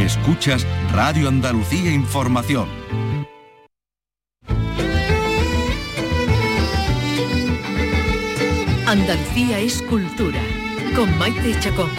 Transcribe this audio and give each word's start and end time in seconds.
Escuchas 0.00 0.66
Radio 0.92 1.28
Andalucía 1.28 1.92
Información. 1.92 2.66
Andalucía 8.86 9.58
es 9.58 9.82
cultura. 9.82 10.40
Con 10.96 11.18
Maite 11.18 11.54
Chacón. 11.60 11.90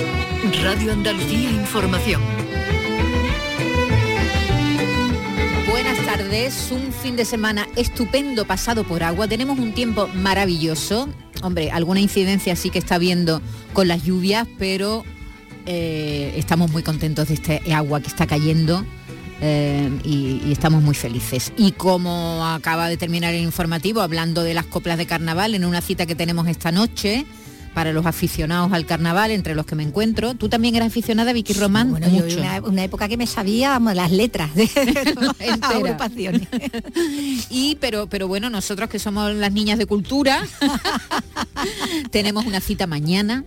Radio 0.64 0.94
Andalucía 0.94 1.52
Información. 1.52 2.24
Buenas 5.70 6.04
tardes, 6.04 6.72
un 6.72 6.92
fin 6.92 7.16
de 7.16 7.24
semana 7.24 7.68
estupendo 7.76 8.46
pasado 8.46 8.84
por 8.84 9.04
agua. 9.04 9.28
Tenemos 9.28 9.60
un 9.60 9.74
tiempo 9.74 10.08
maravilloso. 10.16 11.08
Hombre, 11.44 11.70
alguna 11.70 12.00
incidencia 12.00 12.56
sí 12.56 12.72
que 12.72 12.80
está 12.80 12.98
viendo 12.98 13.44
con 13.74 13.88
las 13.88 14.04
lluvias, 14.04 14.48
pero 14.58 15.04
eh, 15.66 16.34
estamos 16.38 16.72
muy 16.72 16.84
contentos 16.84 17.28
de 17.30 17.34
este 17.36 17.74
agua 17.74 18.02
que 18.02 18.08
está 18.08 18.28
cayendo. 18.28 18.86
eh, 19.44 19.90
y, 20.04 20.42
y 20.46 20.52
estamos 20.52 20.84
muy 20.84 20.94
felices. 20.94 21.52
Y 21.58 21.72
como 21.72 22.46
acaba 22.46 22.88
de 22.90 22.98
terminar 22.98 23.34
el 23.34 23.42
informativo, 23.42 24.02
hablando 24.02 24.44
de 24.44 24.54
las 24.54 24.68
coplas 24.68 24.98
de 25.00 25.08
carnaval, 25.08 25.56
en 25.56 25.66
una 25.66 25.82
cita 25.82 26.06
que 26.06 26.14
tenemos 26.14 26.48
esta 26.48 26.72
noche, 26.72 27.26
para 27.74 27.94
los 27.94 28.06
aficionados 28.06 28.72
al 28.74 28.86
carnaval, 28.86 29.32
entre 29.32 29.56
los 29.56 29.66
que 29.66 29.76
me 29.76 29.84
encuentro. 29.84 30.36
Tú 30.36 30.50
también 30.50 30.76
eres 30.76 30.90
aficionada, 30.90 31.32
Vicky 31.34 31.54
Román. 31.54 31.90
Bueno, 31.92 32.08
yo 32.10 32.24
mucho. 32.26 32.38
una, 32.40 32.62
una 32.62 32.84
época 32.84 33.08
que 33.08 33.18
me 33.18 33.26
sabía 33.26 33.70
vamos, 33.70 33.96
las 33.96 34.12
letras 34.12 34.54
de 34.56 34.70
las 35.40 35.62
agrupaciones. 35.64 36.48
Y 37.50 37.78
pero 37.80 38.08
pero 38.08 38.28
bueno, 38.28 38.50
nosotros 38.50 38.90
que 38.90 39.00
somos 39.00 39.34
las 39.34 39.52
niñas 39.52 39.78
de 39.80 39.86
cultura, 39.86 40.46
tenemos 42.12 42.46
una 42.46 42.60
cita 42.60 42.88
mañana 42.88 43.44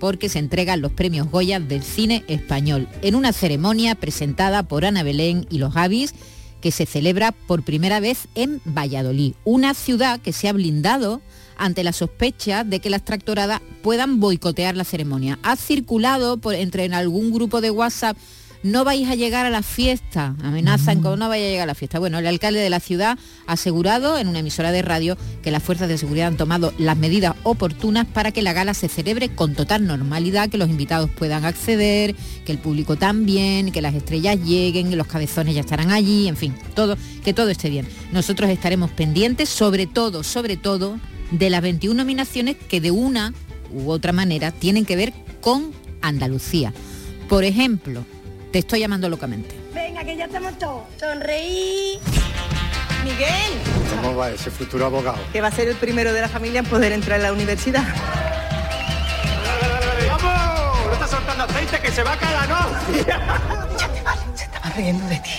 porque 0.00 0.28
se 0.28 0.40
entregan 0.40 0.80
los 0.80 0.90
premios 0.90 1.30
Goya 1.30 1.60
del 1.60 1.84
cine 1.84 2.24
español 2.26 2.88
en 3.02 3.14
una 3.14 3.32
ceremonia 3.32 3.94
presentada 3.94 4.64
por 4.64 4.84
Ana 4.84 5.04
Belén 5.04 5.46
y 5.50 5.58
los 5.58 5.76
Avis 5.76 6.14
que 6.60 6.72
se 6.72 6.86
celebra 6.86 7.32
por 7.32 7.62
primera 7.62 8.00
vez 8.00 8.28
en 8.34 8.60
Valladolid, 8.64 9.34
una 9.44 9.74
ciudad 9.74 10.20
que 10.20 10.32
se 10.32 10.48
ha 10.48 10.52
blindado 10.52 11.20
ante 11.56 11.84
la 11.84 11.92
sospecha 11.92 12.64
de 12.64 12.80
que 12.80 12.90
las 12.90 13.04
tractoradas 13.04 13.60
puedan 13.82 14.18
boicotear 14.18 14.76
la 14.76 14.84
ceremonia. 14.84 15.38
Ha 15.42 15.56
circulado 15.56 16.38
por, 16.38 16.54
entre 16.54 16.84
en 16.84 16.94
algún 16.94 17.32
grupo 17.32 17.60
de 17.60 17.70
WhatsApp 17.70 18.16
no 18.62 18.84
vais 18.84 19.08
a 19.08 19.14
llegar 19.14 19.46
a 19.46 19.50
la 19.50 19.62
fiesta, 19.62 20.34
amenazan 20.42 21.00
con 21.00 21.18
no 21.18 21.28
vaya 21.28 21.46
a 21.46 21.48
llegar 21.48 21.64
a 21.64 21.66
la 21.66 21.74
fiesta. 21.74 21.98
Bueno, 21.98 22.18
el 22.18 22.26
alcalde 22.26 22.60
de 22.60 22.70
la 22.70 22.80
ciudad 22.80 23.18
ha 23.46 23.52
asegurado 23.52 24.18
en 24.18 24.28
una 24.28 24.40
emisora 24.40 24.72
de 24.72 24.82
radio 24.82 25.16
que 25.42 25.50
las 25.50 25.62
fuerzas 25.62 25.88
de 25.88 25.98
seguridad 25.98 26.28
han 26.28 26.36
tomado 26.36 26.72
las 26.78 26.96
medidas 26.96 27.34
oportunas 27.42 28.06
para 28.06 28.32
que 28.32 28.42
la 28.42 28.52
gala 28.52 28.74
se 28.74 28.88
celebre 28.88 29.28
con 29.30 29.54
total 29.54 29.86
normalidad, 29.86 30.48
que 30.48 30.58
los 30.58 30.68
invitados 30.68 31.10
puedan 31.10 31.44
acceder, 31.44 32.14
que 32.44 32.52
el 32.52 32.58
público 32.58 32.96
también, 32.96 33.72
que 33.72 33.82
las 33.82 33.94
estrellas 33.94 34.38
lleguen, 34.44 34.90
que 34.90 34.96
los 34.96 35.06
cabezones 35.06 35.54
ya 35.54 35.60
estarán 35.60 35.90
allí, 35.90 36.28
en 36.28 36.36
fin, 36.36 36.54
todo, 36.74 36.96
que 37.24 37.32
todo 37.32 37.48
esté 37.48 37.70
bien. 37.70 37.86
Nosotros 38.12 38.50
estaremos 38.50 38.90
pendientes, 38.90 39.48
sobre 39.48 39.86
todo, 39.86 40.22
sobre 40.22 40.56
todo, 40.56 40.98
de 41.30 41.50
las 41.50 41.62
21 41.62 41.94
nominaciones 41.94 42.56
que 42.56 42.80
de 42.80 42.90
una 42.90 43.32
u 43.72 43.90
otra 43.90 44.12
manera 44.12 44.50
tienen 44.50 44.84
que 44.84 44.96
ver 44.96 45.12
con 45.40 45.72
Andalucía. 46.02 46.72
Por 47.28 47.44
ejemplo, 47.44 48.04
te 48.52 48.58
estoy 48.60 48.80
llamando 48.80 49.08
locamente. 49.08 49.54
Venga, 49.74 50.04
que 50.04 50.16
ya 50.16 50.24
estamos 50.26 50.58
todos. 50.58 50.82
Sonreí. 50.98 51.98
Miguel, 53.04 53.52
¿Cómo 53.96 54.14
va 54.16 54.30
ese 54.30 54.50
futuro 54.50 54.84
abogado? 54.86 55.18
que 55.32 55.40
va 55.40 55.48
a 55.48 55.52
ser 55.52 55.68
el 55.68 55.76
primero 55.76 56.12
de 56.12 56.20
la 56.20 56.28
familia 56.28 56.58
en 56.60 56.66
poder 56.66 56.92
entrar 56.92 57.16
en 57.18 57.22
la 57.24 57.32
universidad. 57.32 57.82
¡Vamos! 60.08 60.86
¡No 60.86 60.92
está 60.92 61.06
soltando 61.08 61.44
aceite 61.44 61.80
que 61.80 61.90
se 61.90 62.02
va 62.02 62.12
a 62.12 62.16
caer 62.18 62.36
la 62.36 62.46
no! 62.46 62.68
Se 64.36 64.44
estaba 64.44 64.70
riendo 64.76 65.06
de 65.06 65.16
ti. 65.16 65.30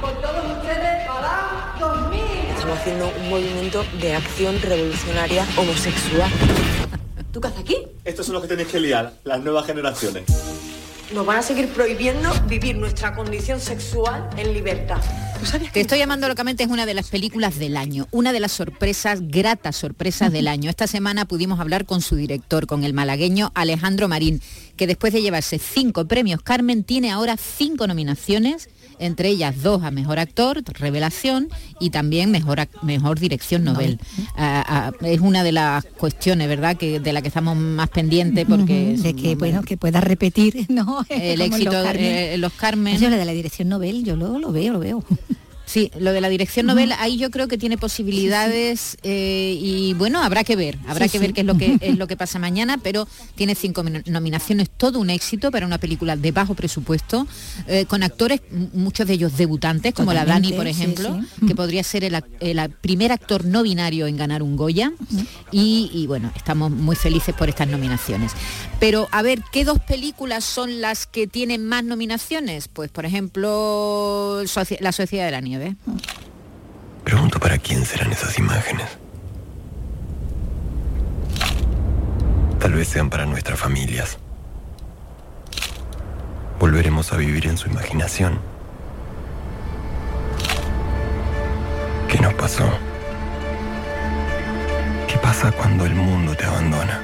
Con 0.00 0.14
todos 0.20 0.56
ustedes 0.58 1.06
para 1.08 1.76
2000. 1.80 2.20
Estamos 2.54 2.78
haciendo 2.78 3.12
un 3.20 3.30
movimiento 3.30 3.84
de 4.00 4.14
acción 4.14 4.60
revolucionaria 4.60 5.46
homosexual. 5.56 6.30
¿Tú 7.32 7.40
qué 7.40 7.48
haces 7.48 7.60
aquí? 7.60 7.76
Estos 8.04 8.26
son 8.26 8.34
los 8.34 8.42
que 8.42 8.48
tenéis 8.48 8.68
que 8.68 8.80
liar, 8.80 9.14
las 9.24 9.40
nuevas 9.40 9.64
generaciones. 9.64 10.24
Nos 11.14 11.26
van 11.26 11.38
a 11.38 11.42
seguir 11.42 11.68
prohibiendo 11.68 12.30
vivir 12.48 12.76
nuestra 12.76 13.14
condición 13.14 13.60
sexual 13.60 14.30
en 14.38 14.54
libertad. 14.54 14.98
¿Tú 15.38 15.44
sabías 15.44 15.70
Te 15.70 15.82
estoy 15.82 15.98
llamando 15.98 16.26
locamente 16.26 16.62
es 16.62 16.70
una 16.70 16.86
de 16.86 16.94
las 16.94 17.10
películas 17.10 17.58
del 17.58 17.76
año, 17.76 18.08
una 18.12 18.32
de 18.32 18.40
las 18.40 18.52
sorpresas, 18.52 19.20
gratas 19.28 19.76
sorpresas 19.76 20.32
del 20.32 20.48
año. 20.48 20.70
Esta 20.70 20.86
semana 20.86 21.26
pudimos 21.26 21.60
hablar 21.60 21.84
con 21.84 22.00
su 22.00 22.16
director, 22.16 22.66
con 22.66 22.82
el 22.82 22.94
malagueño 22.94 23.52
Alejandro 23.54 24.08
Marín, 24.08 24.40
que 24.76 24.86
después 24.86 25.12
de 25.12 25.20
llevarse 25.20 25.58
cinco 25.58 26.06
premios 26.06 26.40
Carmen 26.40 26.82
tiene 26.82 27.10
ahora 27.10 27.36
cinco 27.36 27.86
nominaciones, 27.86 28.70
entre 28.98 29.28
ellas 29.28 29.62
dos 29.62 29.82
a 29.82 29.90
mejor 29.90 30.18
actor, 30.18 30.62
revelación 30.78 31.48
y 31.80 31.90
también 31.90 32.30
mejor 32.30 32.68
mejor 32.82 33.18
dirección 33.18 33.64
Nobel. 33.64 33.98
Ah, 34.36 34.64
ah, 34.66 35.06
es 35.06 35.20
una 35.20 35.42
de 35.44 35.52
las 35.52 35.84
cuestiones, 35.84 36.48
¿verdad?, 36.48 36.76
que 36.76 37.00
de 37.00 37.12
la 37.12 37.22
que 37.22 37.28
estamos 37.28 37.56
más 37.56 37.88
pendientes 37.90 38.46
porque 38.48 38.96
de 38.96 39.14
que 39.14 39.34
bueno 39.36 39.62
que 39.62 39.76
pueda 39.76 40.00
repetir 40.00 40.66
no 40.68 41.04
el 41.08 41.40
Como 41.40 41.56
éxito 41.56 41.72
los 41.72 41.82
de 41.82 41.88
Carmen. 41.88 42.04
eh, 42.06 42.38
los 42.38 42.52
Carmen. 42.52 42.98
Yo 42.98 43.10
lo 43.10 43.16
de 43.16 43.24
la 43.24 43.32
dirección 43.32 43.68
Nobel 43.68 44.04
yo 44.04 44.16
lo, 44.16 44.38
lo 44.38 44.52
veo 44.52 44.72
lo 44.72 44.78
veo 44.78 45.04
Sí, 45.64 45.90
lo 45.98 46.12
de 46.12 46.20
la 46.20 46.28
dirección 46.28 46.66
novel, 46.66 46.92
ahí 46.98 47.16
yo 47.16 47.30
creo 47.30 47.48
que 47.48 47.56
tiene 47.56 47.78
posibilidades 47.78 48.98
eh, 49.02 49.56
y 49.60 49.94
bueno, 49.94 50.22
habrá 50.22 50.44
que 50.44 50.56
ver, 50.56 50.76
habrá 50.86 51.06
Sí, 51.06 51.12
que 51.12 51.18
sí. 51.18 51.22
ver 51.24 51.32
qué 51.34 51.40
es 51.42 51.46
lo 51.46 51.56
que 51.56 51.78
es 51.80 51.96
lo 51.96 52.06
que 52.06 52.16
pasa 52.16 52.38
mañana, 52.38 52.78
pero 52.82 53.06
tiene 53.36 53.54
cinco 53.54 53.82
min- 53.82 54.02
nominaciones, 54.06 54.68
todo 54.76 54.98
un 54.98 55.08
éxito 55.10 55.50
para 55.50 55.64
una 55.66 55.78
película 55.78 56.16
de 56.16 56.30
bajo 56.32 56.54
presupuesto, 56.54 57.26
eh, 57.68 57.86
con 57.86 58.02
actores, 58.02 58.40
muchos 58.74 59.06
de 59.06 59.14
ellos 59.14 59.36
debutantes, 59.36 59.94
como 59.94 60.12
la 60.12 60.24
Dani, 60.24 60.52
por 60.52 60.66
ejemplo, 60.66 61.18
sí. 61.40 61.46
que 61.46 61.54
podría 61.54 61.82
ser 61.84 62.04
el, 62.04 62.22
el 62.40 62.70
primer 62.80 63.12
actor 63.12 63.44
no 63.44 63.62
binario 63.62 64.06
en 64.06 64.16
ganar 64.16 64.42
un 64.42 64.56
Goya. 64.56 64.92
Y, 65.50 65.90
y, 65.92 66.06
bueno, 66.06 66.32
estamos 66.34 66.70
muy 66.70 66.96
felices 66.96 67.34
por 67.34 67.48
estas 67.48 67.68
nominaciones. 67.68 68.32
Pero 68.80 69.08
a 69.12 69.22
ver, 69.22 69.42
¿qué 69.52 69.64
dos 69.64 69.78
películas 69.80 70.44
son 70.44 70.80
las 70.80 71.06
que 71.06 71.26
tienen 71.26 71.66
más 71.66 71.84
nominaciones? 71.84 72.68
Pues 72.68 72.90
por 72.90 73.04
ejemplo, 73.06 74.42
La 74.80 74.92
Sociedad 74.92 75.24
de 75.26 75.30
la 75.30 75.40
Nieve. 75.40 75.51
Pregunto 77.04 77.38
para 77.38 77.58
quién 77.58 77.84
serán 77.84 78.12
esas 78.12 78.38
imágenes. 78.38 78.98
Tal 82.58 82.72
vez 82.74 82.88
sean 82.88 83.10
para 83.10 83.26
nuestras 83.26 83.58
familias. 83.58 84.18
Volveremos 86.60 87.12
a 87.12 87.16
vivir 87.16 87.46
en 87.46 87.58
su 87.58 87.68
imaginación. 87.68 88.38
¿Qué 92.08 92.20
nos 92.20 92.34
pasó? 92.34 92.64
¿Qué 95.08 95.18
pasa 95.18 95.50
cuando 95.50 95.84
el 95.86 95.94
mundo 95.94 96.36
te 96.36 96.44
abandona? 96.44 97.02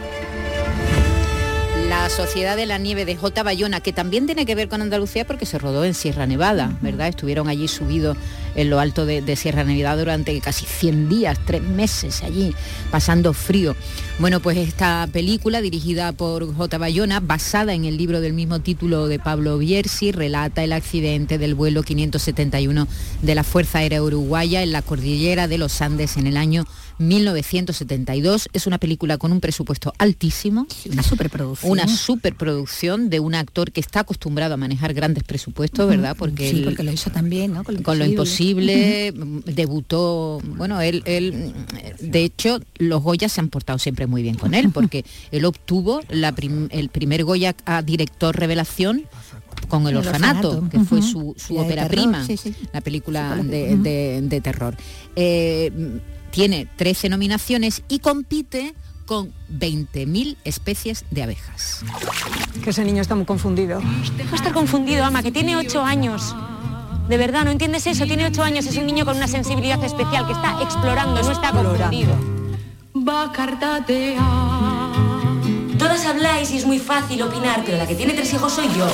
La 2.09 2.15
Sociedad 2.25 2.57
de 2.57 2.65
la 2.65 2.79
Nieve 2.79 3.05
de 3.05 3.17
J. 3.17 3.43
Bayona, 3.43 3.83
que 3.83 3.93
también 3.93 4.25
tiene 4.25 4.47
que 4.47 4.55
ver 4.55 4.71
con 4.71 4.81
Andalucía 4.81 5.27
porque 5.27 5.45
se 5.45 5.59
rodó 5.59 5.85
en 5.85 5.93
Sierra 5.93 6.27
Nevada, 6.27 6.75
¿verdad? 6.81 7.09
Estuvieron 7.09 7.49
allí 7.49 7.69
subidos 7.69 8.17
en 8.55 8.71
lo 8.71 8.81
alto 8.81 9.05
de, 9.05 9.21
de 9.21 9.37
Sierra 9.37 9.63
Nevada 9.63 9.99
durante 9.99 10.41
casi 10.41 10.65
100 10.65 11.11
días, 11.11 11.39
tres 11.45 11.63
meses 11.63 12.23
allí, 12.23 12.55
pasando 12.91 13.35
frío. 13.35 13.77
Bueno, 14.19 14.41
pues 14.41 14.57
esta 14.57 15.07
película, 15.13 15.61
dirigida 15.61 16.13
por 16.13 16.51
J. 16.57 16.79
Bayona, 16.79 17.21
basada 17.21 17.75
en 17.75 17.85
el 17.85 17.99
libro 17.99 18.23
del 18.23 18.33
mismo 18.33 18.61
título 18.61 19.07
de 19.07 19.19
Pablo 19.19 19.59
Bierzi, 19.59 20.11
relata 20.11 20.65
el 20.65 20.73
accidente 20.73 21.37
del 21.37 21.55
vuelo 21.55 21.83
571 21.83 22.89
de 23.21 23.35
la 23.35 23.45
Fuerza 23.45 23.81
Aérea 23.81 24.03
Uruguaya 24.03 24.63
en 24.63 24.73
la 24.73 24.81
cordillera 24.81 25.47
de 25.47 25.59
los 25.59 25.83
Andes 25.83 26.17
en 26.17 26.27
el 26.27 26.39
año 26.39 26.65
1972. 26.99 28.49
Es 28.53 28.67
una 28.67 28.79
película 28.79 29.19
con 29.19 29.33
un 29.33 29.41
presupuesto 29.41 29.93
altísimo. 29.99 30.67
una 30.91 31.03
superproducción 31.03 31.73
Una 31.73 31.89
superproducción 31.89 33.11
de 33.11 33.21
un 33.21 33.35
actor 33.35 33.73
que 33.73 33.81
está 33.81 34.00
acostumbrado 34.00 34.55
a 34.55 34.56
manejar 34.56 34.95
grandes 34.95 35.25
presupuestos, 35.25 35.89
¿verdad? 35.89 36.17
Porque, 36.19 36.50
sí 36.50 36.59
él- 36.59 36.65
porque 36.65 36.83
lo 36.83 36.93
hizo 36.93 37.11
también 37.11 37.53
no 37.53 37.65
con 37.65 37.75
lo 37.77 37.83
con 37.83 37.99
lo 37.99 38.05
imposible. 38.05 39.12
debutó, 39.47 40.41
bueno, 40.45 40.81
él, 40.81 41.03
él, 41.06 41.53
de 42.00 42.25
hecho, 42.25 42.61
los 42.79 43.03
Goya 43.03 43.29
se 43.29 43.41
han 43.41 43.49
portado 43.49 43.79
siempre 43.79 44.06
muy 44.06 44.23
bien 44.23 44.35
con 44.37 44.55
él, 44.55 44.71
porque 44.75 45.05
él 45.31 45.44
obtuvo 45.44 46.01
la 46.09 46.33
prim- 46.33 46.69
el 46.71 46.89
primer 46.89 47.25
Goya 47.25 47.55
a 47.65 47.83
director 47.83 48.37
revelación 48.37 49.05
con 49.69 49.83
El 49.83 49.89
El 49.91 49.97
Orfanato, 49.99 50.49
Orfanato, 50.51 50.71
que 50.71 50.81
fue 50.85 51.03
su, 51.03 51.35
su 51.37 51.56
ópera 51.59 51.89
terror, 51.89 52.05
prima, 52.05 52.25
sí, 52.27 52.37
sí. 52.37 52.55
la 52.73 52.81
película 52.81 53.37
de, 53.37 53.75
ujú. 53.75 53.83
de- 53.83 54.21
de 54.23 54.41
terror. 54.41 54.77
Eh, 55.17 55.73
tiene 56.31 56.67
13 56.77 57.09
nominaciones 57.09 57.83
y 57.89 57.99
compite 58.01 58.75
con 59.07 59.33
20.000 59.51 60.37
especies 60.45 61.05
de 61.11 61.23
abejas. 61.23 61.83
Que 62.63 62.71
ese 62.71 62.85
niño 62.85 63.01
está 63.01 63.15
muy 63.15 63.25
confundido. 63.25 63.81
Deja 64.17 64.31
de 64.31 64.37
estar 64.37 64.53
confundido, 64.53 65.05
ama, 65.05 65.23
que 65.23 65.33
tiene 65.33 65.57
ocho 65.57 65.83
años. 65.83 66.37
De 67.09 67.17
verdad, 67.17 67.45
¿no 67.45 67.51
entiendes 67.51 67.87
eso? 67.87 68.05
Tiene 68.05 68.27
ocho 68.27 68.43
años, 68.43 68.67
es 68.67 68.77
un 68.77 68.87
niño 68.87 69.07
con 69.07 69.17
una 69.17 69.29
sensibilidad 69.29 69.83
especial 69.83 70.27
que 70.27 70.33
está 70.35 70.63
explorando, 70.63 71.23
no 71.23 71.31
está 71.33 71.53
confundido. 71.53 72.15
Todas 75.79 76.05
habláis 76.05 76.51
y 76.51 76.59
es 76.59 76.67
muy 76.67 76.79
fácil 76.79 77.23
opinar, 77.23 77.63
pero 77.65 77.79
la 77.79 77.87
que 77.87 77.95
tiene 77.95 78.13
tres 78.13 78.35
hijos 78.35 78.53
soy 78.53 78.69
yo. 78.77 78.87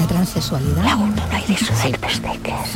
La 0.00 0.06
transexualidad. 0.08 0.82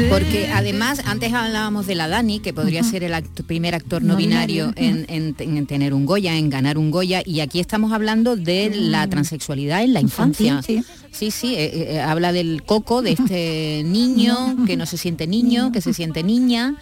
Porque 0.08 0.50
además, 0.52 1.02
antes 1.06 1.32
hablábamos 1.32 1.86
de 1.86 1.94
la 1.96 2.06
Dani, 2.08 2.38
que 2.40 2.52
podría 2.52 2.82
ser 2.84 3.02
el 3.04 3.12
act- 3.14 3.42
primer 3.44 3.75
actor 3.75 4.02
no, 4.02 4.12
No 4.12 4.16
binario, 4.19 4.72
binario, 4.76 5.04
en, 5.08 5.34
en- 5.40 5.56
en 5.56 5.66
tener 5.66 5.92
un 5.94 6.06
Goya, 6.06 6.36
en 6.36 6.50
ganar 6.50 6.78
un 6.78 6.90
Goya, 6.90 7.22
y 7.25 7.40
aquí 7.40 7.58
estamos 7.60 7.92
hablando 7.92 8.36
de 8.36 8.70
la 8.75 9.08
transexualidad 9.08 9.82
en 9.82 9.92
la 9.94 10.00
infancia. 10.00 10.46
Infantil, 10.46 10.84
Sí, 11.10 11.31
sí, 11.31 11.54
eh, 11.54 11.94
eh, 11.94 12.00
habla 12.00 12.32
del 12.32 12.62
coco, 12.64 13.00
de 13.02 13.12
este 13.12 13.82
niño 13.87 14.56
que 14.66 14.76
no 14.76 14.84
se 14.87 14.96
siente 14.98 15.26
niño, 15.26 15.72
que 15.72 15.80
se 15.80 15.92
siente 15.94 16.22
niña. 16.22 16.76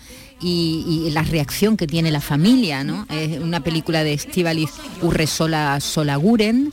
Y, 0.44 1.04
y 1.06 1.10
la 1.12 1.22
reacción 1.22 1.76
que 1.76 1.86
tiene 1.86 2.10
la 2.10 2.20
familia, 2.20 2.82
¿no? 2.82 3.06
Es 3.08 3.38
una 3.38 3.60
película 3.62 4.02
de 4.02 4.12
Estíbaliz 4.14 4.70
Urresola 5.00 5.78
Solaguren, 5.80 6.72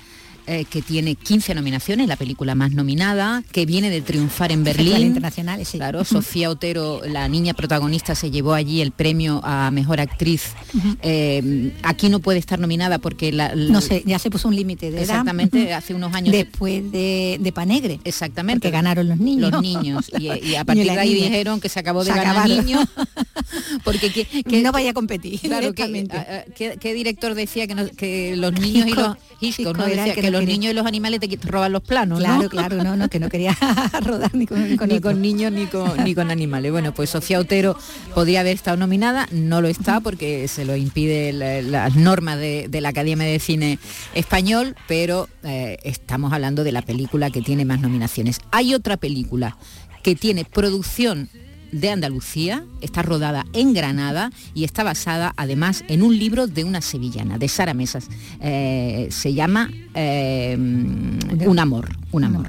eh, 0.49 0.65
que 0.69 0.81
tiene 0.81 1.15
15 1.15 1.53
nominaciones, 1.55 2.07
la 2.07 2.15
película 2.15 2.55
más 2.55 2.71
nominada, 2.71 3.43
que 3.51 3.65
viene 3.65 3.89
de 3.89 4.01
triunfar 4.01 4.51
en 4.51 4.63
Berlín. 4.63 4.97
internacionales, 5.01 5.67
sí. 5.67 5.77
Claro, 5.77 6.03
Sofía 6.03 6.49
Otero, 6.49 7.01
la 7.07 7.27
niña 7.27 7.53
protagonista, 7.53 8.15
se 8.15 8.31
llevó 8.31 8.53
allí 8.53 8.81
el 8.81 8.91
premio 8.91 9.41
a 9.43 9.69
mejor 9.71 9.99
actriz. 10.01 10.53
Eh, 11.01 11.71
aquí 11.83 12.09
no 12.09 12.19
puede 12.19 12.39
estar 12.39 12.59
nominada 12.59 12.99
porque 12.99 13.31
la, 13.31 13.53
la- 13.55 13.71
No 13.71 13.81
sé, 13.81 14.03
ya 14.05 14.19
se 14.19 14.29
puso 14.29 14.47
un 14.47 14.55
límite 14.55 14.87
de 14.91 14.97
edad. 14.97 15.01
Exactamente, 15.03 15.73
hace 15.73 15.93
unos 15.93 16.13
años. 16.13 16.31
Después 16.31 16.91
de, 16.91 17.37
de 17.39 17.51
Panegre. 17.51 17.99
Exactamente. 18.03 18.59
Porque 18.67 18.71
ganaron 18.71 19.07
los 19.07 19.19
niños. 19.19 19.51
Los 19.51 19.61
niños. 19.61 20.11
Y, 20.17 20.23
y 20.47 20.55
a 20.55 20.61
Y 20.61 20.63
partir 20.65 20.83
de 20.85 20.99
ahí 20.99 21.13
niña. 21.13 21.25
dijeron 21.27 21.59
que 21.61 21.69
se 21.69 21.79
acabó 21.79 22.03
de 22.03 22.11
Se 22.11 22.17
ganar 22.17 22.37
acabaron. 22.37 22.65
niños. 22.65 22.85
Porque 23.83 24.11
que, 24.11 24.25
que- 24.43 24.61
no 24.61 24.71
vaya 24.71 24.91
a 24.91 24.93
competir 24.93 25.39
Claro, 25.39 25.73
que, 25.73 25.87
directamente. 25.87 26.17
a- 26.17 26.39
a- 26.39 26.43
¿qué, 26.55 26.77
qué 26.79 26.93
director 26.93 27.33
decía 27.35 27.67
que, 27.67 27.75
no- 27.75 27.87
que 27.89 28.35
los 28.35 28.53
niños 28.53 28.87
y 28.87 28.89
Hitchcock. 28.91 29.07
los 29.07 29.17
Hitchcock, 29.41 29.77
¿no? 29.77 29.83
Hitchcock 29.87 29.97
Decía 29.99 30.15
que 30.15 30.21
que, 30.21 30.31
no 30.31 30.38
los 30.39 30.47
niños 30.47 30.71
y 30.71 30.75
los 30.75 30.85
animales 30.85 31.19
te 31.19 31.37
roban 31.47 31.71
los 31.71 31.81
planos, 31.81 32.19
¿no? 32.19 32.25
Claro, 32.25 32.49
claro, 32.49 32.83
no, 32.83 32.95
no, 32.95 33.09
que 33.09 33.19
no 33.19 33.29
quería 33.29 33.55
rodar 34.03 34.33
ni 34.35 34.45
con, 34.45 34.77
con 34.77 34.89
ni 34.89 34.95
otro. 34.95 35.11
con 35.11 35.21
niños 35.21 35.51
ni 35.51 35.65
con, 35.67 36.03
ni 36.03 36.15
con 36.15 36.31
animales. 36.31 36.71
Bueno, 36.71 36.93
pues 36.93 37.09
Sofía 37.09 37.39
Otero 37.39 37.77
podría 38.13 38.41
haber 38.41 38.55
estado 38.55 38.77
nominada, 38.77 39.27
no 39.31 39.61
lo 39.61 39.67
está 39.67 39.99
porque 40.01 40.47
se 40.47 40.65
lo 40.65 40.75
impide 40.75 41.31
la- 41.33 41.61
las 41.61 41.95
normas 41.95 42.37
de, 42.39 42.67
de 42.69 42.81
la 42.81 42.89
Academia 42.89 43.25
de 43.27 43.39
Cine 43.39 43.79
Español, 44.15 44.75
pero 44.87 45.27
eh, 45.43 45.77
estamos 45.83 46.33
hablando 46.33 46.63
de 46.63 46.71
la 46.71 46.81
película 46.81 47.29
que 47.29 47.41
tiene 47.41 47.65
más 47.65 47.79
nominaciones. 47.79 48.39
Hay 48.51 48.73
otra 48.73 48.97
película 48.97 49.57
que 50.03 50.15
tiene 50.15 50.45
producción 50.45 51.29
de 51.71 51.89
Andalucía, 51.89 52.63
está 52.81 53.01
rodada 53.01 53.45
en 53.53 53.73
Granada 53.73 54.31
y 54.53 54.63
está 54.63 54.83
basada 54.83 55.33
además 55.37 55.83
en 55.87 56.03
un 56.03 56.17
libro 56.17 56.47
de 56.47 56.63
una 56.63 56.81
sevillana, 56.81 57.37
de 57.37 57.47
Sara 57.47 57.73
Mesas. 57.73 58.07
Eh, 58.41 59.07
se 59.11 59.33
llama 59.33 59.69
eh, 59.93 60.55
Un 60.57 61.59
amor, 61.59 61.89
un 62.11 62.23
amor. 62.23 62.47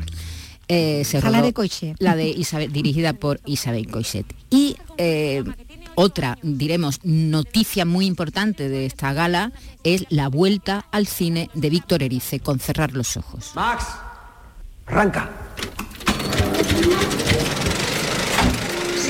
Eh, 0.68 1.02
se 1.04 1.20
rodó- 1.20 1.42
de 1.42 1.52
Coixet. 1.52 1.96
La 1.98 2.14
de 2.14 2.28
Isabel, 2.28 2.72
dirigida 2.72 3.12
por 3.12 3.40
Isabel 3.44 3.88
Coixet. 3.90 4.24
Y 4.50 4.76
eh, 4.98 5.42
otra, 5.96 6.38
diremos, 6.42 7.00
noticia 7.02 7.84
muy 7.84 8.06
importante 8.06 8.68
de 8.68 8.86
esta 8.86 9.12
gala 9.12 9.50
es 9.82 10.06
la 10.10 10.28
vuelta 10.28 10.86
al 10.92 11.08
cine 11.08 11.50
de 11.54 11.70
Víctor 11.70 12.02
Erice 12.04 12.38
con 12.38 12.60
cerrar 12.60 12.92
los 12.92 13.16
ojos. 13.16 13.50
Max, 13.56 13.84
arranca. 14.86 15.28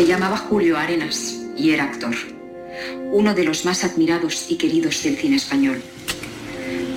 Se 0.01 0.07
llamaba 0.07 0.39
Julio 0.39 0.79
Arenas 0.79 1.37
y 1.59 1.73
era 1.73 1.85
actor, 1.85 2.15
uno 3.13 3.35
de 3.35 3.45
los 3.45 3.67
más 3.67 3.85
admirados 3.85 4.47
y 4.49 4.57
queridos 4.57 5.03
del 5.03 5.19
cine 5.19 5.37
español. 5.37 5.83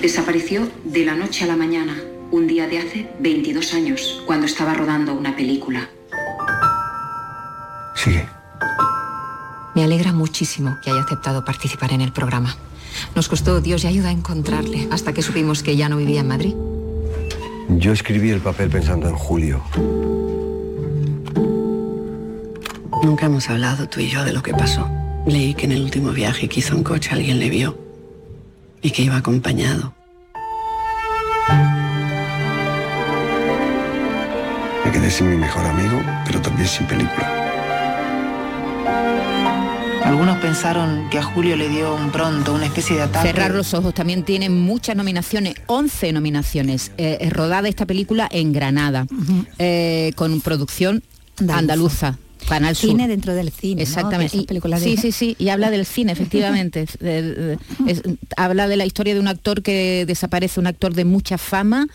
Desapareció 0.00 0.70
de 0.84 1.04
la 1.04 1.14
noche 1.14 1.44
a 1.44 1.48
la 1.48 1.54
mañana, 1.54 2.00
un 2.30 2.46
día 2.46 2.66
de 2.66 2.78
hace 2.78 3.10
22 3.18 3.74
años, 3.74 4.22
cuando 4.26 4.46
estaba 4.46 4.72
rodando 4.72 5.12
una 5.12 5.36
película. 5.36 5.86
Sigue. 7.94 8.26
Me 9.74 9.84
alegra 9.84 10.14
muchísimo 10.14 10.78
que 10.82 10.88
haya 10.88 11.02
aceptado 11.02 11.44
participar 11.44 11.92
en 11.92 12.00
el 12.00 12.10
programa. 12.10 12.56
Nos 13.14 13.28
costó 13.28 13.60
Dios 13.60 13.84
y 13.84 13.88
ayuda 13.88 14.08
a 14.08 14.12
encontrarle 14.12 14.88
hasta 14.90 15.12
que 15.12 15.20
supimos 15.20 15.62
que 15.62 15.76
ya 15.76 15.90
no 15.90 15.98
vivía 15.98 16.20
en 16.20 16.28
Madrid. 16.28 16.54
Yo 17.68 17.92
escribí 17.92 18.30
el 18.30 18.40
papel 18.40 18.70
pensando 18.70 19.10
en 19.10 19.14
Julio. 19.14 19.62
Nunca 23.04 23.26
hemos 23.26 23.50
hablado 23.50 23.86
tú 23.86 24.00
y 24.00 24.08
yo 24.08 24.24
de 24.24 24.32
lo 24.32 24.42
que 24.42 24.54
pasó. 24.54 24.88
Leí 25.26 25.52
que 25.52 25.66
en 25.66 25.72
el 25.72 25.82
último 25.82 26.10
viaje 26.12 26.48
que 26.48 26.60
hizo 26.60 26.74
en 26.74 26.82
coche 26.82 27.10
alguien 27.12 27.38
le 27.38 27.50
vio 27.50 27.78
y 28.80 28.90
que 28.92 29.02
iba 29.02 29.18
acompañado. 29.18 29.94
Me 34.86 34.90
quedé 34.90 35.10
sin 35.10 35.28
mi 35.28 35.36
mejor 35.36 35.66
amigo, 35.66 36.02
pero 36.24 36.40
también 36.40 36.66
sin 36.66 36.86
película. 36.86 37.30
Algunos 40.02 40.38
pensaron 40.38 41.10
que 41.10 41.18
a 41.18 41.22
Julio 41.22 41.56
le 41.56 41.68
dio 41.68 41.94
un 41.94 42.10
pronto, 42.10 42.54
una 42.54 42.64
especie 42.64 42.96
de 42.96 43.02
ataque. 43.02 43.28
Cerrar 43.28 43.50
los 43.50 43.74
ojos 43.74 43.92
también 43.92 44.22
tiene 44.22 44.48
muchas 44.48 44.96
nominaciones, 44.96 45.56
11 45.66 46.12
nominaciones. 46.12 46.90
Eh, 46.96 47.18
es 47.20 47.32
rodada 47.34 47.68
esta 47.68 47.84
película 47.84 48.26
en 48.30 48.54
Granada, 48.54 49.06
eh, 49.58 50.12
con 50.16 50.40
producción 50.40 51.02
Andaluza. 51.48 52.16
Canal 52.48 52.76
Sur. 52.76 52.90
Cine 52.90 53.08
dentro 53.08 53.34
del 53.34 53.50
cine. 53.50 53.76
¿no? 53.76 53.82
Exactamente. 53.82 54.36
Y- 54.36 54.44
películas 54.46 54.82
sí, 54.82 54.96
de- 54.96 55.02
sí, 55.02 55.12
sí. 55.12 55.36
Y 55.38 55.48
habla 55.48 55.70
del 55.70 55.86
cine, 55.86 56.12
efectivamente. 56.12 56.86
De- 57.00 57.22
de- 57.22 57.58
es- 57.86 58.02
habla 58.36 58.68
de 58.68 58.76
la 58.76 58.86
historia 58.86 59.14
de 59.14 59.20
un 59.20 59.28
actor 59.28 59.62
que 59.62 60.04
desaparece, 60.06 60.60
un 60.60 60.66
actor 60.66 60.94
de 60.94 61.04
mucha 61.04 61.38
fama, 61.38 61.86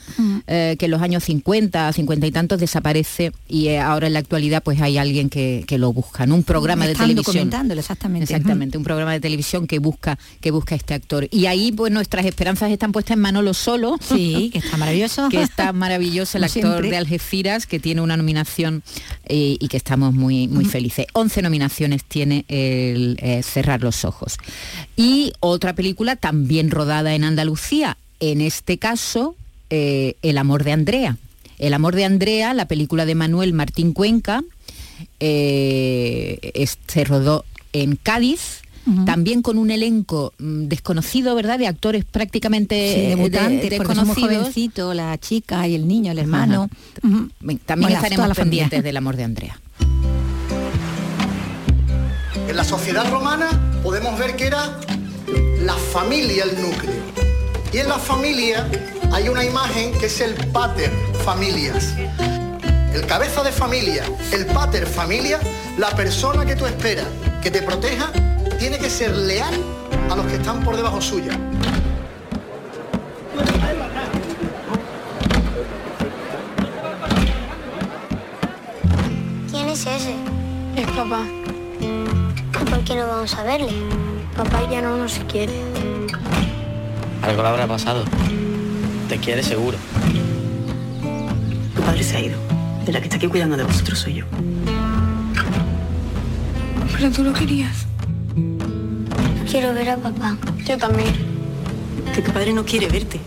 eh, 0.47 0.75
que 0.79 0.85
en 0.85 0.91
los 0.91 1.01
años 1.01 1.23
50, 1.23 1.91
50 1.93 2.27
y 2.27 2.31
tantos 2.31 2.59
desaparece 2.59 3.31
y 3.47 3.67
eh, 3.67 3.79
ahora 3.79 4.07
en 4.07 4.13
la 4.13 4.19
actualidad 4.19 4.63
pues 4.63 4.81
hay 4.81 4.97
alguien 4.97 5.29
que, 5.29 5.63
que 5.67 5.77
lo 5.77 5.93
busca, 5.93 6.25
¿no? 6.25 6.35
Un 6.35 6.43
programa 6.43 6.85
de 6.85 6.93
Están 6.93 7.07
televisión. 7.07 7.33
documentándolo, 7.35 7.79
exactamente. 7.79 8.23
Exactamente, 8.23 8.77
un 8.77 8.83
programa 8.83 9.11
de 9.13 9.19
televisión 9.19 9.67
que 9.67 9.79
busca 9.79 10.17
que 10.41 10.51
busca 10.51 10.75
este 10.75 10.93
actor. 10.93 11.27
Y 11.31 11.45
ahí 11.45 11.71
pues 11.71 11.91
nuestras 11.91 12.25
esperanzas 12.25 12.71
están 12.71 12.91
puestas 12.91 13.15
en 13.15 13.21
Manolo 13.21 13.53
Solo. 13.53 13.97
Sí, 14.01 14.49
que 14.51 14.59
está 14.59 14.77
maravilloso. 14.77 15.29
que 15.29 15.41
está 15.41 15.73
maravilloso 15.73 16.37
el 16.37 16.43
actor 16.45 16.61
siempre. 16.61 16.89
de 16.89 16.97
Algeciras, 16.97 17.65
que 17.65 17.79
tiene 17.79 18.01
una 18.01 18.17
nominación 18.17 18.83
eh, 19.25 19.57
y 19.59 19.67
que 19.67 19.77
estamos 19.77 20.13
muy, 20.13 20.38
muy 20.47 20.65
felices. 20.65 21.05
11 21.13 21.41
nominaciones 21.41 22.03
tiene 22.03 22.45
el 22.47 23.17
eh, 23.21 23.41
Cerrar 23.43 23.81
los 23.81 24.05
Ojos. 24.05 24.37
Y 24.95 25.33
otra 25.39 25.73
película 25.75 26.15
también 26.15 26.71
rodada 26.71 27.13
en 27.15 27.23
Andalucía, 27.23 27.97
en 28.19 28.41
este 28.41 28.77
caso, 28.77 29.35
eh, 29.69 30.15
El 30.21 30.37
amor 30.37 30.63
de 30.63 30.71
Andrea. 30.71 31.17
El 31.57 31.73
amor 31.73 31.95
de 31.95 32.05
Andrea, 32.05 32.53
la 32.53 32.67
película 32.67 33.05
de 33.05 33.15
Manuel 33.15 33.53
Martín 33.53 33.91
Cuenca, 33.93 34.43
eh, 35.19 36.39
es- 36.53 36.77
se 36.87 37.03
rodó 37.03 37.45
en 37.73 37.95
Cádiz. 37.95 38.61
También 39.05 39.43
con 39.43 39.59
un 39.59 39.69
elenco 39.69 40.33
mm, 40.39 40.63
desconocido, 40.63 41.35
¿verdad? 41.35 41.59
De 41.59 41.67
actores 41.67 42.05
prácticamente 42.05 42.75
Sí, 42.95 43.01
de- 43.01 43.11
somos 43.11 43.29
desconocidos. 44.15 44.95
la 44.95 45.15
chica 45.19 45.67
y 45.67 45.75
el 45.75 45.87
niño, 45.87 46.11
el 46.11 46.17
hermano. 46.17 46.71
También 47.67 47.91
estaremos 47.91 48.35
pendientes 48.35 48.83
del 48.83 48.97
amor 48.97 49.15
de 49.15 49.25
Andrea. 49.25 49.59
En 52.49 52.55
la 52.55 52.63
sociedad 52.63 53.07
romana 53.11 53.47
podemos 53.83 54.17
ver 54.17 54.35
que 54.35 54.47
era 54.47 54.75
la 55.61 55.75
familia 55.75 56.45
el 56.45 56.59
núcleo. 56.59 56.95
Y 57.71 57.77
en 57.77 57.87
la 57.87 57.99
familia 57.99 58.67
hay 59.11 59.29
una 59.29 59.45
imagen 59.45 59.91
que 59.99 60.07
es 60.07 60.19
el 60.19 60.33
pater 60.47 60.91
familias. 61.23 61.93
El 62.91 63.05
cabeza 63.05 63.43
de 63.43 63.51
familia, 63.51 64.03
el 64.31 64.47
pater 64.47 64.87
familia, 64.87 65.39
la 65.77 65.91
persona 65.91 66.43
que 66.43 66.55
tú 66.55 66.65
esperas 66.65 67.05
que 67.43 67.51
te 67.51 67.61
proteja, 67.61 68.11
tiene 68.57 68.79
que 68.79 68.89
ser 68.89 69.15
leal 69.15 69.53
a 70.09 70.15
los 70.15 70.25
que 70.25 70.37
están 70.37 70.63
por 70.65 70.75
debajo 70.75 70.99
suya. 70.99 71.39
¿Quién 79.51 79.69
es 79.69 79.85
ese? 79.85 80.15
Es 80.75 80.87
papá. 80.97 81.23
¿Por 82.69 82.83
qué 82.83 82.95
no 82.95 83.07
vamos 83.07 83.33
a 83.35 83.43
verle? 83.43 83.73
Papá 84.35 84.69
ya 84.69 84.81
no 84.81 84.97
nos 84.97 85.19
quiere. 85.31 85.53
Algo 87.21 87.41
le 87.41 87.47
habrá 87.47 87.67
pasado. 87.67 88.03
Te 89.07 89.17
quiere 89.17 89.43
seguro. 89.43 89.77
Tu 91.75 91.81
padre 91.81 92.03
se 92.03 92.17
ha 92.17 92.19
ido. 92.21 92.37
De 92.85 92.91
la 92.91 92.99
que 92.99 93.05
está 93.05 93.17
aquí 93.17 93.27
cuidando 93.27 93.57
de 93.57 93.63
vosotros 93.63 93.99
soy 93.99 94.15
yo. 94.15 94.25
Pero 96.95 97.11
tú 97.11 97.23
lo 97.23 97.33
querías. 97.33 97.85
Quiero 99.49 99.73
ver 99.73 99.89
a 99.89 99.97
papá. 99.97 100.37
Yo 100.65 100.77
también. 100.77 101.13
Que 102.13 102.21
tu 102.21 102.31
padre 102.31 102.53
no 102.53 102.63
quiere 102.63 102.87
verte. 102.87 103.19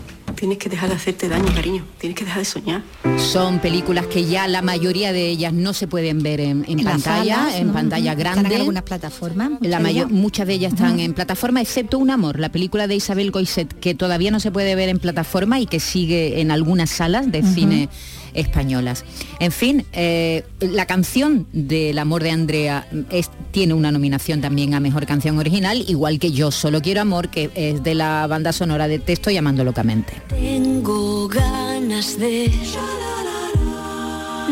Tienes 0.43 0.57
que 0.57 0.67
dejar 0.67 0.89
de 0.89 0.95
hacerte 0.95 1.29
daño, 1.29 1.45
cariño. 1.55 1.85
Tienes 1.99 2.17
que 2.17 2.25
dejar 2.25 2.39
de 2.39 2.45
soñar. 2.45 2.81
Son 3.17 3.59
películas 3.59 4.07
que 4.07 4.25
ya 4.25 4.45
la 4.49 4.61
mayoría 4.61 5.13
de 5.13 5.29
ellas 5.29 5.53
no 5.53 5.71
se 5.71 5.87
pueden 5.87 6.21
ver 6.21 6.41
en, 6.41 6.65
en 6.67 6.79
En 6.79 6.83
las 6.83 6.95
pantalla, 7.01 7.35
salas, 7.37 7.55
en 7.55 7.67
¿no? 7.67 7.73
pantalla 7.73 8.11
Están 8.11 8.19
grande. 8.35 8.55
en 8.55 8.59
algunas 8.59 8.83
plataformas. 8.83 9.51
La 9.61 9.79
muchas 9.79 9.81
mayo- 9.81 9.93
de 9.93 9.99
ellas. 10.07 10.11
muchas 10.11 10.47
de 10.47 10.53
ellas 10.55 10.73
están 10.73 10.99
en 10.99 11.13
plataforma, 11.13 11.61
excepto 11.61 11.97
Un 11.97 12.09
Amor, 12.11 12.39
la 12.41 12.51
película 12.51 12.87
de 12.87 12.95
Isabel 12.95 13.31
Goiset, 13.31 13.73
que 13.79 13.95
todavía 13.95 14.31
no 14.31 14.41
se 14.41 14.51
puede 14.51 14.75
ver 14.75 14.89
en 14.89 14.99
plataforma 14.99 15.61
y 15.61 15.65
que 15.65 15.79
sigue 15.79 16.41
en 16.41 16.51
algunas 16.51 16.89
salas 16.89 17.31
de 17.31 17.41
cine 17.43 17.87
españolas. 18.33 19.05
En 19.39 19.51
fin, 19.51 19.85
eh, 19.93 20.43
la 20.59 20.85
canción 20.85 21.47
del 21.51 21.97
amor 21.99 22.23
de 22.23 22.31
Andrea 22.31 22.87
es- 23.09 23.29
tiene 23.51 23.73
una 23.73 23.91
nominación 23.91 24.41
también 24.41 24.73
a 24.73 24.79
Mejor 24.79 25.05
Canción 25.05 25.37
Original, 25.39 25.83
igual 25.87 26.19
que 26.19 26.31
Yo 26.31 26.51
Solo 26.51 26.81
Quiero 26.81 27.01
Amor, 27.01 27.29
que 27.29 27.49
es 27.55 27.83
de 27.83 27.95
la 27.95 28.25
banda 28.27 28.51
sonora 28.53 28.87
de 28.87 28.99
Texto 28.99 29.29
Llamando 29.31 29.63
Locamente. 29.63 30.13
Tengo 30.29 31.27
ganas 31.27 32.17
de 32.17 32.51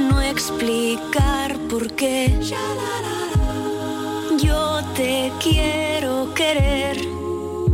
no 0.09 0.21
explicar 0.21 1.57
por 1.69 1.91
qué. 1.95 2.33
Yo 4.41 4.81
te 4.95 5.31
quiero 5.41 6.33
querer 6.33 6.97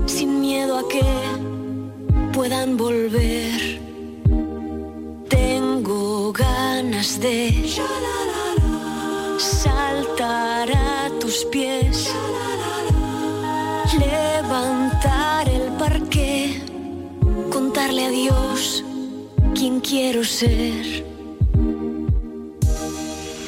sin 0.06 0.40
miedo 0.42 0.78
a 0.80 0.88
que 0.90 1.02
puedan 2.34 2.78
volver. 2.78 3.80
Tengo 5.30 5.67
ganas 6.38 7.20
de 7.20 7.52
saltar 9.40 10.70
a 10.72 11.10
tus 11.20 11.46
pies, 11.46 12.14
levantar 13.98 15.50
el 15.50 15.72
parque 15.74 16.62
contarle 17.52 18.06
a 18.06 18.10
Dios 18.10 18.84
quién 19.56 19.80
quiero 19.80 20.24
ser. 20.24 21.07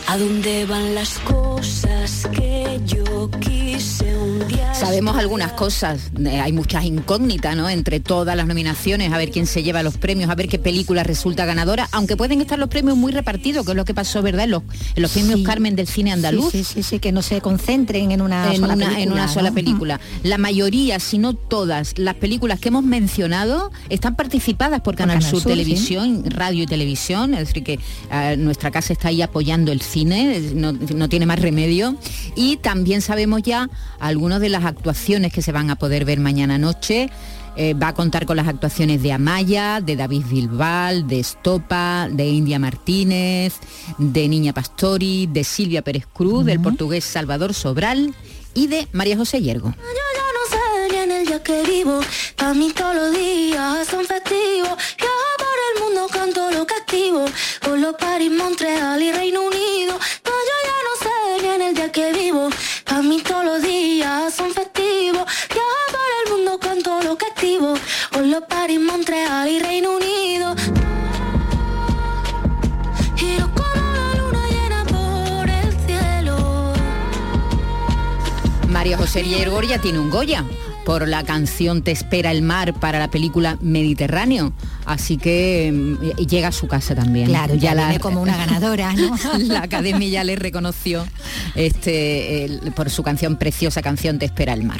¿A 0.10 0.18
dónde 0.18 0.66
van 0.66 0.96
las 0.96 1.20
cosas 1.20 2.28
que 2.36 2.80
yo 2.84 3.30
quise 3.40 4.18
un 4.18 4.48
día? 4.48 4.74
Sabemos 4.74 5.16
algunas 5.18 5.52
cosas, 5.52 6.10
eh, 6.26 6.40
hay 6.40 6.52
muchas 6.52 6.84
incógnitas, 6.84 7.56
¿no? 7.56 7.70
Entre 7.70 8.00
todas 8.00 8.36
las 8.36 8.48
nominaciones, 8.48 9.12
a 9.14 9.18
ver 9.20 9.30
quién 9.30 9.46
se 9.46 9.62
lleva 9.62 9.84
los 9.84 9.98
premios, 9.98 10.32
a 10.32 10.36
ver 10.36 10.48
qué 10.48 10.58
película 10.58 11.04
resulta 11.04 11.46
ganadora, 11.46 11.90
aunque 11.92 12.18
pueden 12.18 12.42
estar 12.42 12.58
los 12.58 12.70
premios 12.70 12.98
muy 12.98 13.12
repartidos, 13.12 13.64
que 13.66 13.74
es 13.74 13.78
lo 13.78 13.86
que 13.86 13.94
pasó, 13.94 14.24
¿verdad? 14.24 14.46
En 14.46 14.52
los, 14.52 14.64
en 14.96 15.04
los 15.04 15.12
premios 15.12 15.40
Sí. 15.42 15.46
Carmen 15.46 15.76
del 15.76 15.86
cine 15.86 16.12
andaluz. 16.12 16.52
Sí, 16.54 16.64
sí, 16.64 16.74
sí, 16.74 16.84
sí, 16.84 17.00
que 17.00 17.12
no 17.12 17.22
se 17.22 17.40
concentren 17.40 18.12
en 18.12 18.22
una 18.24 18.52
en 18.52 18.62
sola 18.62 18.74
una, 18.74 18.86
película. 18.86 19.04
en 19.04 19.12
una 19.12 19.28
sola 19.28 19.52
película. 19.52 20.00
La 20.24 20.40
mayoría, 20.40 21.00
si 21.00 21.20
no 21.20 21.36
todas, 21.36 22.00
las 22.00 22.16
películas 22.16 22.60
que 22.60 22.70
hemos 22.70 22.84
mencionado 22.84 23.72
están 23.90 24.16
participadas 24.16 24.82
por 24.82 24.96
Canal, 24.96 25.18
Canal 25.18 25.30
Sur, 25.30 25.42
Sur, 25.42 25.52
Televisión, 25.52 26.24
Radio 26.26 26.64
y 26.64 26.66
Televisión, 26.66 27.36
es 27.36 27.50
decir, 27.50 27.64
que 27.64 27.80
eh, 28.12 28.38
nuestra 28.40 28.72
casa 28.72 28.92
está 28.94 29.10
ahí 29.10 29.22
apoyando 29.22 29.72
el 29.72 29.82
cine, 29.82 29.99
no, 30.06 30.72
no 30.72 31.10
tiene 31.10 31.26
más 31.26 31.40
remedio. 31.40 31.96
Y 32.36 32.58
también 32.58 33.02
sabemos 33.02 33.42
ya 33.44 33.70
algunas 34.00 34.42
de 34.42 34.50
las 34.50 34.66
actuaciones 34.66 35.34
que 35.34 35.42
se 35.42 35.52
van 35.52 35.70
a 35.70 35.76
poder 35.76 36.06
ver 36.06 36.20
mañana 36.20 36.58
noche. 36.58 37.10
Eh, 37.56 37.74
va 37.74 37.90
a 37.90 37.94
contar 37.94 38.26
con 38.26 38.38
las 38.38 38.48
actuaciones 38.48 39.04
de 39.04 39.12
Amaya, 39.12 39.82
de 39.82 39.98
David 39.98 40.24
Bilbal, 40.30 41.08
de 41.08 41.20
Estopa, 41.20 42.08
de 42.10 42.28
India 42.28 42.58
Martínez, 42.58 43.56
de 43.98 44.30
Niña 44.30 44.54
Pastori, 44.54 45.28
de 45.28 45.44
Silvia 45.44 45.82
Pérez 45.82 46.06
Cruz, 46.06 46.46
del 46.46 46.62
portugués 46.62 47.04
Salvador 47.04 47.54
Sobral 47.54 48.14
y 48.54 48.68
de 48.68 48.88
María 48.94 49.18
José 49.18 49.42
Yergo. 49.42 49.74
Yo 49.76 49.84
ya 49.84 50.24
no 50.38 50.88
sé 50.88 50.94
ni 50.94 50.98
en 51.04 51.12
el 51.12 51.26
día 51.28 51.44
que 51.44 51.64
vivo, 51.64 52.00
para 52.38 52.54
mí 52.54 52.72
todos 52.74 52.96
los 52.96 53.12
días 53.14 53.88
son 53.88 54.06
festivos. 54.06 54.78
El 55.80 55.86
mundo, 55.86 56.08
canto 56.12 56.52
lo 56.52 56.66
que 56.66 56.74
activo, 56.74 57.26
por 57.62 57.78
los 57.78 57.96
París, 57.96 58.32
Montreal 58.32 59.02
y 59.02 59.12
Reino 59.12 59.42
Unido. 59.42 59.94
No, 59.94 60.32
yo 60.50 60.56
ya 60.68 60.78
no 60.88 60.94
sé 61.04 61.42
ni 61.42 61.48
en 61.56 61.62
el 61.62 61.76
día 61.76 61.92
que 61.92 62.14
vivo, 62.14 62.50
para 62.86 63.02
mí 63.02 63.22
todos 63.22 63.46
los 63.46 63.62
días 63.62 64.34
son 64.34 64.52
festivos. 64.54 65.26
Viajo 65.50 65.86
por 65.92 66.10
el 66.20 66.32
mundo, 66.32 66.60
canto 66.60 67.02
lo 67.02 67.18
que 67.18 67.26
activo, 67.26 67.74
por 68.12 68.26
los 68.26 68.44
París, 68.44 68.80
Montreal 68.80 69.48
y 69.50 69.60
Reino 69.60 69.96
Unido. 69.96 70.56
María 78.68 78.98
José 78.98 79.24
Yergo 79.24 79.62
ya 79.62 79.82
tiene 79.82 80.00
un 80.00 80.10
Goya 80.10 80.46
por 80.86 81.08
la 81.08 81.24
canción 81.24 81.84
Te 81.84 81.92
espera 81.92 82.32
el 82.32 82.42
mar 82.42 82.74
para 82.74 82.98
la 82.98 83.12
película 83.12 83.58
Mediterráneo. 83.62 84.54
Así 84.90 85.18
que 85.18 85.72
mm, 85.72 86.18
llega 86.26 86.48
a 86.48 86.52
su 86.52 86.68
casa 86.68 86.96
también. 86.96 87.28
Claro, 87.28 87.54
ya 87.54 87.76
viene 87.76 88.00
como 88.00 88.24
una 88.24 88.36
ganadora, 88.36 88.92
¿no? 88.94 89.16
la 89.38 89.62
academia 89.62 90.10
ya 90.10 90.24
le 90.24 90.36
reconoció 90.36 91.06
este 91.54 92.46
el- 92.46 92.72
por 92.74 92.90
su 92.90 93.04
canción 93.04 93.38
preciosa 93.38 93.84
canción 93.84 94.18
Te 94.18 94.26
espera 94.26 94.54
el 94.54 94.64
mar. 94.64 94.80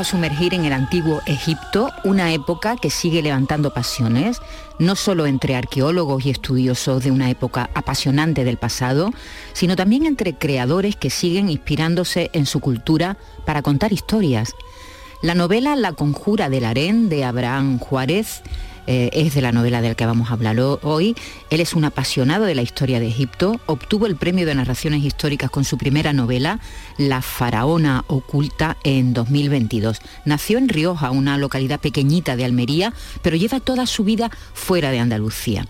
A 0.00 0.04
sumergir 0.04 0.54
en 0.54 0.64
el 0.64 0.72
antiguo 0.72 1.20
Egipto, 1.26 1.90
una 2.04 2.32
época 2.32 2.76
que 2.76 2.88
sigue 2.88 3.20
levantando 3.20 3.74
pasiones, 3.74 4.40
no 4.78 4.96
solo 4.96 5.26
entre 5.26 5.56
arqueólogos 5.56 6.24
y 6.24 6.30
estudiosos 6.30 7.04
de 7.04 7.10
una 7.10 7.28
época 7.28 7.68
apasionante 7.74 8.44
del 8.44 8.56
pasado, 8.56 9.10
sino 9.52 9.76
también 9.76 10.06
entre 10.06 10.34
creadores 10.34 10.96
que 10.96 11.10
siguen 11.10 11.50
inspirándose 11.50 12.30
en 12.32 12.46
su 12.46 12.60
cultura 12.60 13.18
para 13.44 13.60
contar 13.60 13.92
historias. 13.92 14.54
La 15.22 15.34
novela 15.34 15.76
La 15.76 15.92
conjura 15.92 16.48
del 16.48 16.64
harén 16.64 17.10
de 17.10 17.24
Abraham 17.24 17.78
Juárez 17.78 18.42
eh, 18.86 19.10
es 19.12 19.34
de 19.34 19.42
la 19.42 19.52
novela 19.52 19.80
del 19.80 19.96
que 19.96 20.06
vamos 20.06 20.30
a 20.30 20.34
hablar 20.34 20.58
hoy. 20.58 21.14
Él 21.50 21.60
es 21.60 21.74
un 21.74 21.84
apasionado 21.84 22.44
de 22.44 22.54
la 22.54 22.62
historia 22.62 23.00
de 23.00 23.08
Egipto, 23.08 23.60
obtuvo 23.66 24.06
el 24.06 24.16
premio 24.16 24.46
de 24.46 24.54
narraciones 24.54 25.04
históricas 25.04 25.50
con 25.50 25.64
su 25.64 25.78
primera 25.78 26.12
novela, 26.12 26.60
La 26.98 27.22
faraona 27.22 28.04
oculta, 28.08 28.76
en 28.84 29.14
2022. 29.14 30.00
Nació 30.24 30.58
en 30.58 30.68
Rioja, 30.68 31.10
una 31.10 31.38
localidad 31.38 31.80
pequeñita 31.80 32.36
de 32.36 32.44
Almería, 32.44 32.92
pero 33.22 33.36
lleva 33.36 33.60
toda 33.60 33.86
su 33.86 34.04
vida 34.04 34.30
fuera 34.54 34.90
de 34.90 34.98
Andalucía. 34.98 35.66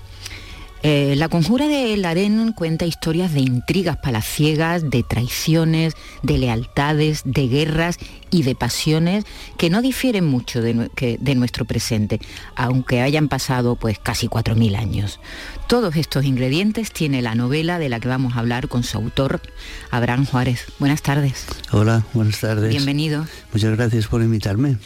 Eh, 0.82 1.14
la 1.16 1.28
conjura 1.28 1.68
de 1.68 1.94
Larén 1.98 2.52
cuenta 2.52 2.86
historias 2.86 3.34
de 3.34 3.40
intrigas 3.40 3.98
palaciegas, 3.98 4.88
de 4.88 5.02
traiciones, 5.02 5.94
de 6.22 6.38
lealtades, 6.38 7.22
de 7.24 7.48
guerras 7.48 7.98
y 8.30 8.44
de 8.44 8.54
pasiones 8.54 9.24
que 9.58 9.68
no 9.68 9.82
difieren 9.82 10.24
mucho 10.24 10.62
de, 10.62 11.34
nuestro 11.34 11.64
presente, 11.66 12.18
aunque 12.56 13.02
hayan 13.02 13.28
pasado 13.28 13.76
pues 13.76 13.98
casi 13.98 14.28
4.000 14.28 14.76
años. 14.76 15.20
Todos 15.66 15.96
estos 15.96 16.24
ingredientes 16.24 16.92
tiene 16.92 17.20
la 17.20 17.34
novela 17.34 17.78
de 17.78 17.90
la 17.90 18.00
que 18.00 18.08
vamos 18.08 18.36
a 18.36 18.40
hablar 18.40 18.68
con 18.68 18.82
su 18.82 18.96
autor, 18.96 19.42
Abraham 19.90 20.24
Juárez. 20.24 20.64
Buenas 20.78 21.02
tardes. 21.02 21.46
Hola, 21.72 22.04
buenas 22.14 22.40
tardes. 22.40 22.70
Bienvenido. 22.70 23.26
Muchas 23.52 23.76
gracias 23.76 24.06
por 24.06 24.22
invitarme. 24.22 24.78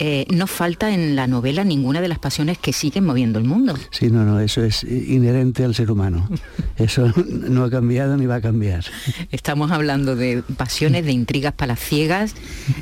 Eh, 0.00 0.26
no 0.30 0.46
falta 0.46 0.92
en 0.92 1.16
la 1.16 1.26
novela 1.26 1.64
ninguna 1.64 2.00
de 2.00 2.08
las 2.08 2.18
pasiones 2.18 2.58
que 2.58 2.72
siguen 2.72 3.04
moviendo 3.04 3.38
el 3.38 3.44
mundo. 3.44 3.74
Sí, 3.90 4.10
no, 4.10 4.24
no, 4.24 4.38
eso 4.40 4.62
es 4.62 4.84
inherente 4.84 5.64
al 5.64 5.74
ser 5.74 5.90
humano. 5.90 6.28
Eso 6.78 7.12
no 7.26 7.64
ha 7.64 7.70
cambiado 7.70 8.16
ni 8.16 8.26
va 8.26 8.36
a 8.36 8.40
cambiar. 8.40 8.84
Estamos 9.32 9.70
hablando 9.70 10.16
de 10.16 10.42
pasiones, 10.56 11.04
de 11.04 11.12
intrigas 11.12 11.52
palaciegas, 11.52 12.34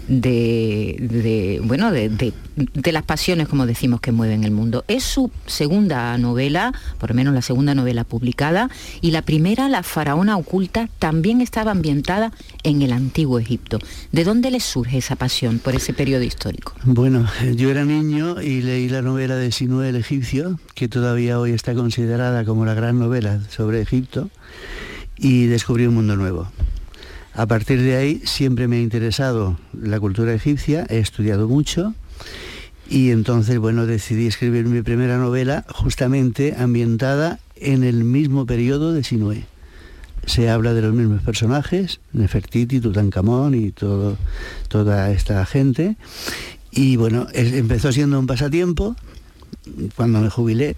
de, 0.09 0.97
de 1.01 1.61
bueno, 1.65 1.91
de, 1.91 2.09
de, 2.09 2.93
las 2.93 3.03
pasiones, 3.03 3.49
como 3.49 3.67
decimos, 3.67 4.01
que 4.01 4.13
mueven 4.13 4.45
el 4.45 4.51
mundo. 4.51 4.85
Es 4.89 5.05
su 5.05 5.31
segunda 5.47 6.17
novela, 6.19 6.73
por 6.99 7.11
lo 7.11 7.15
menos 7.15 7.35
la 7.35 7.43
segunda 7.43 7.75
novela 7.75 8.05
publicada, 8.05 8.71
y 9.01 9.11
la 9.11 9.23
primera, 9.23 9.69
La 9.69 9.83
faraona 9.83 10.37
oculta, 10.37 10.89
también 10.99 11.41
estaba 11.41 11.73
ambientada 11.73 12.33
en 12.63 12.83
el 12.83 12.93
antiguo 12.93 13.39
Egipto. 13.39 13.79
¿De 14.13 14.25
dónde 14.25 14.51
le 14.51 14.61
surge 14.61 14.99
esa 14.99 15.17
pasión 15.17 15.59
por 15.59 15.75
ese 15.75 15.93
periodo 15.93 16.23
histórico? 16.23 16.75
Bueno, 16.85 17.27
yo 17.57 17.71
era 17.71 17.85
niño 17.85 18.41
y 18.43 18.63
leí 18.63 18.89
la 18.89 19.03
novela 19.03 19.37
de 19.37 19.53
Sinué 19.53 19.89
el 19.89 19.97
egipcio, 19.97 20.59
que 20.75 20.89
todavía 20.89 21.39
hoy 21.39 21.53
está 21.53 21.75
considerada 21.75 22.45
como 22.45 22.65
la 22.65 22.75
gran 22.75 22.99
novela 22.99 23.41
sobre 23.51 23.86
Egipto, 23.87 24.31
y 25.17 25.47
descubrí 25.47 25.87
un 25.87 25.95
mundo 25.95 26.17
nuevo. 26.17 26.49
A 27.33 27.47
partir 27.47 27.83
de 27.83 27.97
ahí 27.97 28.23
siempre 28.25 28.67
me 28.67 28.77
ha 28.77 28.81
interesado 28.81 29.59
la 29.79 30.01
cultura 30.01 30.33
egipcia, 30.33 30.87
he 30.89 30.99
estudiado 30.99 31.49
mucho 31.49 31.95
y 32.89 33.11
entonces, 33.11 33.59
bueno, 33.59 33.87
decidí 33.87 34.27
escribir 34.27 34.65
mi 34.67 34.83
primera 34.83 35.19
novela 35.19 35.65
justamente 35.69 36.55
ambientada 36.57 37.41
en 37.57 37.85
el 37.85 38.05
mismo 38.05 38.47
periodo 38.47 38.93
de 38.93 39.05
Sinué. 39.05 39.45
Se 40.25 40.49
habla 40.51 40.73
de 40.73 40.83
los 40.83 40.95
mismos 40.95 41.23
personajes, 41.23 42.01
Nefertiti, 42.13 42.81
Tutankamón 42.81 43.55
y 43.55 43.71
todo, 43.71 44.17
toda 44.69 45.11
esta 45.11 45.45
gente. 45.47 45.97
Y 46.71 46.97
bueno, 46.97 47.27
empezó 47.33 47.93
siendo 47.93 48.19
un 48.19 48.27
pasatiempo 48.27 48.97
cuando 49.95 50.21
me 50.21 50.31
jubilé. 50.31 50.77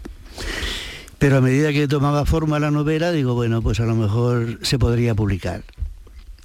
Pero 1.18 1.38
a 1.38 1.40
medida 1.40 1.72
que 1.72 1.88
tomaba 1.88 2.24
forma 2.24 2.58
la 2.58 2.70
novela, 2.70 3.10
digo, 3.10 3.34
bueno, 3.34 3.62
pues 3.62 3.80
a 3.80 3.84
lo 3.84 3.94
mejor 3.94 4.58
se 4.62 4.78
podría 4.78 5.14
publicar. 5.14 5.64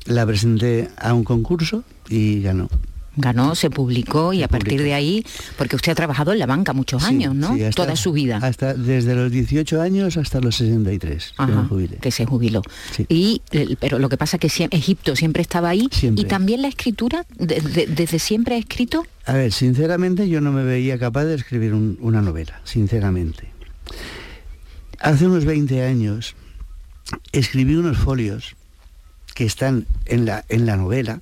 La 0.06 0.26
presenté 0.26 0.90
a 0.98 1.14
un 1.14 1.24
concurso 1.24 1.84
y 2.10 2.42
ganó 2.42 2.70
ganó, 3.16 3.56
se 3.56 3.70
publicó 3.70 4.34
y 4.34 4.44
a 4.44 4.48
partir 4.48 4.82
de 4.82 4.94
ahí, 4.94 5.26
porque 5.58 5.76
usted 5.76 5.92
ha 5.92 5.96
trabajado 5.96 6.34
en 6.34 6.40
la 6.40 6.46
banca 6.46 6.74
muchos 6.74 7.04
años, 7.04 7.36
¿no? 7.36 7.56
Toda 7.76 7.96
su 7.96 8.12
vida. 8.12 8.40
Hasta 8.42 8.74
desde 8.74 9.16
los 9.16 9.32
18 9.32 9.82
años 9.82 10.18
hasta 10.18 10.40
los 10.40 10.56
63, 10.56 11.34
que, 11.38 11.46
me 11.46 11.64
jubilé. 11.64 11.98
que 11.98 12.12
se 12.12 12.26
jubiló. 12.26 12.62
Y 13.10 13.42
pero 13.80 14.00
lo 14.00 14.10
que 14.10 14.18
pasa 14.18 14.38
es 14.38 14.54
que 14.54 14.68
Egipto 14.72 15.16
siempre 15.16 15.42
estaba 15.42 15.70
ahí 15.70 15.90
y 16.02 16.26
también 16.26 16.62
la 16.62 16.68
escritura 16.68 17.26
desde 17.38 18.20
siempre 18.20 18.56
ha 18.56 18.58
escrito. 18.58 19.06
A 19.26 19.34
ver, 19.34 19.52
sinceramente 19.52 20.28
yo 20.28 20.42
no 20.42 20.52
me 20.52 20.64
veía 20.64 20.98
capaz 21.00 21.26
de 21.26 21.36
escribir 21.36 21.74
una 21.74 22.22
novela, 22.22 22.60
sinceramente. 22.64 23.52
Hace 25.04 25.28
unos 25.28 25.44
20 25.44 25.84
años 25.84 26.34
escribí 27.34 27.76
unos 27.76 27.98
folios 27.98 28.56
que 29.36 29.44
están 29.44 29.86
en 30.06 30.26
la, 30.26 30.46
en 30.48 30.66
la 30.66 30.78
novela 30.78 31.20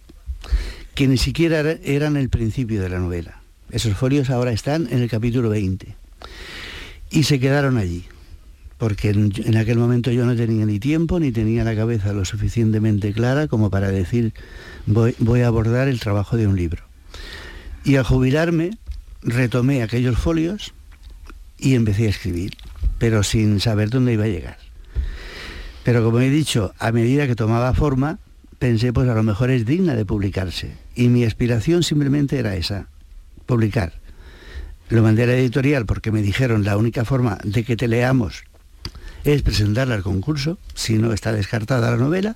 que 0.94 1.08
ni 1.08 1.18
siquiera 1.18 1.62
eran 1.84 2.16
el 2.16 2.30
principio 2.30 2.80
de 2.80 2.90
la 2.90 3.00
novela. 3.00 3.42
Esos 3.72 3.98
folios 3.98 4.30
ahora 4.30 4.52
están 4.52 4.88
en 4.92 5.00
el 5.02 5.10
capítulo 5.10 5.50
20. 5.50 5.96
Y 7.10 7.24
se 7.24 7.40
quedaron 7.40 7.80
allí, 7.80 8.06
porque 8.78 9.10
en, 9.10 9.58
aquel 9.58 9.80
momento 9.80 10.12
yo 10.12 10.28
no 10.28 10.36
tenía 10.36 10.68
ni 10.68 10.80
tiempo 10.80 11.20
ni 11.20 11.32
tenía 11.32 11.64
la 11.64 11.76
cabeza 11.76 12.14
lo 12.14 12.24
suficientemente 12.24 13.14
clara 13.14 13.48
como 13.48 13.72
para 13.72 13.90
decir 13.90 14.32
voy, 14.86 15.16
voy 15.18 15.42
a 15.42 15.48
abordar 15.48 15.88
el 15.88 16.00
trabajo 16.00 16.38
de 16.38 16.46
un 16.46 16.56
libro. 16.56 16.84
Y 17.84 17.96
al 17.96 18.04
jubilarme 18.04 18.78
retomé 19.24 19.82
aquellos 19.82 20.20
folios 20.20 20.72
y 21.58 21.74
empecé 21.74 22.06
a 22.06 22.10
escribir, 22.10 22.54
pero 23.02 23.24
sin 23.24 23.60
saber 23.60 23.90
dónde 23.90 24.14
iba 24.14 24.26
a 24.26 24.28
llegar. 24.28 24.58
Pero 25.84 26.04
como 26.04 26.20
he 26.20 26.30
dicho, 26.30 26.76
a 26.78 26.92
medida 26.92 27.26
que 27.26 27.34
tomaba 27.36 27.74
forma, 27.74 28.20
pensé, 28.60 28.94
pues 28.94 29.10
a 29.10 29.16
lo 29.16 29.24
mejor 29.24 29.50
es 29.50 29.66
digna 29.66 29.96
de 29.96 30.06
publicarse. 30.06 30.78
Y 30.94 31.10
mi 31.10 31.26
aspiración 31.26 31.82
simplemente 31.82 32.38
era 32.38 32.56
esa, 32.56 32.90
publicar. 33.48 33.94
Lo 34.90 35.02
mandé 35.02 35.24
a 35.24 35.26
la 35.26 35.34
editorial 35.34 35.88
porque 35.88 36.12
me 36.12 36.22
dijeron 36.22 36.64
la 36.64 36.78
única 36.78 37.04
forma 37.04 37.40
de 37.44 37.64
que 37.64 37.76
te 37.76 37.88
leamos 37.88 38.44
es 39.24 39.42
presentarla 39.42 39.96
al 39.96 40.04
concurso, 40.04 40.60
si 40.76 41.00
no 41.00 41.12
está 41.12 41.34
descartada 41.34 41.90
la 41.90 41.98
novela. 41.98 42.36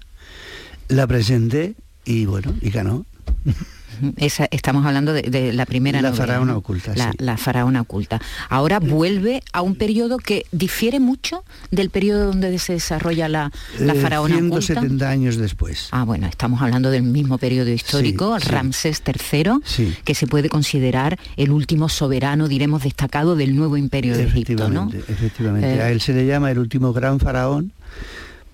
La 0.88 1.06
presenté 1.06 1.76
y 2.06 2.26
bueno, 2.26 2.56
y 2.60 2.72
ganó 2.72 3.06
estamos 4.18 4.86
hablando 4.86 5.14
de, 5.14 5.54
la 5.54 5.66
primera 5.66 6.02
la 6.02 6.10
novela. 6.10 6.26
Faraona 6.26 6.58
oculta. 6.58 6.94
La, 7.18 7.38
faraona 7.38 7.82
oculta. 7.82 8.22
Ahora 8.50 8.80
vuelve 8.80 9.44
a 9.54 9.62
un 9.62 9.76
periodo 9.76 10.18
que 10.18 10.46
difiere 10.52 11.00
mucho 11.00 11.44
del 11.72 11.90
periodo 11.90 12.28
donde 12.28 12.58
se 12.60 12.74
desarrolla 12.74 13.28
la, 13.28 13.52
la 13.80 13.94
eh, 13.94 14.00
faraona 14.00 14.38
170 14.38 15.10
años 15.10 15.38
después. 15.38 15.90
Ah, 15.92 16.04
bueno, 16.04 16.28
estamos 16.28 16.62
hablando 16.62 16.92
del 16.92 17.04
mismo 17.04 17.38
periodo 17.38 17.70
histórico, 17.70 18.38
Ramsés 18.40 19.02
III, 19.06 19.94
que 20.04 20.16
se 20.16 20.28
puede 20.28 20.50
considerar 20.50 21.20
el 21.38 21.52
último 21.52 21.90
soberano, 21.90 22.48
diremos, 22.48 22.84
destacado 22.84 23.36
del 23.36 23.56
nuevo 23.56 23.78
imperio 23.78 24.16
de 24.16 24.24
Egipto, 24.24 24.70
¿no? 24.70 24.90
Efectivamente, 25.08 25.76
eh, 25.76 25.82
a 25.82 25.92
él 25.92 26.02
se 26.02 26.14
le 26.14 26.26
llama 26.26 26.52
el 26.52 26.60
último 26.60 26.94
gran 26.94 27.20
faraón 27.20 27.72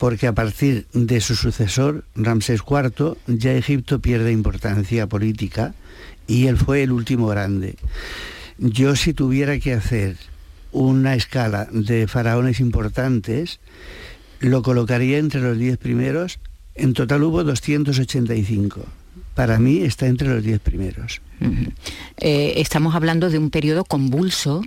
porque 0.02 0.26
a 0.26 0.34
partir 0.34 0.88
de 0.94 1.22
su 1.22 1.36
sucesor, 1.36 2.06
Ramsés 2.16 2.62
IV, 2.68 3.18
ya 3.28 3.54
Egipto 3.54 4.00
pierde 4.00 4.32
importancia 4.32 5.06
política 5.06 5.76
y 6.26 6.48
él 6.48 6.58
fue 6.58 6.82
el 6.82 6.92
último 6.92 7.28
grande. 7.28 7.76
Yo 8.58 8.96
si 8.96 9.14
tuviera 9.14 9.60
que 9.60 9.74
hacer 9.74 10.18
una 10.72 11.14
escala 11.14 11.68
de 11.72 12.08
faraones 12.08 12.60
importantes, 12.60 13.60
lo 14.40 14.64
colocaría 14.64 15.20
entre 15.20 15.40
los 15.40 15.60
diez 15.60 15.78
primeros. 15.78 16.40
En 16.74 16.94
total 16.94 17.22
hubo 17.22 17.44
285. 17.44 18.84
Para 19.34 19.60
mí 19.60 19.80
está 19.80 20.08
entre 20.08 20.28
los 20.28 20.44
diez 20.44 20.60
primeros. 20.60 21.22
Eh, 22.18 22.54
estamos 22.58 22.94
hablando 22.94 23.32
de 23.32 23.40
un 23.40 23.50
periodo 23.50 23.84
convulso 23.84 24.62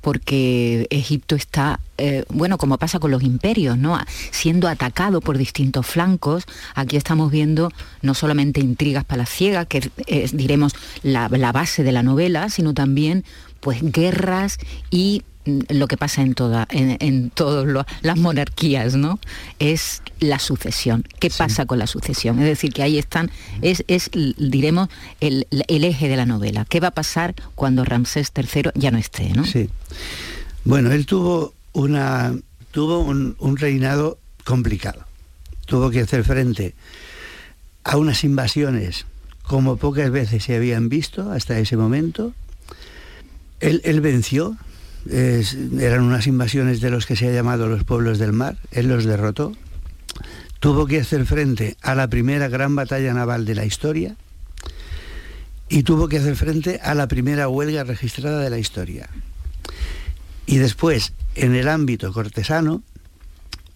porque 0.00 0.86
Egipto 0.90 1.34
está, 1.34 1.80
eh, 1.98 2.24
bueno, 2.28 2.56
como 2.56 2.78
pasa 2.78 3.00
con 3.00 3.10
los 3.10 3.22
imperios, 3.24 3.76
¿no? 3.76 3.98
Siendo 4.30 4.68
atacado 4.68 5.20
por 5.20 5.38
distintos 5.38 5.86
flancos. 5.86 6.44
Aquí 6.74 6.96
estamos 6.96 7.32
viendo 7.32 7.72
no 8.02 8.14
solamente 8.14 8.60
intrigas 8.60 9.04
palaciegas, 9.04 9.66
que 9.66 9.90
es, 10.06 10.36
diremos, 10.36 10.74
la, 11.02 11.28
la 11.28 11.50
base 11.50 11.82
de 11.82 11.92
la 11.92 12.02
novela, 12.02 12.48
sino 12.48 12.74
también 12.74 13.24
pues 13.58 13.80
guerras 13.82 14.58
y 14.90 15.24
lo 15.44 15.88
que 15.88 15.96
pasa 15.96 16.22
en, 16.22 16.34
toda, 16.34 16.66
en, 16.70 17.30
todas 17.30 17.86
las 18.02 18.18
monarquías, 18.18 18.94
¿no? 18.94 19.18
Es 19.58 20.02
la 20.18 20.38
sucesión. 20.38 21.04
¿Qué 21.18 21.30
pasa 21.30 21.66
con 21.66 21.78
la 21.78 21.86
sucesión? 21.86 22.38
Es 22.38 22.44
decir, 22.44 22.72
que 22.72 22.82
ahí 22.82 22.98
están, 22.98 23.30
es, 23.62 23.84
es 23.88 24.10
diremos, 24.12 24.88
el, 25.20 25.46
eje 25.50 26.08
de 26.08 26.16
la 26.16 26.26
novela. 26.26 26.66
¿Qué 26.68 26.80
va 26.80 26.88
a 26.88 26.94
pasar 26.94 27.34
cuando 27.54 27.84
Ramsés 27.84 28.32
III 28.36 28.70
ya 28.74 28.90
no 28.90 28.98
esté, 28.98 29.30
¿no? 29.30 29.44
Sí. 29.44 29.70
Bueno, 30.64 30.92
él 30.92 31.06
tuvo 31.06 31.54
una 31.72 32.34
tuvo 32.70 33.00
un, 33.00 33.36
un 33.38 33.56
reinado 33.56 34.18
complicado. 34.44 35.04
Tuvo 35.66 35.90
que 35.90 36.00
hacer 36.00 36.24
frente 36.24 36.74
a 37.84 37.96
unas 37.96 38.24
invasiones 38.24 39.06
como 39.42 39.76
pocas 39.78 40.10
veces 40.12 40.44
se 40.44 40.54
habían 40.54 40.88
visto 40.88 41.32
hasta 41.32 41.58
ese 41.58 41.76
momento. 41.76 42.32
Él, 43.58 43.80
él 43.84 44.00
venció, 44.00 44.56
eran 45.08 46.02
unas 46.02 46.26
invasiones 46.26 46.80
de 46.80 46.90
los 46.90 47.06
que 47.06 47.16
se 47.16 47.28
ha 47.28 47.32
llamado 47.32 47.68
los 47.68 47.84
pueblos 47.84 48.18
del 48.18 48.32
mar, 48.32 48.56
él 48.70 48.88
los 48.88 49.04
derrotó, 49.04 49.52
tuvo 50.60 50.86
que 50.86 51.00
hacer 51.00 51.24
frente 51.26 51.76
a 51.80 51.94
la 51.94 52.08
primera 52.08 52.48
gran 52.48 52.76
batalla 52.76 53.14
naval 53.14 53.44
de 53.44 53.54
la 53.54 53.64
historia 53.64 54.16
y 55.68 55.84
tuvo 55.84 56.08
que 56.08 56.18
hacer 56.18 56.36
frente 56.36 56.80
a 56.82 56.94
la 56.94 57.08
primera 57.08 57.48
huelga 57.48 57.84
registrada 57.84 58.40
de 58.40 58.50
la 58.50 58.58
historia. 58.58 59.08
Y 60.46 60.58
después, 60.58 61.12
en 61.36 61.54
el 61.54 61.68
ámbito 61.68 62.12
cortesano, 62.12 62.82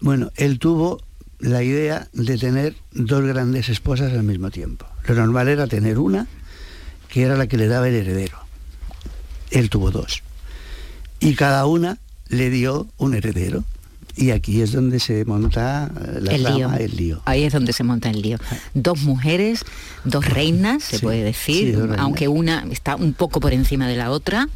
bueno, 0.01 0.31
él 0.35 0.59
tuvo 0.59 1.01
la 1.39 1.63
idea 1.63 2.07
de 2.11 2.37
tener 2.37 2.75
dos 2.91 3.23
grandes 3.23 3.69
esposas 3.69 4.11
al 4.11 4.23
mismo 4.23 4.51
tiempo. 4.51 4.85
Lo 5.07 5.15
normal 5.15 5.47
era 5.47 5.67
tener 5.67 5.97
una, 5.97 6.27
que 7.07 7.23
era 7.23 7.37
la 7.37 7.47
que 7.47 7.57
le 7.57 7.67
daba 7.67 7.87
el 7.87 7.95
heredero. 7.95 8.37
Él 9.51 9.69
tuvo 9.69 9.89
dos 9.89 10.24
y 11.19 11.35
cada 11.35 11.65
una 11.65 11.97
le 12.29 12.49
dio 12.49 12.87
un 12.97 13.13
heredero. 13.13 13.63
Y 14.17 14.31
aquí 14.31 14.61
es 14.61 14.71
donde 14.71 14.99
se 14.99 15.25
monta 15.25 15.91
la 16.21 16.31
el, 16.33 16.43
lío. 16.43 16.73
el 16.73 16.95
lío. 16.95 17.21
Ahí 17.25 17.43
es 17.43 17.51
donde 17.51 17.73
se 17.73 17.83
monta 17.83 18.09
el 18.09 18.21
lío. 18.21 18.37
Dos 18.73 19.01
mujeres, 19.01 19.65
dos 20.05 20.25
reinas, 20.25 20.83
se 20.83 20.99
puede 20.99 21.21
decir, 21.21 21.77
aunque 21.97 22.29
una 22.29 22.65
está 22.71 22.95
un 22.95 23.13
poco 23.13 23.41
por 23.41 23.51
encima 23.53 23.89
de 23.89 23.97
la 23.97 24.11
otra. 24.11 24.47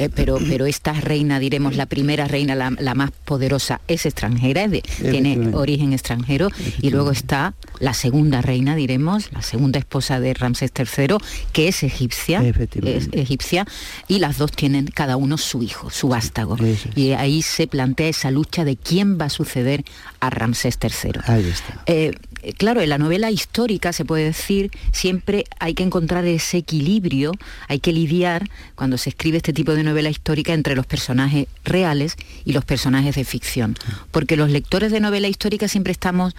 Eh, 0.00 0.10
pero, 0.12 0.38
pero 0.48 0.66
esta 0.66 0.92
reina, 0.92 1.38
diremos, 1.38 1.76
la 1.76 1.86
primera 1.86 2.26
reina, 2.26 2.54
la, 2.54 2.94
más 2.94 3.10
poderosa, 3.24 3.80
es 3.86 4.06
extranjera, 4.06 4.68
tiene 4.98 5.54
origen 5.54 5.92
extranjero, 5.92 6.48
y 6.80 6.90
luego 6.90 7.12
está 7.12 7.54
la 7.78 7.94
segunda 7.94 8.42
reina, 8.42 8.74
diremos, 8.74 9.32
la 9.32 9.42
segunda 9.42 9.78
esposa 9.78 10.18
de 10.18 10.34
Ramsés 10.34 10.72
III, 10.76 11.18
que 11.52 11.68
es 11.68 11.82
egipcia, 11.84 12.42
es 12.42 13.08
egipcia, 13.12 13.66
y 14.08 14.18
las 14.18 14.38
dos 14.38 14.50
tienen 14.50 14.86
cada 14.86 15.16
uno 15.16 15.38
su 15.38 15.62
hijo, 15.62 15.90
su 15.90 16.08
vástago. 16.08 16.56
Y 16.96 17.12
ahí 17.12 17.42
se 17.42 17.68
plantea 17.68 18.08
esa 18.08 18.30
lucha 18.30 18.64
de 18.64 18.76
quién 18.76 19.18
va 19.20 19.26
a 19.26 19.30
suceder 19.30 19.84
a 20.18 20.30
Ramsés 20.30 20.78
III. 20.82 21.20
Ahí 21.26 21.44
está. 21.48 21.82
Eh, 21.86 22.00
eh, 22.00 22.12
claro, 22.56 22.80
en 22.80 22.88
la 22.88 22.98
novela 22.98 23.30
histórica 23.30 23.92
se 23.92 24.04
puede 24.04 24.24
decir, 24.24 24.70
siempre 24.92 25.44
hay 25.58 25.74
que 25.74 25.82
encontrar 25.82 26.24
ese 26.26 26.58
equilibrio, 26.58 27.32
hay 27.68 27.80
que 27.80 27.92
lidiar 27.92 28.48
cuando 28.74 28.98
se 28.98 29.10
escribe 29.10 29.36
este 29.36 29.52
tipo 29.52 29.74
de 29.74 29.82
novela 29.82 30.10
histórica 30.10 30.52
entre 30.52 30.74
los 30.74 30.86
personajes 30.86 31.46
reales 31.64 32.16
y 32.44 32.52
los 32.52 32.64
personajes 32.64 33.14
de 33.14 33.24
ficción. 33.24 33.76
Porque 34.10 34.36
los 34.36 34.50
lectores 34.50 34.92
de 34.92 35.00
novela 35.00 35.28
histórica 35.28 35.68
siempre 35.68 35.92
estamos, 35.92 36.34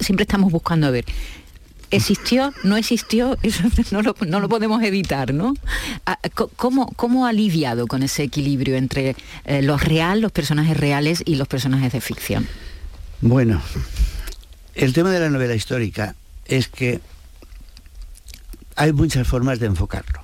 siempre 0.00 0.24
estamos 0.24 0.52
buscando 0.52 0.86
a 0.86 0.90
ver. 0.90 1.04
¿Existió? 1.90 2.52
¿No 2.64 2.76
existió? 2.76 3.36
Eso 3.42 3.62
no 3.90 4.02
lo, 4.40 4.48
podemos 4.48 4.82
evitar, 4.82 5.32
¿no? 5.32 5.54
Ah, 6.04 6.18
¿Cómo, 6.56 6.92
¿Cómo, 6.96 7.26
ha 7.26 7.32
lidiado 7.32 7.86
con 7.86 8.02
ese 8.02 8.24
equilibrio 8.24 8.76
entre 8.76 9.14
eh, 9.44 9.62
los 9.62 9.82
real, 9.82 10.20
los 10.20 10.32
personajes 10.32 10.76
reales 10.76 11.22
y 11.24 11.36
los 11.36 11.46
personajes 11.46 11.92
de 11.92 12.00
ficción? 12.00 12.46
Bueno, 13.20 13.62
el 14.76 14.92
tema 14.92 15.10
de 15.10 15.20
la 15.20 15.30
novela 15.30 15.54
histórica 15.54 16.14
es 16.44 16.68
que 16.68 17.00
hay 18.76 18.92
muchas 18.92 19.26
formas 19.26 19.58
de 19.58 19.66
enfocarlo. 19.66 20.20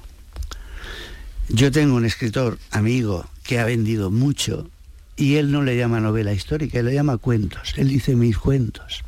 Yo 1.49 1.73
tengo 1.73 1.97
un 1.97 2.05
escritor 2.05 2.59
amigo 2.71 3.27
que 3.43 3.59
ha 3.59 3.65
vendido 3.65 4.11
mucho 4.11 4.71
y 5.17 5.37
él 5.37 5.51
no 5.51 5.62
le 5.62 5.77
llama 5.77 6.01
novela 6.01 6.33
histórica, 6.35 6.79
él 6.79 6.87
le 6.87 6.95
llama 6.95 7.17
cuentos. 7.17 7.75
Él 7.77 7.88
dice 7.88 8.15
mis 8.15 8.37
cuentos. 8.37 9.03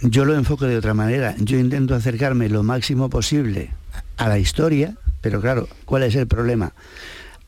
Yo 0.00 0.24
lo 0.24 0.34
enfoco 0.34 0.66
de 0.66 0.76
otra 0.76 0.92
manera. 0.92 1.34
Yo 1.38 1.58
intento 1.58 1.94
acercarme 1.94 2.48
lo 2.48 2.62
máximo 2.62 3.08
posible 3.08 3.70
a 4.16 4.28
la 4.28 4.38
historia, 4.38 4.96
pero 5.20 5.40
claro, 5.40 5.68
¿cuál 5.84 6.02
es 6.02 6.16
el 6.16 6.26
problema? 6.26 6.72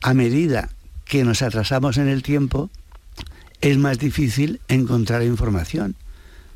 A 0.01 0.13
medida 0.13 0.69
que 1.05 1.25
nos 1.25 1.41
atrasamos 1.41 1.97
en 1.97 2.07
el 2.07 2.23
tiempo, 2.23 2.69
es 3.61 3.77
más 3.77 3.99
difícil 3.99 4.61
encontrar 4.69 5.23
información. 5.23 5.95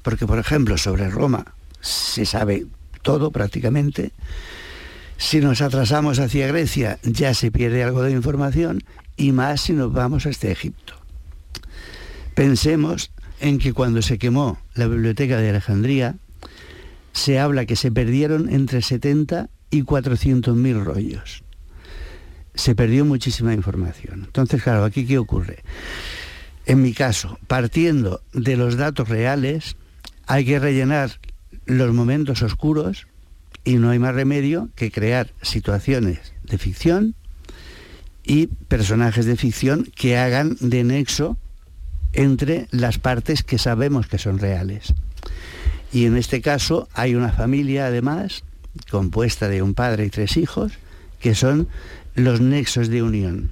Porque, 0.04 0.28
por 0.28 0.38
ejemplo, 0.38 0.78
sobre 0.78 1.10
Roma 1.10 1.56
se 1.82 2.26
sabe 2.26 2.68
todo 3.02 3.32
prácticamente. 3.32 4.12
Si 5.18 5.40
nos 5.40 5.62
atrasamos 5.62 6.20
hacia 6.20 6.48
Grecia 6.48 7.00
ya 7.04 7.34
se 7.34 7.52
pierde 7.52 7.84
algo 7.84 8.04
de 8.04 8.12
información 8.12 8.84
y 9.18 9.32
más 9.32 9.62
si 9.62 9.74
nos 9.74 9.92
vamos 9.92 10.26
hasta 10.26 10.50
Egipto. 10.50 10.94
Pensemos 12.36 13.12
en 13.40 13.60
que 13.60 13.74
cuando 13.74 14.02
se 14.02 14.18
quemó 14.18 14.60
la 14.74 14.88
biblioteca 14.88 15.38
de 15.38 15.50
Alejandría, 15.50 16.16
se 17.12 17.40
habla 17.40 17.66
que 17.66 17.76
se 17.76 17.92
perdieron 17.92 18.50
entre 18.50 18.82
70 18.82 19.50
y 19.70 19.84
400 19.84 20.56
mil 20.56 20.84
rollos. 20.84 21.44
Se 22.56 22.76
perdió 22.76 23.06
muchísima 23.06 23.54
información. 23.54 24.24
Entonces, 24.26 24.64
claro, 24.64 24.84
aquí 24.84 25.06
qué 25.06 25.18
ocurre. 25.18 25.64
En 26.66 26.82
mi 26.82 26.94
caso, 26.94 27.40
partiendo 27.48 28.22
de 28.34 28.56
los 28.56 28.78
datos 28.78 29.10
reales, 29.10 29.76
hay 30.28 30.46
que 30.46 30.60
rellenar 30.60 31.20
los 31.66 31.94
momentos 31.94 32.42
oscuros 32.42 33.08
y 33.64 33.76
no 33.76 33.90
hay 33.90 34.00
más 34.00 34.16
remedio 34.16 34.70
que 34.76 34.92
crear 34.92 35.32
situaciones 35.42 36.34
de 36.44 36.58
ficción 36.58 37.16
y 38.24 38.48
personajes 38.48 39.26
de 39.26 39.36
ficción 39.36 39.90
que 39.96 40.18
hagan 40.18 40.58
de 40.60 40.84
nexo 40.84 41.38
entre 42.14 42.68
las 42.72 43.00
partes 43.00 43.44
que 43.44 43.58
sabemos 43.58 44.08
que 44.08 44.18
son 44.18 44.40
reales. 44.40 44.94
Y 45.92 46.06
en 46.06 46.18
este 46.18 46.42
caso 46.42 46.88
hay 46.94 47.16
una 47.16 47.32
familia 47.32 47.88
además 47.88 48.44
compuesta 48.90 49.48
de 49.48 49.62
un 49.62 49.74
padre 49.74 50.06
y 50.06 50.10
tres 50.10 50.38
hijos 50.38 50.74
que 51.20 51.36
son 51.36 51.68
los 52.16 52.42
nexos 52.42 52.90
de 52.90 53.04
unión 53.04 53.52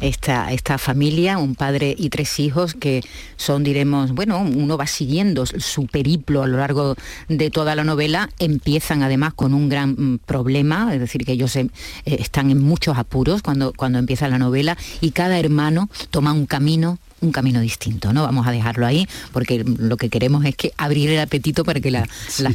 esta, 0.00 0.52
esta 0.52 0.78
familia, 0.78 1.38
un 1.38 1.54
padre 1.54 1.94
y 1.96 2.10
tres 2.10 2.38
hijos 2.38 2.74
que 2.74 3.02
son, 3.36 3.64
diremos, 3.64 4.12
bueno, 4.12 4.40
uno 4.40 4.76
va 4.76 4.86
siguiendo 4.86 5.46
su 5.46 5.86
periplo 5.86 6.42
a 6.42 6.46
lo 6.46 6.58
largo 6.58 6.96
de 7.28 7.50
toda 7.50 7.74
la 7.74 7.84
novela, 7.84 8.28
empiezan 8.38 9.02
además 9.02 9.34
con 9.34 9.54
un 9.54 9.68
gran 9.68 9.90
mm, 9.90 10.18
problema, 10.26 10.92
es 10.94 11.00
decir, 11.00 11.24
que 11.24 11.32
ellos 11.32 11.56
eh, 11.56 11.70
están 12.04 12.50
en 12.50 12.62
muchos 12.62 12.98
apuros 12.98 13.42
cuando, 13.42 13.72
cuando 13.72 13.98
empieza 13.98 14.28
la 14.28 14.38
novela 14.38 14.76
y 15.00 15.12
cada 15.12 15.38
hermano 15.38 15.88
toma 16.10 16.32
un 16.32 16.46
camino 16.46 16.98
un 17.20 17.32
camino 17.32 17.60
distinto, 17.60 18.12
¿no? 18.12 18.22
Vamos 18.22 18.46
a 18.46 18.50
dejarlo 18.50 18.86
ahí, 18.86 19.08
porque 19.32 19.64
lo 19.64 19.96
que 19.96 20.10
queremos 20.10 20.44
es 20.44 20.54
que 20.56 20.72
abrir 20.76 21.08
el 21.08 21.18
apetito 21.18 21.64
para 21.64 21.80
que 21.80 21.90
las 21.90 22.06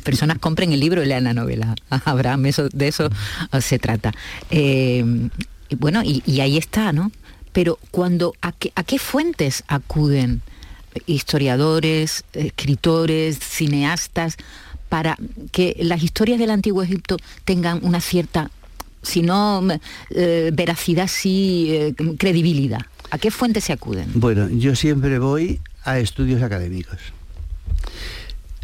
personas 0.04 0.38
compren 0.38 0.72
el 0.72 0.80
libro 0.80 1.02
y 1.02 1.08
lean 1.08 1.24
la 1.24 1.34
novela. 1.34 1.74
Abraham, 2.06 2.46
eso, 2.46 2.70
de 2.70 2.88
eso 2.88 3.10
se 3.62 3.80
trata. 3.80 4.14
Eh, 4.52 5.04
bueno, 5.76 6.02
y, 6.04 6.40
ahí 6.40 6.58
está, 6.58 6.92
¿no? 6.92 7.12
Pero 7.52 7.80
cuando, 7.92 8.34
¿a 8.42 8.52
qué, 8.52 9.00
fuentes 9.00 9.64
acuden 9.68 10.42
historiadores, 11.06 12.24
escritores, 12.34 13.40
cineastas, 13.40 14.38
para 14.88 15.18
que 15.52 15.78
las 15.80 16.02
historias 16.02 16.40
del 16.40 16.50
Antiguo 16.50 16.82
Egipto 16.82 17.18
tengan 17.46 17.80
una 17.84 18.02
cierta, 18.02 18.50
si 19.04 19.22
no 19.22 19.64
eh, 20.12 20.52
veracidad, 20.54 21.08
sí 21.08 21.68
eh, 21.70 21.94
credibilidad? 22.18 22.82
¿A 23.12 23.18
qué 23.18 23.32
fuentes 23.32 23.64
se 23.64 23.74
acuden? 23.74 24.12
Bueno, 24.16 24.50
yo 24.50 24.76
siempre 24.76 25.20
voy 25.20 25.60
a 25.84 26.00
estudios 26.00 26.42
académicos. 26.42 26.98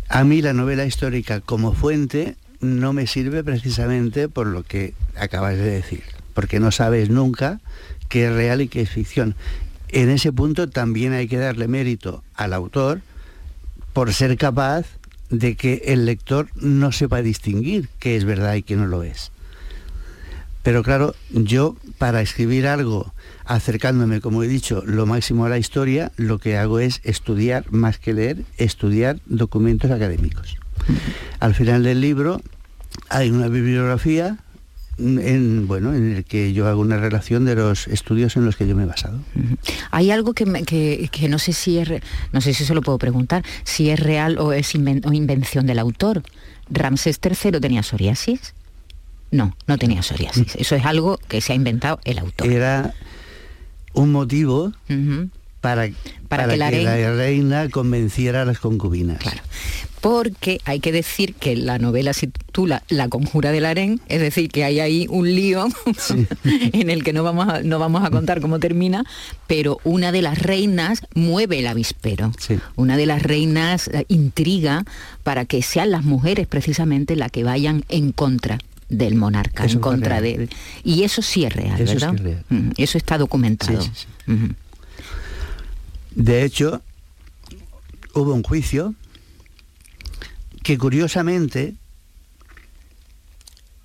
A 0.07 0.23
mí 0.23 0.41
la 0.41 0.53
novela 0.53 0.85
histórica 0.85 1.41
como 1.41 1.73
fuente 1.73 2.35
no 2.59 2.93
me 2.93 3.07
sirve 3.07 3.43
precisamente 3.43 4.29
por 4.29 4.47
lo 4.47 4.63
que 4.63 4.93
acabas 5.15 5.57
de 5.57 5.63
decir 5.63 6.14
porque 6.35 6.59
no 6.59 6.69
sabes 6.71 7.09
nunca 7.09 7.61
qué 8.09 8.27
es 8.27 8.33
real 8.33 8.61
y 8.61 8.67
qué 8.67 8.81
es 8.81 8.89
ficción. 8.91 9.35
En 9.87 10.09
ese 10.09 10.31
punto 10.31 10.69
también 10.69 11.13
hay 11.13 11.27
que 11.27 11.37
darle 11.37 11.67
mérito 11.67 12.23
al 12.35 12.53
autor 12.53 13.01
por 13.93 14.13
ser 14.13 14.37
capaz 14.37 14.85
de 15.29 15.55
que 15.55 15.81
el 15.85 16.05
lector 16.05 16.49
no 16.55 16.91
sepa 16.91 17.21
distinguir 17.21 17.89
qué 17.97 18.15
es 18.15 18.25
verdad 18.25 18.55
y 18.55 18.63
qué 18.63 18.75
no 18.75 18.85
lo 18.85 19.01
es. 19.01 19.31
Pero 20.61 20.83
claro, 20.83 21.15
yo 21.29 21.77
para 21.97 22.21
escribir 22.21 22.67
algo 22.67 23.13
acercándome, 23.45 24.19
como 24.19 24.43
he 24.43 24.47
dicho, 24.47 24.83
lo 24.85 25.05
máximo 25.05 25.45
a 25.45 25.49
la 25.49 25.59
historia, 25.59 26.11
lo 26.17 26.39
que 26.39 26.57
hago 26.57 26.79
es 26.79 27.01
estudiar, 27.03 27.71
más 27.71 27.97
que 27.99 28.13
leer, 28.13 28.43
estudiar 28.57 29.19
documentos 29.27 29.91
académicos. 29.91 30.57
Al 31.39 31.53
final 31.53 31.83
del 31.83 32.01
libro 32.01 32.41
hay 33.09 33.29
una 33.29 33.47
bibliografía 33.47 34.39
en, 34.97 35.67
bueno, 35.67 35.93
en 35.93 36.15
el 36.15 36.23
que 36.23 36.53
yo 36.53 36.67
hago 36.67 36.81
una 36.81 36.97
relación 36.97 37.43
de 37.45 37.55
los 37.55 37.87
estudios 37.87 38.35
en 38.37 38.45
los 38.45 38.55
que 38.55 38.67
yo 38.67 38.75
me 38.75 38.83
he 38.83 38.85
basado. 38.85 39.19
Hay 39.91 40.11
algo 40.11 40.33
que, 40.33 40.45
me- 40.45 40.63
que- 40.63 41.09
que 41.11 41.27
no 41.29 41.37
sé 41.39 41.51
si 41.53 41.77
es, 41.79 41.89
no 42.31 42.41
sé 42.41 42.53
si 42.53 42.63
se 42.65 42.73
lo 42.73 42.81
puedo 42.81 42.97
preguntar, 42.97 43.43
si 43.63 43.89
es 43.89 43.99
real 43.99 44.37
o 44.39 44.53
es 44.53 44.73
inven- 44.75 45.05
o 45.07 45.11
invención 45.13 45.65
del 45.67 45.79
autor. 45.79 46.23
¿Ramsés 46.69 47.19
III 47.23 47.59
tenía 47.59 47.83
psoriasis? 47.83 48.53
No, 49.31 49.55
no 49.67 49.77
tenía 49.77 50.01
psoriasis. 50.01 50.55
Eso 50.55 50.75
es 50.75 50.85
algo 50.85 51.19
que 51.27 51.41
se 51.41 51.51
ha 51.51 51.55
inventado 51.55 51.99
el 52.05 52.19
autor. 52.19 52.47
Era 52.51 52.93
un 53.93 54.11
motivo. 54.11 54.71
Para, 55.65 55.89
para, 56.29 56.47
que 56.47 56.57
la 56.57 56.69
que 56.71 56.83
la 56.83 56.95
reina- 56.95 57.13
reina 57.15 57.69
convenciera 57.69 58.43
a 58.43 58.45
las 58.45 58.59
concubinas. 58.59 59.19
Porque 60.01 60.59
hay 60.65 60.79
que 60.81 60.91
decir 60.91 61.33
que 61.33 61.55
la 61.55 61.79
novela 61.79 62.13
se 62.13 62.27
titula 62.27 62.83
La 62.89 63.09
conjura 63.09 63.51
del 63.51 63.65
harén, 63.65 63.99
es 64.07 64.21
decir, 64.21 64.51
que 64.51 64.63
hay 64.63 64.79
ahí 64.79 65.07
un 65.09 65.33
lío 65.33 65.67
en 66.43 66.89
el 66.91 67.03
que 67.03 67.11
no 67.11 67.23
vamos, 67.23 67.47
a, 67.49 67.61
no 67.63 67.79
vamos 67.79 68.03
a 68.05 68.11
contar 68.11 68.39
cómo 68.39 68.59
termina, 68.59 69.03
pero 69.47 69.79
una 69.83 70.11
de 70.11 70.21
las 70.21 70.37
reinas 70.39 71.01
mueve 71.15 71.57
el 71.59 71.65
avispero. 71.67 72.31
Una 72.75 72.97
de 72.97 73.07
las 73.07 73.23
reinas 73.23 73.87
eh, 73.87 74.05
intriga 74.07 74.83
para 75.23 75.45
que 75.45 75.63
sean 75.63 75.89
las 75.89 76.03
mujeres 76.03 76.45
precisamente 76.45 77.15
las 77.15 77.31
que 77.31 77.43
vayan 77.43 77.83
en 77.89 78.11
contra 78.11 78.59
del 78.89 79.15
monarca, 79.15 79.65
Eso 79.65 79.77
en 79.77 79.81
contra 79.81 80.21
de 80.21 80.35
él. 80.35 80.49
Y 80.83 81.01
eso 81.01 81.23
sí 81.23 81.45
es 81.45 81.53
real, 81.53 81.81
Eso 81.81 81.93
sí 81.93 82.05
¿verdad? 82.05 82.13
es 82.15 82.21
real. 82.21 82.73
Eso 82.77 82.99
está 82.99 83.17
documentado. 83.17 83.81
Sí, 83.81 83.89
sí, 83.95 84.05
De 86.15 86.43
hecho, 86.43 86.81
hubo 88.13 88.33
un 88.33 88.43
juicio 88.43 88.95
que 90.63 90.77
curiosamente 90.77 91.75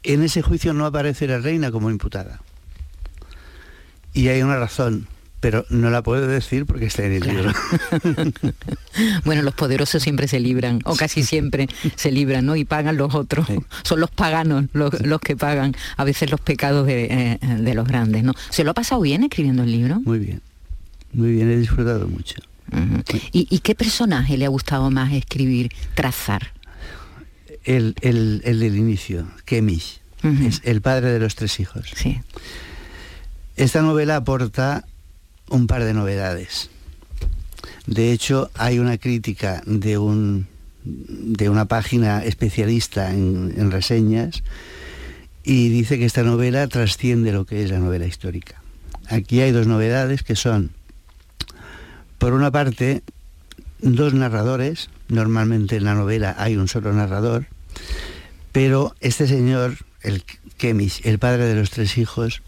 en 0.03 0.23
ese 0.23 0.40
juicio 0.40 0.73
no 0.73 0.87
aparece 0.87 1.27
la 1.27 1.38
reina 1.38 1.71
como 1.71 1.90
imputada. 1.90 2.40
Y 4.12 4.29
hay 4.29 4.43
una 4.43 4.57
razón, 4.57 5.07
pero 5.40 5.66
no 5.71 5.90
la 5.90 6.03
puedo 6.03 6.27
decir 6.27 6.66
porque 6.66 6.87
está 6.87 7.05
en 7.05 7.12
el 7.12 7.23
libro. 7.23 7.53
Bueno, 9.25 9.43
los 9.43 9.55
poderosos 9.55 10.03
siempre 10.03 10.27
se 10.29 10.40
libran, 10.40 10.81
o 10.85 10.97
casi 10.97 11.23
siempre 11.23 11.69
se 11.95 12.11
libran, 12.11 12.45
¿no? 12.45 12.57
Y 12.57 12.64
pagan 12.64 12.97
los 12.97 13.14
otros. 13.14 13.47
Son 13.83 14.01
los 14.01 14.11
paganos 14.11 14.66
los, 14.73 15.01
los 15.01 15.21
que 15.21 15.37
pagan 15.37 15.75
a 15.97 16.05
veces 16.05 16.31
los 16.31 16.40
pecados 16.40 16.87
de, 16.87 17.05
eh, 17.05 17.38
de 17.40 17.75
los 17.75 17.87
grandes, 17.87 18.25
¿no? 18.25 18.35
¿Se 18.51 18.64
lo 18.64 18.73
ha 18.73 18.75
pasado 18.75 19.01
bien 19.01 19.23
escribiendo 19.23 19.62
el 19.62 19.71
libro? 19.71 20.01
Muy 20.01 20.19
bien, 20.19 20.43
muy 21.12 21.33
bien, 21.33 21.51
he 21.51 21.57
disfrutado 21.57 22.07
mucho. 22.09 22.37
¿Y, 23.33 23.46
y 23.51 23.59
qué 23.61 23.75
personaje 23.75 24.37
le 24.38 24.44
ha 24.44 24.49
gustado 24.49 24.90
más 24.90 25.12
escribir, 25.12 25.70
trazar? 25.94 26.53
El, 27.64 27.94
el- 28.01 28.42
el 28.44 28.61
del 28.61 28.77
inicio, 28.77 29.27
Kemish, 29.44 30.01
es 30.46 30.61
el 30.64 30.81
padre 30.81 31.11
de 31.12 31.18
los 31.18 31.35
tres 31.35 31.59
hijos. 31.61 31.87
Sí. 31.94 32.20
Esta 33.57 33.83
novela 33.83 34.16
aporta 34.16 34.87
un 35.49 35.66
par 35.66 35.85
de 35.85 35.92
novedades. 35.94 36.70
De 37.87 38.12
hecho, 38.12 38.51
hay 38.55 38.79
una 38.79 38.99
crítica 38.99 39.62
de, 39.66 39.99
un, 39.99 40.46
de 40.85 41.49
una 41.51 41.64
página 41.64 42.25
especialista 42.25 43.12
en, 43.12 43.53
en 43.57 43.70
reseñas 43.70 44.42
y 45.42 45.68
dice 45.70 45.99
que 45.99 46.05
esta 46.05 46.23
novela 46.23 46.66
trasciende 46.68 47.33
lo 47.33 47.44
que 47.46 47.62
es 47.64 47.70
la 47.70 47.79
novela 47.79 48.07
histórica. 48.07 48.62
Aquí 49.09 49.40
hay 49.40 49.51
dos 49.51 49.66
novedades 49.66 50.23
que 50.23 50.37
son, 50.37 50.70
por 52.20 52.35
una 52.35 52.50
parte, 52.50 53.02
dos 53.80 54.12
narradores, 54.12 54.90
normalmente 55.09 55.76
en 55.76 55.85
la 55.85 55.94
novela 55.94 56.37
hay 56.38 56.54
un 56.54 56.68
solo 56.68 56.92
narrador, 56.92 57.46
pero 58.52 58.94
este 59.00 59.26
señor, 59.26 59.78
el 60.02 60.22
Kemish, 60.59 61.00
el 61.04 61.18
padre 61.18 61.46
de 61.46 61.54
los 61.54 61.70
tres 61.70 61.96
hijos, 61.96 62.42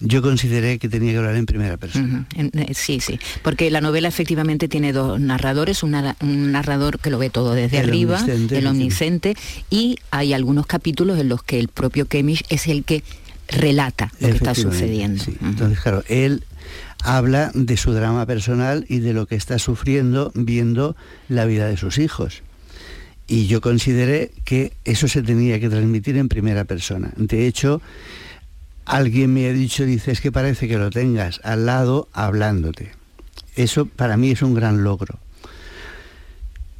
yo 0.00 0.20
consideré 0.20 0.78
que 0.78 0.90
tenía 0.90 1.12
que 1.12 1.16
hablar 1.18 1.36
en 1.36 1.46
primera 1.46 1.78
persona. 1.78 2.26
Eh, 2.36 2.74
Sí, 2.74 3.00
sí, 3.00 3.18
porque 3.42 3.70
la 3.70 3.80
novela 3.80 4.06
efectivamente 4.06 4.68
tiene 4.68 4.92
dos 4.92 5.18
narradores, 5.18 5.82
un, 5.82 5.94
un 6.20 6.52
narrador 6.52 6.98
que 6.98 7.08
lo 7.08 7.18
ve 7.18 7.30
todo 7.30 7.54
desde 7.54 7.78
El 7.78 7.88
arriba, 7.88 8.18
omnisciente, 8.20 8.58
el 8.58 8.66
omnisciente, 8.66 9.36
y 9.70 9.96
hay 10.10 10.34
algunos 10.34 10.66
capítulos 10.66 11.18
en 11.18 11.30
los 11.30 11.42
que 11.42 11.58
el 11.58 11.68
propio 11.68 12.04
Kemish 12.04 12.42
es 12.50 12.66
el 12.66 12.84
que 12.84 13.02
relata 13.48 14.12
lo 14.20 14.28
que 14.28 14.36
está 14.36 14.54
sucediendo. 14.54 15.24
sí. 15.24 15.38
Entonces, 15.40 15.80
claro, 15.80 16.04
él 16.08 16.44
habla 17.06 17.52
de 17.54 17.76
su 17.76 17.92
drama 17.92 18.26
personal 18.26 18.84
y 18.88 18.98
de 18.98 19.12
lo 19.12 19.26
que 19.26 19.36
está 19.36 19.60
sufriendo 19.60 20.32
viendo 20.34 20.96
la 21.28 21.44
vida 21.44 21.68
de 21.68 21.76
sus 21.76 21.98
hijos. 21.98 22.42
Y 23.28 23.46
yo 23.46 23.60
consideré 23.60 24.32
que 24.44 24.72
eso 24.84 25.06
se 25.06 25.22
tenía 25.22 25.60
que 25.60 25.68
transmitir 25.68 26.16
en 26.16 26.28
primera 26.28 26.64
persona. 26.64 27.12
De 27.16 27.46
hecho, 27.46 27.80
alguien 28.84 29.32
me 29.32 29.46
ha 29.46 29.52
dicho, 29.52 29.84
dice, 29.84 30.10
es 30.10 30.20
que 30.20 30.32
parece 30.32 30.66
que 30.66 30.78
lo 30.78 30.90
tengas 30.90 31.40
al 31.44 31.64
lado 31.64 32.08
hablándote. 32.12 32.90
Eso 33.54 33.86
para 33.86 34.16
mí 34.16 34.32
es 34.32 34.42
un 34.42 34.54
gran 34.54 34.82
logro. 34.82 35.20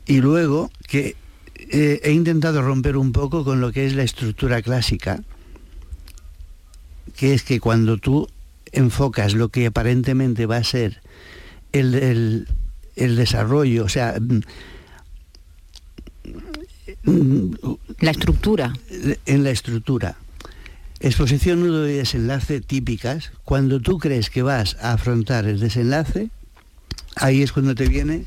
Y 0.06 0.20
luego 0.20 0.72
que 0.88 1.14
eh, 1.70 2.00
he 2.02 2.10
intentado 2.10 2.62
romper 2.62 2.96
un 2.96 3.12
poco 3.12 3.44
con 3.44 3.60
lo 3.60 3.70
que 3.70 3.86
es 3.86 3.94
la 3.94 4.02
estructura 4.02 4.60
clásica, 4.60 5.22
que 7.16 7.32
es 7.32 7.44
que 7.44 7.60
cuando 7.60 7.96
tú 7.98 8.28
enfocas 8.72 9.34
lo 9.34 9.48
que 9.48 9.66
aparentemente 9.66 10.46
va 10.46 10.56
a 10.58 10.64
ser 10.64 11.00
el, 11.72 11.94
el- 11.94 12.48
el 12.96 13.16
desarrollo, 13.16 13.84
o 13.84 13.88
sea, 13.88 14.16
mm, 14.20 14.40
mm, 17.04 17.54
La 18.00 18.10
estructura. 18.10 18.72
en 19.26 19.44
la 19.44 19.50
estructura. 19.50 20.16
Exposición, 21.00 21.60
nudo 21.60 21.86
y 21.88 21.92
desenlace 21.92 22.60
típicas. 22.60 23.32
Cuando 23.44 23.80
tú 23.80 23.98
crees 23.98 24.30
que 24.30 24.42
vas 24.42 24.76
a 24.80 24.92
afrontar 24.94 25.46
el 25.46 25.60
desenlace, 25.60 26.30
ahí 27.16 27.42
es 27.42 27.52
cuando 27.52 27.74
te 27.74 27.86
viene 27.86 28.24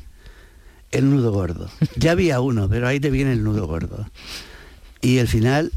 el 0.92 1.10
nudo 1.10 1.32
gordo. 1.32 1.68
Ya 1.96 2.12
había 2.12 2.40
uno, 2.40 2.68
pero 2.68 2.86
ahí 2.86 3.00
te 3.00 3.10
viene 3.10 3.32
el 3.32 3.42
nudo 3.42 3.66
gordo. 3.66 4.08
Y 5.00 5.18
el 5.18 5.26
final 5.28 5.72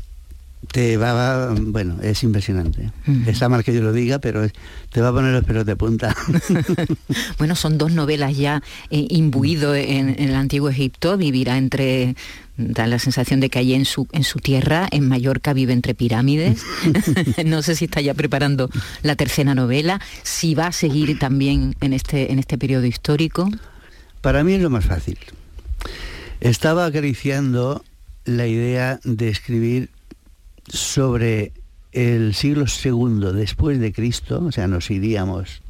te 0.71 0.97
va, 0.97 1.53
bueno, 1.53 1.97
es 2.01 2.23
impresionante. 2.23 2.91
Está 3.27 3.49
mal 3.49 3.63
que 3.63 3.73
yo 3.73 3.81
lo 3.81 3.91
diga, 3.93 4.19
pero 4.19 4.43
es- 4.43 4.53
te 4.91 5.01
va 5.01 5.09
a 5.09 5.13
poner 5.13 5.33
los 5.33 5.43
pelos 5.43 5.65
de 5.65 5.75
punta. 5.75 6.15
Bueno, 7.37 7.55
son 7.55 7.77
dos 7.77 7.91
novelas 7.91 8.37
ya 8.37 8.61
eh, 8.89 9.05
imbuido 9.09 9.75
en, 9.75 10.09
en 10.09 10.19
el 10.29 10.35
antiguo 10.35 10.69
Egipto, 10.69 11.17
vivirá 11.17 11.57
entre 11.57 12.15
da 12.55 12.85
la 12.85 12.99
sensación 12.99 13.39
de 13.39 13.49
que 13.49 13.57
allí 13.59 13.73
en 13.73 13.85
su 13.85 14.07
en 14.11 14.23
su 14.23 14.37
tierra, 14.39 14.87
en 14.91 15.07
Mallorca, 15.07 15.53
vive 15.53 15.73
entre 15.73 15.93
pirámides. 15.95 16.61
no 17.45 17.61
sé 17.61 17.75
si 17.75 17.85
está 17.85 17.99
ya 18.01 18.13
preparando 18.13 18.69
la 19.01 19.15
tercera 19.15 19.55
novela, 19.55 19.99
si 20.23 20.53
va 20.55 20.67
a 20.67 20.71
seguir 20.71 21.17
también 21.19 21.75
en 21.81 21.93
este 21.93 22.31
en 22.31 22.39
este 22.39 22.57
periodo 22.57 22.85
histórico. 22.85 23.49
Para 24.21 24.43
mí 24.43 24.53
es 24.53 24.61
lo 24.61 24.69
más 24.69 24.85
fácil. 24.85 25.17
Estaba 26.39 26.85
acariciando 26.85 27.83
la 28.25 28.47
idea 28.47 28.99
de 29.03 29.29
escribir 29.29 29.89
sobre 30.67 31.51
el 31.91 32.33
siglo 32.33 32.65
II 32.83 33.33
después 33.33 33.79
de 33.79 33.93
Cristo, 33.93 34.43
o 34.45 34.51
sea, 34.51 34.67
nos 34.67 34.89
iríamos 34.89 35.61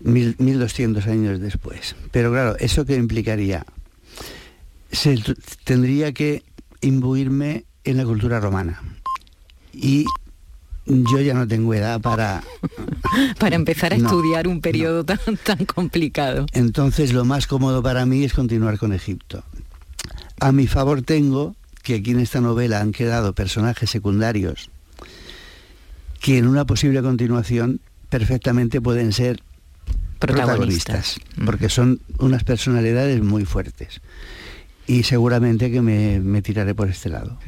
mil- 0.00 0.36
1200 0.38 1.06
años 1.06 1.40
después. 1.40 1.94
Pero 2.10 2.30
claro, 2.30 2.56
¿eso 2.58 2.84
qué 2.86 2.96
implicaría? 2.96 3.66
Se 4.90 5.18
tendría 5.64 6.12
que 6.12 6.42
imbuirme 6.80 7.64
en 7.84 7.96
la 7.96 8.04
cultura 8.04 8.40
romana. 8.40 8.80
Y 9.72 10.04
yo 10.86 11.20
ya 11.20 11.34
no 11.34 11.46
tengo 11.48 11.72
edad 11.74 12.00
para... 12.00 12.42
Para 13.38 13.56
empezar 13.56 13.92
a 13.92 13.98
No, 13.98 14.06
estudiar 14.06 14.48
un 14.48 14.60
periodo 14.60 15.04
tan, 15.04 15.18
tan 15.44 15.64
complicado. 15.66 16.46
Entonces 16.52 17.12
lo 17.12 17.24
más 17.24 17.46
cómodo 17.46 17.82
para 17.82 18.04
mí 18.06 18.24
es 18.24 18.32
continuar 18.32 18.78
con 18.78 18.92
Egipto. 18.92 19.44
A 20.40 20.50
mi 20.52 20.66
favor 20.66 21.02
tengo 21.02 21.54
que 21.82 21.96
aquí 21.96 22.12
en 22.12 22.20
esta 22.20 22.40
novela 22.40 22.80
han 22.80 22.92
quedado 22.92 23.34
personajes 23.34 23.90
secundarios 23.90 24.70
que 26.20 26.38
en 26.38 26.46
una 26.46 26.64
posible 26.64 27.02
continuación 27.02 27.80
perfectamente 28.08 28.80
pueden 28.80 29.12
ser 29.12 29.42
Protagonistas. 30.18 31.16
protagonistas, 31.16 31.20
porque 31.44 31.68
son 31.68 32.00
unas 32.18 32.44
personalidades 32.44 33.20
muy 33.22 33.44
fuertes. 33.44 34.00
Y 34.86 35.02
seguramente 35.02 35.70
que 35.72 35.82
me, 35.82 36.20
me 36.20 36.42
tiraré 36.42 36.74
por 36.76 36.88
este 36.88 37.08
lado. 37.08 37.38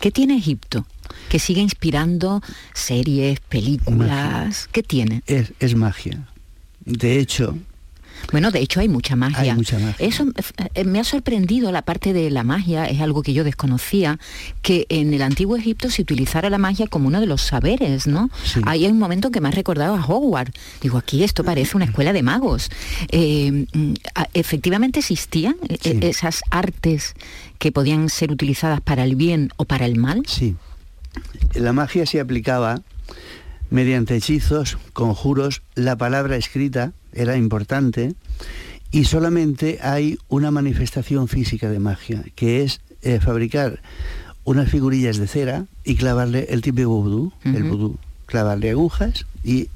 ¿Qué 0.00 0.10
tiene 0.10 0.36
Egipto? 0.38 0.86
Que 1.28 1.38
sigue 1.38 1.60
inspirando 1.60 2.40
series, 2.72 3.40
películas. 3.40 4.68
¿Qué 4.72 4.82
tiene? 4.82 5.22
Es, 5.26 5.52
es 5.60 5.74
magia. 5.74 6.26
De 6.84 7.18
hecho, 7.18 7.58
Bueno, 8.32 8.50
de 8.50 8.60
hecho 8.60 8.80
hay 8.80 8.88
mucha 8.88 9.16
magia. 9.16 9.52
Hay 9.52 9.54
mucha 9.54 9.78
magia. 9.78 9.96
Eso 9.98 10.26
eh, 10.74 10.84
me 10.84 11.00
ha 11.00 11.04
sorprendido 11.04 11.72
la 11.72 11.82
parte 11.82 12.12
de 12.12 12.30
la 12.30 12.44
magia, 12.44 12.86
es 12.86 13.00
algo 13.00 13.22
que 13.22 13.32
yo 13.32 13.44
desconocía, 13.44 14.18
que 14.62 14.86
en 14.88 15.14
el 15.14 15.22
antiguo 15.22 15.56
Egipto 15.56 15.90
se 15.90 16.02
utilizara 16.02 16.50
la 16.50 16.58
magia 16.58 16.86
como 16.86 17.08
uno 17.08 17.20
de 17.20 17.26
los 17.26 17.42
saberes, 17.42 18.06
¿no? 18.06 18.30
Ahí 18.64 18.84
hay 18.84 18.90
un 18.90 18.98
momento 18.98 19.30
que 19.30 19.40
me 19.40 19.48
ha 19.48 19.52
recordado 19.52 19.94
a 19.94 20.04
Hogwarts. 20.04 20.52
Digo, 20.80 20.98
aquí 20.98 21.24
esto 21.24 21.44
parece 21.44 21.76
una 21.76 21.86
escuela 21.86 22.12
de 22.12 22.22
magos. 22.22 22.70
Eh, 23.08 23.66
efectivamente 24.32 25.00
existían 25.00 25.56
eh, 25.68 25.98
esas 26.02 26.42
artes 26.50 27.14
que 27.58 27.72
podían 27.72 28.08
ser 28.08 28.32
utilizadas 28.32 28.80
para 28.80 29.04
el 29.04 29.16
bien 29.16 29.50
o 29.56 29.64
para 29.64 29.86
el 29.86 29.96
mal. 29.96 30.22
Sí. 30.26 30.56
La 31.54 31.72
magia 31.72 32.06
se 32.06 32.20
aplicaba 32.20 32.82
mediante 33.70 34.16
hechizos, 34.16 34.78
conjuros, 34.92 35.62
la 35.74 35.96
palabra 35.96 36.36
escrita 36.36 36.92
era 37.14 37.36
importante 37.36 38.14
y 38.90 39.04
solamente 39.04 39.78
hay 39.82 40.18
una 40.28 40.50
manifestación 40.50 41.26
física 41.28 41.68
de 41.68 41.80
magia, 41.80 42.24
que 42.36 42.62
es 42.62 42.80
eh, 43.02 43.18
fabricar 43.20 43.80
unas 44.44 44.70
figurillas 44.70 45.16
de 45.16 45.26
cera 45.26 45.66
y 45.84 45.96
clavarle 45.96 46.46
el 46.50 46.62
tipo 46.62 46.86
vudú, 46.86 47.32
el 47.44 47.64
vudú, 47.64 47.98
clavarle 48.26 48.70
agujas 48.70 49.26
y 49.42 49.68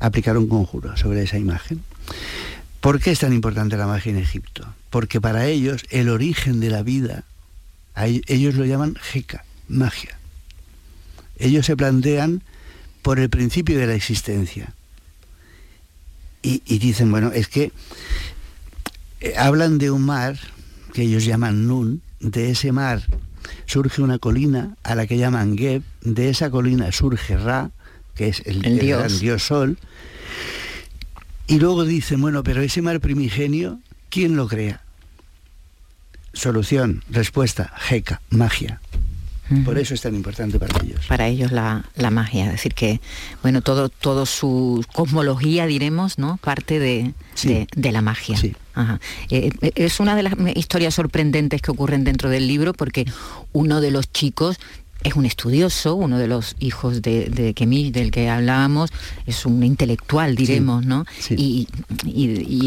aplicar 0.00 0.36
un 0.36 0.48
conjuro 0.48 0.96
sobre 0.96 1.22
esa 1.22 1.38
imagen. 1.38 1.82
¿Por 2.80 3.00
qué 3.00 3.10
es 3.10 3.20
tan 3.20 3.32
importante 3.32 3.76
la 3.76 3.86
magia 3.86 4.12
en 4.12 4.18
Egipto? 4.18 4.66
Porque 4.90 5.20
para 5.20 5.46
ellos 5.46 5.84
el 5.90 6.08
origen 6.08 6.60
de 6.60 6.70
la 6.70 6.82
vida, 6.82 7.24
ellos 7.96 8.54
lo 8.54 8.64
llaman 8.64 8.96
Heka, 9.12 9.44
magia. 9.68 10.18
Ellos 11.38 11.66
se 11.66 11.76
plantean 11.76 12.42
por 13.02 13.18
el 13.18 13.30
principio 13.30 13.78
de 13.78 13.86
la 13.86 13.94
existencia. 13.94 14.74
Y, 16.48 16.78
dicen, 16.78 17.10
bueno, 17.10 17.30
es 17.32 17.46
que 17.48 17.72
eh, 19.20 19.34
hablan 19.36 19.76
de 19.76 19.90
un 19.90 20.02
mar 20.02 20.38
que 20.94 21.02
ellos 21.02 21.26
llaman 21.26 21.66
Nun, 21.66 22.00
de 22.20 22.50
ese 22.50 22.72
mar 22.72 23.02
surge 23.66 24.00
una 24.00 24.18
colina 24.18 24.76
a 24.82 24.94
la 24.94 25.06
que 25.06 25.18
llaman 25.18 25.58
Geb, 25.58 25.82
de 26.00 26.30
esa 26.30 26.50
colina 26.50 26.90
surge 26.90 27.36
Ra, 27.36 27.70
que 28.14 28.28
es 28.28 28.42
el, 28.46 28.78
dios. 28.78 29.20
dios 29.20 29.42
sol, 29.42 29.76
y 31.46 31.58
luego 31.58 31.84
dicen, 31.84 32.20
bueno, 32.20 32.42
pero 32.42 32.62
ese 32.62 32.80
mar 32.80 33.00
primigenio, 33.00 33.80
¿quién 34.08 34.36
lo 34.36 34.48
crea? 34.48 34.82
Solución, 36.32 37.04
respuesta, 37.10 37.72
Heka, 37.90 38.22
magia. 38.30 38.80
Por 39.64 39.78
eso 39.78 39.94
es 39.94 40.00
tan 40.02 40.14
importante 40.14 40.58
para 40.58 40.84
ellos. 40.84 41.06
Para 41.06 41.26
ellos 41.26 41.52
la, 41.52 41.84
magia, 42.10 42.46
es 42.46 42.52
decir 42.52 42.74
que, 42.74 43.00
bueno, 43.42 43.62
todo, 43.62 43.88
todo 43.88 44.26
su 44.26 44.84
cosmología, 44.92 45.66
diremos, 45.66 46.18
¿no? 46.18 46.38
Parte 46.38 46.78
de, 46.78 47.14
de, 47.74 47.92
la 47.92 48.02
magia. 48.02 48.36
Sí. 48.36 48.54
Eh, 49.30 49.50
eh, 49.60 49.72
es 49.74 50.00
una 50.00 50.14
de 50.16 50.22
las 50.22 50.34
historias 50.54 50.94
sorprendentes 50.94 51.62
que 51.62 51.70
ocurren 51.70 52.04
dentro 52.04 52.30
del 52.30 52.46
libro 52.46 52.74
porque 52.74 53.06
uno 53.52 53.80
de 53.80 53.90
los 53.90 54.12
chicos 54.12 54.58
es 55.04 55.14
un 55.14 55.26
estudioso, 55.26 55.94
uno 55.94 56.18
de 56.18 56.26
los 56.26 56.56
hijos 56.58 57.02
de, 57.02 57.26
de 57.26 57.54
del 57.92 58.10
que 58.10 58.28
hablábamos, 58.28 58.90
es 59.26 59.46
un 59.46 59.62
intelectual, 59.62 60.34
diremos, 60.34 60.84
¿no? 60.84 61.04
Y, 61.30 61.68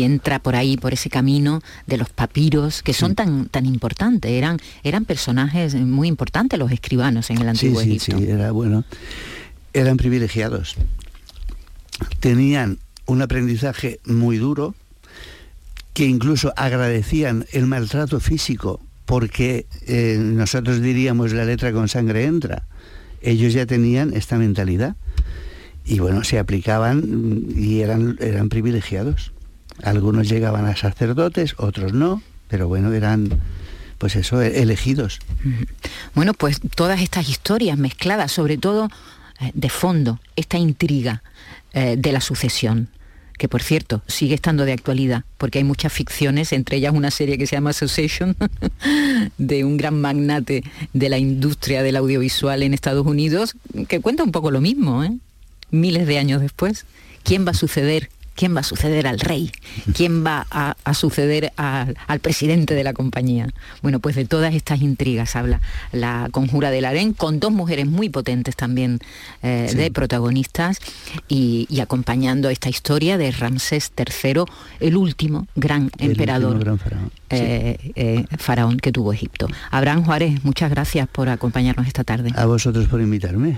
entra 0.03 0.39
por 0.39 0.55
ahí, 0.55 0.77
por 0.77 0.93
ese 0.93 1.09
camino 1.09 1.61
de 1.87 1.97
los 1.97 2.09
papiros, 2.09 2.81
que 2.81 2.93
son 2.93 3.15
tan, 3.15 3.47
tan 3.49 3.65
importantes, 3.65 4.31
eran, 4.31 4.57
eran 4.83 5.05
personajes 5.05 5.75
muy 5.75 6.07
importantes 6.07 6.57
los 6.57 6.71
escribanos 6.71 7.29
en 7.29 7.39
el 7.39 7.49
antiguo 7.49 7.81
Egipto. 7.81 8.17
Sí, 8.17 8.25
era 8.27 8.51
bueno. 8.51 8.83
Eran 9.73 9.97
privilegiados. 9.97 10.75
Tenían 12.19 12.79
un 13.05 13.21
aprendizaje 13.21 13.99
muy 14.05 14.37
duro, 14.37 14.73
que 15.93 16.05
incluso 16.05 16.53
agradecían 16.55 17.45
el 17.51 17.67
maltrato 17.67 18.19
físico 18.19 18.79
porque 19.05 19.65
eh, 19.87 20.17
nosotros 20.19 20.81
diríamos 20.81 21.33
la 21.33 21.45
letra 21.45 21.71
con 21.71 21.87
sangre 21.87 22.25
entra. 22.25 22.63
Ellos 23.21 23.53
ya 23.53 23.65
tenían 23.65 24.13
esta 24.13 24.37
mentalidad 24.37 24.95
y 25.85 25.99
bueno, 25.99 26.23
se 26.23 26.39
aplicaban 26.39 27.45
y 27.55 27.81
eran, 27.81 28.17
eran 28.19 28.49
privilegiados. 28.49 29.33
Algunos 29.83 30.29
llegaban 30.29 30.65
a 30.65 30.75
sacerdotes, 30.75 31.55
otros 31.57 31.93
no, 31.93 32.21
pero 32.47 32.67
bueno, 32.67 32.93
eran 32.93 33.29
pues 33.97 34.15
eso, 34.15 34.41
e-, 34.41 34.61
elegidos. 34.61 35.19
Bueno, 36.15 36.33
pues 36.33 36.59
todas 36.75 37.01
estas 37.01 37.29
historias 37.29 37.77
mezcladas, 37.77 38.31
sobre 38.31 38.57
todo 38.57 38.89
eh, 39.39 39.51
de 39.53 39.69
fondo, 39.69 40.19
esta 40.35 40.57
intriga 40.57 41.23
eh, 41.73 41.95
de 41.97 42.11
la 42.11 42.21
sucesión 42.21 42.89
que 43.41 43.49
por 43.49 43.63
cierto 43.63 44.03
sigue 44.05 44.35
estando 44.35 44.65
de 44.65 44.71
actualidad, 44.71 45.23
porque 45.39 45.57
hay 45.57 45.63
muchas 45.63 45.91
ficciones, 45.91 46.53
entre 46.53 46.77
ellas 46.77 46.93
una 46.93 47.09
serie 47.09 47.39
que 47.39 47.47
se 47.47 47.55
llama 47.55 47.71
Association, 47.71 48.37
de 49.39 49.65
un 49.65 49.77
gran 49.77 49.99
magnate 49.99 50.63
de 50.93 51.09
la 51.09 51.17
industria 51.17 51.81
del 51.81 51.95
audiovisual 51.95 52.61
en 52.61 52.75
Estados 52.75 53.03
Unidos, 53.03 53.55
que 53.87 53.99
cuenta 53.99 54.21
un 54.23 54.31
poco 54.31 54.51
lo 54.51 54.61
mismo, 54.61 55.03
¿eh? 55.03 55.17
miles 55.71 56.05
de 56.05 56.19
años 56.19 56.39
después. 56.39 56.85
¿Quién 57.23 57.43
va 57.43 57.49
a 57.49 57.55
suceder 57.55 58.11
quién 58.35 58.55
va 58.55 58.61
a 58.61 58.63
suceder 58.63 59.07
al 59.07 59.19
rey, 59.19 59.51
quién 59.93 60.25
va 60.25 60.45
a, 60.49 60.93
suceder 60.93 61.53
al 61.55 62.19
presidente 62.19 62.73
de 62.73 62.83
la 62.83 62.93
compañía. 62.93 63.47
Bueno, 63.81 63.99
pues 63.99 64.15
de 64.15 64.25
todas 64.25 64.53
estas 64.53 64.81
intrigas 64.81 65.35
habla 65.35 65.61
la 65.91 66.27
conjura 66.31 66.71
del 66.71 66.85
harén, 66.85 67.13
con 67.13 67.39
dos 67.39 67.51
mujeres 67.51 67.87
muy 67.87 68.09
potentes 68.09 68.55
también 68.55 68.99
eh, 69.41 69.71
de 69.75 69.91
protagonistas 69.91 70.79
y, 71.27 71.67
acompañando 71.81 72.49
esta 72.49 72.69
historia 72.69 73.17
de 73.17 73.31
Ramsés 73.31 73.91
III, 73.97 74.43
el 74.79 74.97
último 74.97 75.47
gran 75.55 75.89
emperador. 75.97 76.79
Eh, 77.29 77.77
eh, 77.95 78.25
faraón 78.37 78.77
que 78.77 78.91
tuvo 78.91 79.13
Egipto. 79.13 79.47
Abraham 79.71 80.03
Juárez, 80.03 80.43
muchas 80.43 80.69
gracias 80.69 81.07
por 81.07 81.29
acompañarnos 81.29 81.87
esta 81.87 82.03
tarde. 82.03 82.31
A 82.35 82.45
vosotros 82.45 82.87
por 82.87 83.01
invitarme. 83.01 83.57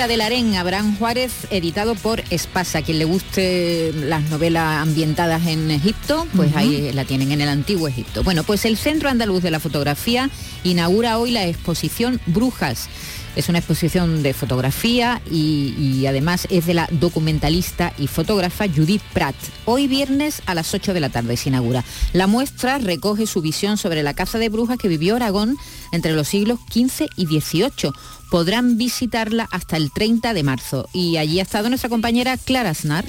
La 0.00 0.06
conjura 0.06 0.16
del 0.16 0.32
harén, 0.32 0.54
Abraham 0.54 0.96
Juárez, 0.96 1.46
editado 1.50 1.94
por 1.94 2.22
Espasa. 2.30 2.80
Quien 2.80 2.98
le 2.98 3.04
guste 3.04 3.92
las 3.92 4.22
novelas 4.30 4.80
ambientadas 4.80 5.46
en 5.46 5.70
Egipto, 5.70 6.26
pues 6.34 6.56
ahí 6.56 6.90
la 6.94 7.04
tienen 7.04 7.32
en 7.32 7.42
el 7.42 7.50
antiguo 7.50 7.86
Egipto. 7.86 8.24
Bueno, 8.24 8.42
pues 8.42 8.64
el 8.64 8.78
Centro 8.78 9.10
Andaluz 9.10 9.42
de 9.42 9.50
la 9.50 9.60
Fotografía 9.60 10.30
inaugura 10.64 11.18
hoy 11.18 11.32
la 11.32 11.44
exposición 11.44 12.18
Brujas. 12.24 12.88
Es 13.36 13.48
una 13.48 13.58
exposición 13.58 14.22
de 14.22 14.34
fotografía 14.34 15.22
y, 15.30 16.04
además 16.06 16.48
es 16.50 16.66
de 16.66 16.74
la 16.74 16.88
documentalista 16.90 17.92
y 17.96 18.08
fotógrafa 18.08 18.66
Judith 18.68 19.02
Pratt. 19.12 19.36
Hoy 19.66 19.86
viernes 19.86 20.42
a 20.46 20.54
las 20.54 20.74
8 20.74 20.92
de 20.94 21.00
la 21.00 21.10
tarde 21.10 21.36
se 21.36 21.48
inaugura. 21.48 21.84
La 22.12 22.26
muestra 22.26 22.78
recoge 22.78 23.26
su 23.26 23.40
visión 23.40 23.76
sobre 23.76 24.02
la 24.02 24.14
caza 24.14 24.38
de 24.38 24.48
brujas 24.48 24.78
que 24.78 24.88
vivió 24.88 25.16
Aragón 25.16 25.56
entre 25.92 26.12
los 26.12 26.28
siglos 26.28 26.58
XV 26.72 27.06
y 27.16 27.26
XVIII. 27.26 27.92
Podrán 28.30 28.76
visitarla 28.76 29.48
hasta 29.52 29.76
el 29.76 29.92
30 29.92 30.34
de 30.34 30.42
marzo. 30.42 30.88
Y 30.92 31.16
allí 31.16 31.38
ha 31.38 31.42
estado 31.44 31.68
nuestra 31.68 31.88
compañera 31.88 32.36
Clara 32.36 32.74
Snar. 32.74 33.04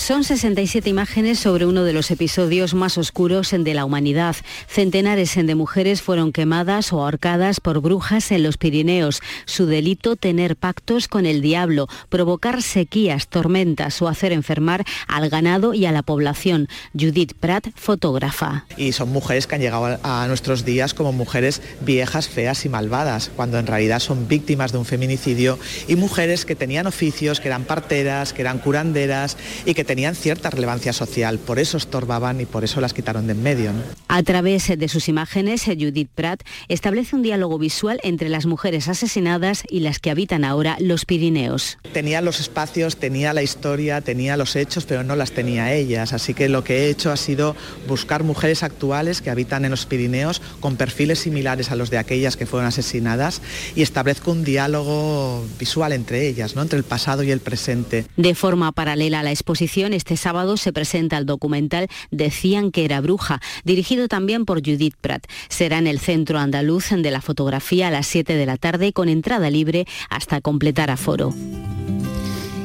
Son 0.00 0.24
67 0.24 0.88
imágenes 0.88 1.38
sobre 1.38 1.66
uno 1.66 1.84
de 1.84 1.92
los 1.92 2.10
episodios 2.10 2.72
más 2.72 2.96
oscuros 2.96 3.50
de 3.50 3.74
la 3.74 3.84
humanidad. 3.84 4.34
Centenares 4.66 5.36
de 5.36 5.54
mujeres 5.54 6.00
fueron 6.00 6.32
quemadas 6.32 6.94
o 6.94 7.02
ahorcadas 7.02 7.60
por 7.60 7.82
brujas 7.82 8.32
en 8.32 8.42
los 8.42 8.56
Pirineos. 8.56 9.20
Su 9.44 9.66
delito, 9.66 10.16
tener 10.16 10.56
pactos 10.56 11.06
con 11.06 11.26
el 11.26 11.42
diablo, 11.42 11.86
provocar 12.08 12.62
sequías, 12.62 13.28
tormentas 13.28 14.00
o 14.00 14.08
hacer 14.08 14.32
enfermar 14.32 14.86
al 15.06 15.28
ganado 15.28 15.74
y 15.74 15.84
a 15.84 15.92
la 15.92 16.02
población. 16.02 16.68
Judith 16.98 17.34
Pratt, 17.38 17.66
fotógrafa. 17.74 18.64
Y 18.78 18.92
son 18.92 19.10
mujeres 19.10 19.46
que 19.46 19.56
han 19.56 19.60
llegado 19.60 19.98
a 20.02 20.26
nuestros 20.28 20.64
días 20.64 20.94
como 20.94 21.12
mujeres 21.12 21.60
viejas, 21.82 22.26
feas 22.26 22.64
y 22.64 22.70
malvadas, 22.70 23.30
cuando 23.36 23.58
en 23.58 23.66
realidad 23.66 24.00
son 24.00 24.28
víctimas 24.28 24.72
de 24.72 24.78
un 24.78 24.86
feminicidio 24.86 25.58
y 25.88 25.96
mujeres 25.96 26.46
que 26.46 26.56
tenían 26.56 26.86
oficios, 26.86 27.38
que 27.38 27.48
eran 27.48 27.64
parteras, 27.64 28.32
que 28.32 28.40
eran 28.40 28.60
curanderas 28.60 29.36
y 29.66 29.74
que 29.74 29.89
tenían 29.90 30.14
cierta 30.14 30.50
relevancia 30.50 30.92
social, 30.92 31.40
por 31.40 31.58
eso 31.58 31.76
estorbaban 31.76 32.40
y 32.40 32.46
por 32.46 32.62
eso 32.62 32.80
las 32.80 32.94
quitaron 32.94 33.26
de 33.26 33.32
en 33.32 33.42
medio. 33.42 33.72
¿no? 33.72 33.80
A 34.06 34.22
través 34.22 34.68
de 34.68 34.88
sus 34.88 35.08
imágenes, 35.08 35.64
Judith 35.64 36.08
Pratt 36.14 36.44
establece 36.68 37.16
un 37.16 37.22
diálogo 37.22 37.58
visual 37.58 37.98
entre 38.04 38.28
las 38.28 38.46
mujeres 38.46 38.86
asesinadas 38.86 39.64
y 39.68 39.80
las 39.80 39.98
que 39.98 40.12
habitan 40.12 40.44
ahora 40.44 40.76
los 40.78 41.06
Pirineos. 41.06 41.76
Tenía 41.92 42.20
los 42.20 42.38
espacios, 42.38 42.98
tenía 42.98 43.32
la 43.32 43.42
historia, 43.42 44.00
tenía 44.00 44.36
los 44.36 44.54
hechos, 44.54 44.84
pero 44.84 45.02
no 45.02 45.16
las 45.16 45.32
tenía 45.32 45.74
ellas, 45.74 46.12
así 46.12 46.34
que 46.34 46.48
lo 46.48 46.62
que 46.62 46.84
he 46.84 46.90
hecho 46.90 47.10
ha 47.10 47.16
sido 47.16 47.56
buscar 47.88 48.22
mujeres 48.22 48.62
actuales 48.62 49.20
que 49.20 49.30
habitan 49.30 49.64
en 49.64 49.72
los 49.72 49.86
Pirineos 49.86 50.40
con 50.60 50.76
perfiles 50.76 51.18
similares 51.18 51.72
a 51.72 51.74
los 51.74 51.90
de 51.90 51.98
aquellas 51.98 52.36
que 52.36 52.46
fueron 52.46 52.68
asesinadas 52.68 53.42
y 53.74 53.82
establezco 53.82 54.30
un 54.30 54.44
diálogo 54.44 55.44
visual 55.58 55.92
entre 55.92 56.28
ellas, 56.28 56.54
¿no? 56.54 56.62
entre 56.62 56.78
el 56.78 56.84
pasado 56.84 57.24
y 57.24 57.32
el 57.32 57.40
presente. 57.40 58.06
De 58.16 58.36
forma 58.36 58.70
paralela 58.70 59.18
a 59.18 59.22
la 59.24 59.32
exposición, 59.32 59.79
este 59.86 60.16
sábado 60.16 60.56
se 60.56 60.72
presenta 60.72 61.18
el 61.18 61.26
documental 61.26 61.88
Decían 62.10 62.70
que 62.70 62.84
era 62.84 63.00
bruja, 63.00 63.40
dirigido 63.64 64.08
también 64.08 64.44
por 64.44 64.58
Judith 64.58 64.94
Pratt. 65.00 65.26
Será 65.48 65.78
en 65.78 65.86
el 65.86 65.98
Centro 65.98 66.38
Andaluz 66.38 66.90
de 66.90 67.10
la 67.10 67.20
Fotografía 67.20 67.88
a 67.88 67.90
las 67.90 68.06
7 68.06 68.34
de 68.34 68.46
la 68.46 68.56
tarde 68.56 68.92
con 68.92 69.08
entrada 69.08 69.50
libre 69.50 69.86
hasta 70.08 70.40
completar 70.40 70.90
aforo. 70.90 71.34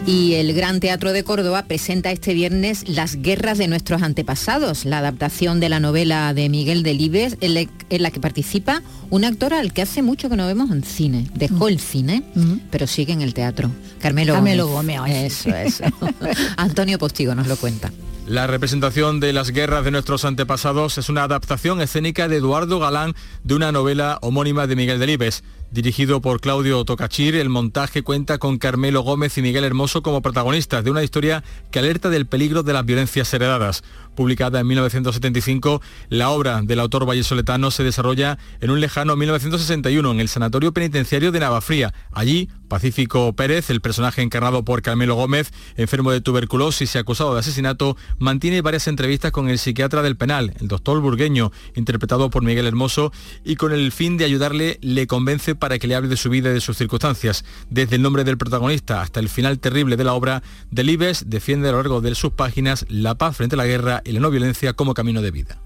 Y 0.08 0.36
el 0.36 0.54
Gran 0.54 0.80
Teatro 0.80 1.14
de 1.14 1.24
Córdoba 1.24 1.64
presenta 1.64 2.12
este 2.12 2.36
viernes 2.36 2.88
Las 2.88 3.16
guerras 3.16 3.58
de 3.58 3.68
nuestros 3.68 4.04
antepasados, 4.04 4.86
la 4.86 5.00
adaptación 5.00 5.60
de 5.60 5.70
la 5.70 5.80
novela 5.80 6.32
de 6.36 6.48
Miguel 6.48 6.84
Delibes, 6.84 7.38
en 7.42 8.04
la 8.04 8.12
que 8.12 8.20
participa 8.20 8.84
un 9.10 9.26
actor 9.26 9.56
al 9.56 9.74
que 9.74 9.82
hace 9.82 10.04
mucho 10.04 10.30
que 10.30 10.36
no 10.36 10.46
vemos 10.46 10.70
en 10.70 10.84
cine. 10.84 11.28
Dejó 11.34 11.70
el 11.70 11.80
cine, 11.80 12.24
pero 12.70 12.86
sigue 12.86 13.14
en 13.14 13.24
el 13.24 13.34
teatro. 13.34 13.72
Carmelo, 14.00 14.34
Carmelo 14.34 14.68
Gómez. 14.68 15.02
Eso, 15.08 15.50
eso. 15.50 15.84
Antonio 16.58 17.00
Postigo 17.00 17.34
nos 17.34 17.48
lo 17.48 17.56
cuenta. 17.58 17.92
La 18.28 18.48
representación 18.48 19.20
de 19.20 19.34
las 19.34 19.52
guerras 19.52 19.86
de 19.86 19.92
nuestros 19.92 20.26
antepasados 20.26 20.98
es 20.98 21.10
una 21.10 21.24
adaptación 21.24 21.80
escénica 21.80 22.28
de 22.28 22.38
Eduardo 22.38 22.80
Galán 22.80 23.14
de 23.44 23.54
una 23.54 23.72
novela 23.72 24.18
homónima 24.22 24.66
de 24.66 24.76
Miguel 24.76 25.00
Delibes. 25.00 25.44
Dirigido 25.76 26.22
por 26.22 26.40
Claudio 26.40 26.86
Tocachir, 26.86 27.36
el 27.36 27.50
montaje 27.50 28.02
cuenta 28.02 28.38
con 28.38 28.60
Carmelo 28.60 29.02
Gómez 29.02 29.38
y 29.38 29.42
Miguel 29.42 29.66
Hermoso 29.66 30.02
como 30.02 30.22
protagonistas 30.22 30.86
de 30.86 30.90
una 30.90 31.04
historia 31.04 31.44
que 31.70 31.80
alerta 31.80 32.10
del 32.10 32.28
peligro 32.28 32.64
de 32.64 32.72
las 32.72 32.86
violencias 32.86 33.34
heredadas. 33.34 33.84
Publicada 34.16 34.62
en 34.62 34.68
1975, 34.68 35.82
la 36.08 36.30
obra 36.30 36.62
del 36.62 36.80
autor 36.80 37.06
vallesoletano 37.06 37.72
se 37.72 37.84
desarrolla 37.84 38.38
en 38.62 38.72
un 38.72 38.80
lejano 38.80 39.18
1961 39.18 40.12
en 40.12 40.20
el 40.22 40.30
Sanatorio 40.30 40.72
Penitenciario 40.72 41.34
de 41.34 41.42
Navafría. 41.42 41.94
Allí, 42.14 42.48
Pacífico 42.70 43.34
Pérez, 43.34 43.70
el 43.70 43.82
personaje 43.82 44.22
encarnado 44.22 44.64
por 44.64 44.82
Carmelo 44.82 45.16
Gómez, 45.16 45.52
enfermo 45.76 46.12
de 46.12 46.22
tuberculosis 46.22 46.96
y 46.96 46.98
acusado 46.98 47.34
de 47.34 47.42
asesinato, 47.42 47.98
mantiene 48.18 48.62
varias 48.62 48.88
entrevistas 48.88 49.34
con 49.34 49.50
el 49.50 49.60
psiquiatra 49.60 50.02
del 50.02 50.16
penal, 50.16 50.54
el 50.62 50.70
doctor 50.70 51.02
Burgueño, 51.02 51.52
interpretado 51.76 52.30
por 52.30 52.44
Miguel 52.44 52.66
Hermoso, 52.66 53.12
y 53.44 53.58
con 53.58 53.74
el 53.74 53.92
fin 53.92 54.16
de 54.16 54.24
ayudarle 54.24 54.80
le 54.82 55.08
convence 55.08 55.56
para 55.56 55.65
que 55.80 55.88
le 55.88 55.96
hable 55.96 56.10
de 56.10 56.18
su 56.18 56.30
vida 56.30 56.50
y 56.50 56.54
de 56.54 56.62
sus 56.62 56.78
circunstancias. 56.78 57.44
Desde 57.70 57.96
el 57.96 58.02
nombre 58.02 58.24
del 58.24 58.38
protagonista 58.38 59.02
hasta 59.02 59.20
el 59.20 59.30
final 59.30 59.60
terrible 59.60 59.98
de 59.98 60.04
la 60.04 60.14
obra, 60.14 60.44
Delibes 60.72 61.26
defiende 61.28 61.70
a 61.70 61.72
lo 61.72 61.78
largo 61.80 62.02
de 62.02 62.16
sus 62.16 62.32
páginas 62.32 62.86
la 62.90 63.16
paz 63.16 63.38
frente 63.38 63.56
a 63.56 63.58
la 63.58 63.66
guerra 63.66 64.02
y 64.06 64.12
la 64.12 64.20
no 64.20 64.30
violencia 64.30 64.74
como 64.74 64.94
camino 64.94 65.22
de 65.22 65.32
vida. 65.32 65.58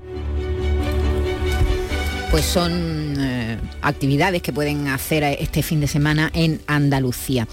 Pues 2.31 2.45
son 2.45 2.71
eh, 3.19 3.57
actividades 3.81 4.41
que 4.41 4.53
pueden 4.53 4.87
hacer 4.87 5.23
este 5.23 5.63
fin 5.63 5.79
de 5.79 5.87
semana 5.87 6.29
en 6.33 6.61
Andalucía. 6.67 7.47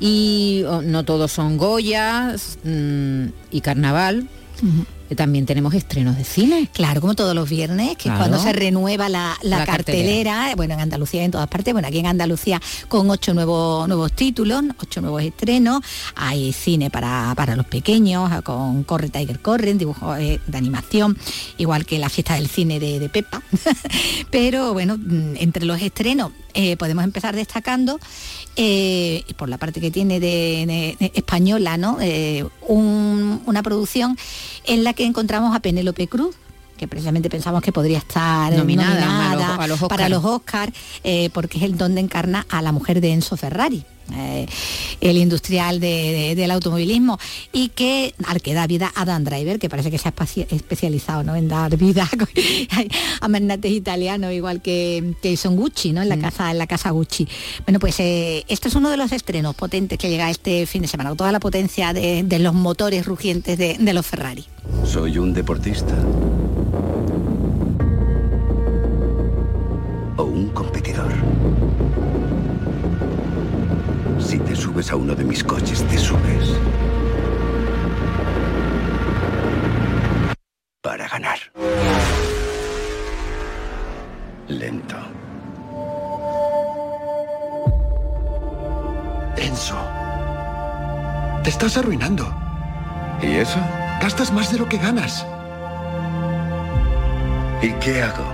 Y 0.00 0.64
oh, 0.66 0.82
no 0.82 1.04
todos 1.04 1.32
son 1.32 1.56
Goyas 1.56 2.58
mmm, 2.64 3.26
y 3.50 3.60
carnaval. 3.60 4.28
Uh 4.62 4.66
-huh. 4.66 4.95
También 5.14 5.46
tenemos 5.46 5.74
estrenos 5.74 6.16
de 6.16 6.24
cine. 6.24 6.68
Claro, 6.72 7.00
como 7.00 7.14
todos 7.14 7.34
los 7.34 7.48
viernes, 7.48 7.90
que 7.96 8.04
Claro. 8.04 8.14
es 8.24 8.28
cuando 8.28 8.38
se 8.42 8.52
renueva 8.52 9.08
la, 9.08 9.36
la 9.42 9.58
La 9.58 9.66
cartelera, 9.66 10.32
cartelera. 10.32 10.56
bueno, 10.56 10.74
en 10.74 10.80
Andalucía 10.80 11.22
y 11.22 11.24
en 11.26 11.30
todas 11.30 11.48
partes, 11.48 11.72
bueno, 11.72 11.88
aquí 11.88 11.98
en 11.98 12.06
Andalucía 12.06 12.60
con 12.88 13.08
ocho 13.10 13.34
nuevos, 13.34 13.86
nuevos 13.88 14.12
títulos, 14.12 14.62
ocho 14.78 15.00
nuevos 15.00 15.22
estrenos, 15.22 15.80
hay 16.14 16.52
cine 16.52 16.90
para, 16.90 17.32
para 17.36 17.54
los 17.56 17.66
pequeños, 17.66 18.30
con 18.42 18.82
Corre 18.84 19.08
Tiger 19.10 19.40
Corre, 19.40 19.74
dibujos 19.74 20.18
eh, 20.18 20.40
de 20.46 20.58
animación, 20.58 21.16
igual 21.58 21.84
que 21.86 21.98
la 21.98 22.08
fiesta 22.08 22.34
del 22.34 22.48
cine 22.48 22.80
de, 22.80 22.98
de 22.98 23.08
Pepa. 23.08 23.42
Pero 24.30 24.72
bueno, 24.72 24.96
mm, 24.98 25.36
entre 25.38 25.64
los 25.64 25.80
estrenos 25.80 26.32
eh, 26.54 26.76
podemos 26.76 27.04
empezar 27.04 27.34
destacando 27.36 27.98
eh, 28.56 29.24
por 29.36 29.48
la 29.48 29.58
parte 29.58 29.80
que 29.80 29.90
tiene 29.90 30.18
de, 30.20 30.64
de- 30.66 30.96
de 30.98 31.12
española, 31.14 31.76
¿no? 31.76 31.98
Eh, 32.00 32.44
un- 32.66 33.42
una 33.46 33.62
producción 33.62 34.16
en 34.64 34.82
la 34.82 34.94
que 34.96 35.04
encontramos 35.04 35.54
a 35.54 35.60
Penélope 35.60 36.08
Cruz 36.08 36.34
que 36.76 36.86
precisamente 36.88 37.30
pensamos 37.30 37.62
que 37.62 37.72
podría 37.72 37.96
estar 37.96 38.52
Nominada 38.52 39.00
nominada, 39.00 39.30
a 39.30 39.34
los- 39.56 39.58
a 39.60 39.66
los 39.66 39.82
Oscar. 39.82 39.88
para 39.88 40.08
los 40.10 40.22
Oscar, 40.24 40.70
eh, 41.04 41.30
porque 41.32 41.56
es 41.56 41.64
el 41.64 41.78
donde 41.78 42.02
encarna 42.02 42.44
a 42.50 42.60
la 42.60 42.70
mujer 42.70 43.00
de 43.00 43.12
Enzo 43.14 43.36
Ferrari. 43.38 43.82
Eh, 44.14 44.46
el 45.00 45.16
industrial 45.16 45.80
de- 45.80 45.86
de- 45.88 46.34
del 46.34 46.50
automovilismo 46.50 47.18
y 47.52 47.68
que 47.70 48.14
al 48.26 48.40
que 48.40 48.54
da 48.54 48.66
vida 48.66 48.92
a 48.94 49.04
Dan 49.04 49.24
Driver 49.24 49.58
que 49.58 49.68
parece 49.68 49.90
que 49.90 49.98
se 49.98 50.08
ha 50.08 50.14
especializado 50.50 51.22
¿no? 51.24 51.34
en 51.36 51.48
dar 51.48 51.76
vida 51.76 52.08
a 53.20 53.28
magnates 53.28 53.72
italianos 53.72 54.32
igual 54.32 54.62
que, 54.62 55.14
que 55.22 55.36
son 55.36 55.56
Gucci 55.56 55.92
¿no? 55.92 56.02
en 56.02 56.08
la 56.08 56.18
casa 56.18 56.50
en 56.50 56.58
la 56.58 56.66
casa 56.66 56.90
Gucci 56.90 57.26
bueno 57.66 57.78
pues 57.80 57.98
eh, 58.00 58.44
esto 58.48 58.68
es 58.68 58.74
uno 58.74 58.90
de 58.90 58.96
los 58.96 59.12
estrenos 59.12 59.54
potentes 59.54 59.98
que 59.98 60.08
llega 60.08 60.30
este 60.30 60.66
fin 60.66 60.82
de 60.82 60.88
semana 60.88 61.10
con 61.10 61.16
toda 61.16 61.32
la 61.32 61.40
potencia 61.40 61.92
de, 61.92 62.22
de 62.22 62.38
los 62.38 62.54
motores 62.54 63.06
rugientes 63.06 63.58
de, 63.58 63.76
de 63.78 63.92
los 63.92 64.06
Ferrari 64.06 64.44
Soy 64.84 65.18
un 65.18 65.32
deportista. 65.32 65.94
O 70.16 70.22
un 70.24 70.48
competidor. 70.50 70.85
Si 74.26 74.40
te 74.40 74.56
subes 74.56 74.90
a 74.90 74.96
uno 74.96 75.14
de 75.14 75.22
mis 75.22 75.44
coches, 75.44 75.84
te 75.84 75.96
subes. 75.96 76.50
Para 80.82 81.06
ganar. 81.06 81.38
Lento. 84.48 84.96
Enzo. 89.36 89.76
Te 91.44 91.50
estás 91.50 91.76
arruinando. 91.76 92.26
¿Y 93.22 93.36
eso? 93.36 93.60
Gastas 94.02 94.32
más 94.32 94.50
de 94.50 94.58
lo 94.58 94.68
que 94.68 94.78
ganas. 94.78 95.24
¿Y 97.62 97.70
qué 97.74 98.02
hago? 98.02 98.26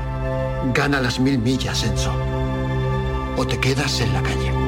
Gana 0.72 1.02
las 1.02 1.20
mil 1.20 1.38
millas, 1.38 1.84
Enzo. 1.84 2.14
O 3.36 3.46
te 3.46 3.58
quedas 3.60 4.00
en 4.00 4.14
la 4.14 4.22
calle. 4.22 4.61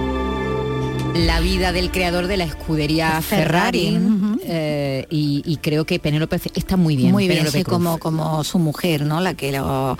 La 1.14 1.38
vida 1.38 1.72
del 1.72 1.92
creador 1.92 2.26
de 2.26 2.36
la 2.36 2.44
escudería 2.44 3.22
Ferrari, 3.22 3.96
eh, 4.44 4.84
y, 5.11 5.42
y 5.45 5.57
creo 5.59 5.84
que 5.84 5.99
Penélope 5.99 6.36
está 6.55 6.76
muy 6.76 6.97
bien. 6.97 7.12
Muy 7.12 7.28
bien, 7.28 7.47
sí, 7.51 7.64
como, 7.64 7.99
como 7.99 8.45
su 8.45 8.59
mujer, 8.59 9.05
¿no? 9.05 9.20
La 9.20 9.34
que 9.34 9.53
lo, 9.53 9.97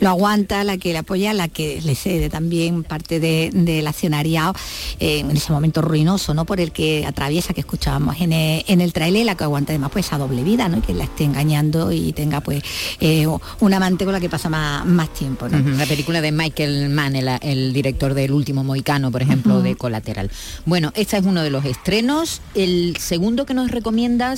lo 0.00 0.08
aguanta, 0.08 0.64
la 0.64 0.76
que 0.78 0.92
le 0.92 0.98
apoya, 0.98 1.32
la 1.34 1.48
que 1.48 1.80
le 1.82 1.94
cede 1.94 2.28
también 2.30 2.82
parte 2.84 3.20
de- 3.20 3.50
del 3.52 3.86
accionariado 3.86 4.54
eh, 5.00 5.20
en 5.20 5.30
ese 5.30 5.52
momento 5.52 5.82
ruinoso, 5.82 6.34
¿no? 6.34 6.44
Por 6.44 6.60
el 6.60 6.72
que 6.72 7.04
atraviesa, 7.06 7.54
que 7.54 7.60
escuchábamos 7.60 8.20
en 8.20 8.32
el, 8.32 8.64
en 8.66 8.80
el 8.80 8.92
trailer, 8.92 9.26
la 9.26 9.34
que 9.36 9.44
aguanta 9.44 9.72
además 9.72 9.90
pues 9.92 10.06
esa 10.06 10.18
doble 10.18 10.42
vida, 10.44 10.68
¿no? 10.68 10.82
Que 10.82 10.94
la 10.94 11.04
esté 11.04 11.24
engañando 11.24 11.92
y 11.92 12.12
tenga 12.12 12.40
pues 12.40 12.62
eh, 13.00 13.26
un 13.60 13.74
amante 13.74 14.04
con 14.04 14.12
la 14.12 14.20
que 14.20 14.28
pasa 14.28 14.48
más, 14.48 14.84
más 14.86 15.12
tiempo, 15.12 15.48
La 15.48 15.86
película 15.86 16.20
de 16.20 16.32
Michael 16.32 16.88
Mann, 16.88 17.16
el, 17.16 17.28
el 17.42 17.72
director 17.72 18.14
del 18.14 18.32
último 18.32 18.64
Moicano, 18.64 19.10
por 19.10 19.22
ejemplo, 19.22 19.62
de 19.62 19.76
Colateral. 19.76 20.30
Bueno, 20.66 20.92
este 20.94 21.16
es 21.16 21.24
uno 21.24 21.42
de 21.42 21.50
los 21.50 21.64
estrenos. 21.64 22.40
El 22.54 22.96
segundo 22.98 23.46
que 23.46 23.54
nos 23.54 23.70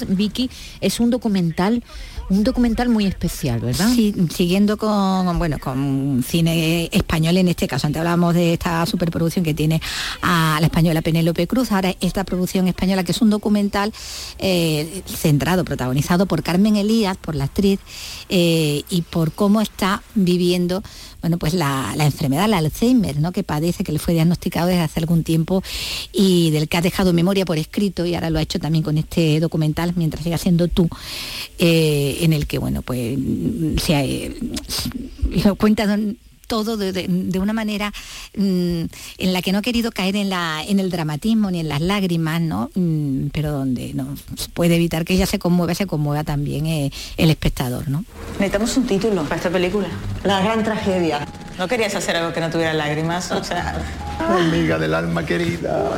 Vicky, 0.08 0.50
es 0.80 1.00
un 1.00 1.10
documental, 1.10 1.82
un 2.30 2.44
documental 2.44 2.88
muy 2.88 3.06
especial, 3.06 3.60
¿verdad? 3.60 3.88
Sí, 3.94 4.14
siguiendo 4.34 4.76
con 4.76 5.38
bueno 5.38 5.58
con 5.58 6.24
cine 6.26 6.88
español 6.92 7.36
en 7.36 7.48
este 7.48 7.68
caso. 7.68 7.86
Antes 7.86 8.00
hablábamos 8.00 8.34
de 8.34 8.54
esta 8.54 8.84
superproducción 8.86 9.44
que 9.44 9.54
tiene 9.54 9.80
a 10.22 10.58
la 10.60 10.66
española 10.66 11.02
Penélope 11.02 11.46
Cruz. 11.46 11.72
Ahora 11.72 11.94
esta 12.00 12.24
producción 12.24 12.68
española 12.68 13.04
que 13.04 13.12
es 13.12 13.20
un 13.22 13.30
documental 13.30 13.92
eh, 14.38 15.02
centrado, 15.06 15.64
protagonizado 15.64 16.26
por 16.26 16.42
Carmen 16.42 16.76
Elías, 16.76 17.16
por 17.16 17.34
la 17.34 17.44
actriz, 17.44 17.80
eh, 18.28 18.82
y 18.88 19.02
por 19.02 19.32
cómo 19.32 19.60
está 19.60 20.02
viviendo 20.14 20.82
bueno, 21.24 21.38
pues 21.38 21.54
la, 21.54 21.94
la 21.96 22.04
enfermedad, 22.04 22.50
la 22.50 22.58
Alzheimer, 22.58 23.18
¿no? 23.18 23.32
que 23.32 23.42
padece, 23.42 23.82
que 23.82 23.92
le 23.92 23.98
fue 23.98 24.12
diagnosticado 24.12 24.66
desde 24.66 24.82
hace 24.82 25.00
algún 25.00 25.24
tiempo 25.24 25.62
y 26.12 26.50
del 26.50 26.68
que 26.68 26.76
ha 26.76 26.82
dejado 26.82 27.14
memoria 27.14 27.46
por 27.46 27.56
escrito 27.56 28.04
y 28.04 28.14
ahora 28.14 28.28
lo 28.28 28.38
ha 28.38 28.42
hecho 28.42 28.58
también 28.58 28.84
con 28.84 28.98
este 28.98 29.40
documental, 29.40 29.94
mientras 29.96 30.22
siga 30.22 30.36
siendo 30.36 30.68
tú, 30.68 30.86
eh, 31.58 32.18
en 32.20 32.34
el 32.34 32.46
que, 32.46 32.58
bueno, 32.58 32.82
pues 32.82 33.16
mm, 33.18 33.78
se, 33.78 33.94
eh, 33.94 34.36
lo 35.46 35.54
cuenta 35.56 35.86
don- 35.86 36.18
todo 36.46 36.76
de, 36.76 36.92
de- 36.92 37.06
de 37.08 37.38
una 37.38 37.52
manera 37.52 37.92
mm, 38.36 38.82
en 39.18 39.32
la 39.32 39.42
que 39.42 39.52
no 39.52 39.58
ha 39.58 39.62
querido 39.62 39.90
caer 39.92 40.16
en, 40.16 40.28
la, 40.30 40.62
en 40.66 40.78
el 40.80 40.90
dramatismo 40.90 41.50
ni 41.50 41.60
en 41.60 41.68
las 41.68 41.80
lágrimas, 41.80 42.40
¿no? 42.40 42.70
Mm, 42.74 43.28
pero 43.32 43.52
donde 43.52 43.92
no 43.94 44.16
se 44.36 44.48
puede 44.50 44.76
evitar 44.76 45.04
que 45.04 45.14
ella 45.14 45.26
se 45.26 45.38
conmueva, 45.38 45.74
se 45.74 45.86
conmueva 45.86 46.24
también 46.24 46.66
eh, 46.66 46.92
el 47.16 47.30
espectador, 47.30 47.88
¿no? 47.88 48.04
Necesitamos 48.38 48.76
un 48.76 48.86
título 48.86 49.22
para 49.24 49.36
esta 49.36 49.50
película. 49.50 49.88
La 50.24 50.40
gran 50.40 50.62
tragedia. 50.64 51.26
¿No 51.58 51.68
querías 51.68 51.94
hacer 51.94 52.16
algo 52.16 52.32
que 52.32 52.40
no 52.40 52.50
tuviera 52.50 52.72
lágrimas? 52.74 53.30
O 53.30 53.42
sea... 53.44 53.80
Amiga 54.18 54.78
del 54.78 54.94
alma 54.94 55.24
querida. 55.24 55.90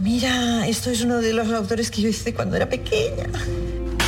Mira, 0.00 0.66
esto 0.66 0.90
es 0.90 1.02
uno 1.02 1.18
de 1.18 1.32
los 1.32 1.48
autores 1.52 1.90
que 1.90 2.02
yo 2.02 2.08
hice 2.08 2.34
cuando 2.34 2.56
era 2.56 2.68
pequeña. 2.68 3.26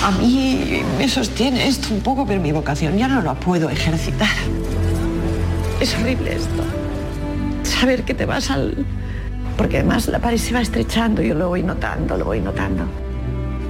A 0.03 0.11
mí 0.13 0.83
me 0.99 1.09
sostiene 1.09 1.67
esto 1.69 1.95
un 1.95 2.01
poco, 2.01 2.27
pero 2.27 2.41
mi 2.41 2.53
vocación 2.53 2.99
ya 2.99 3.09
no 3.09 3.23
la 3.23 3.35
puedo 3.35 3.71
ejercitar. 3.71 4.29
Es 5.85 5.95
horrible 5.97 6.35
esto. 6.35 6.65
Saber 7.63 8.05
que 8.05 8.15
te 8.15 8.25
vas 8.25 8.51
al... 8.51 8.87
Porque 9.59 9.77
además 9.77 10.09
la 10.09 10.19
pared 10.19 10.39
se 10.39 10.55
va 10.55 10.63
estrechando, 10.63 11.21
yo 11.21 11.35
lo 11.35 11.51
voy 11.51 11.63
notando, 11.63 12.17
lo 12.17 12.25
voy 12.25 12.41
notando. 12.41 12.85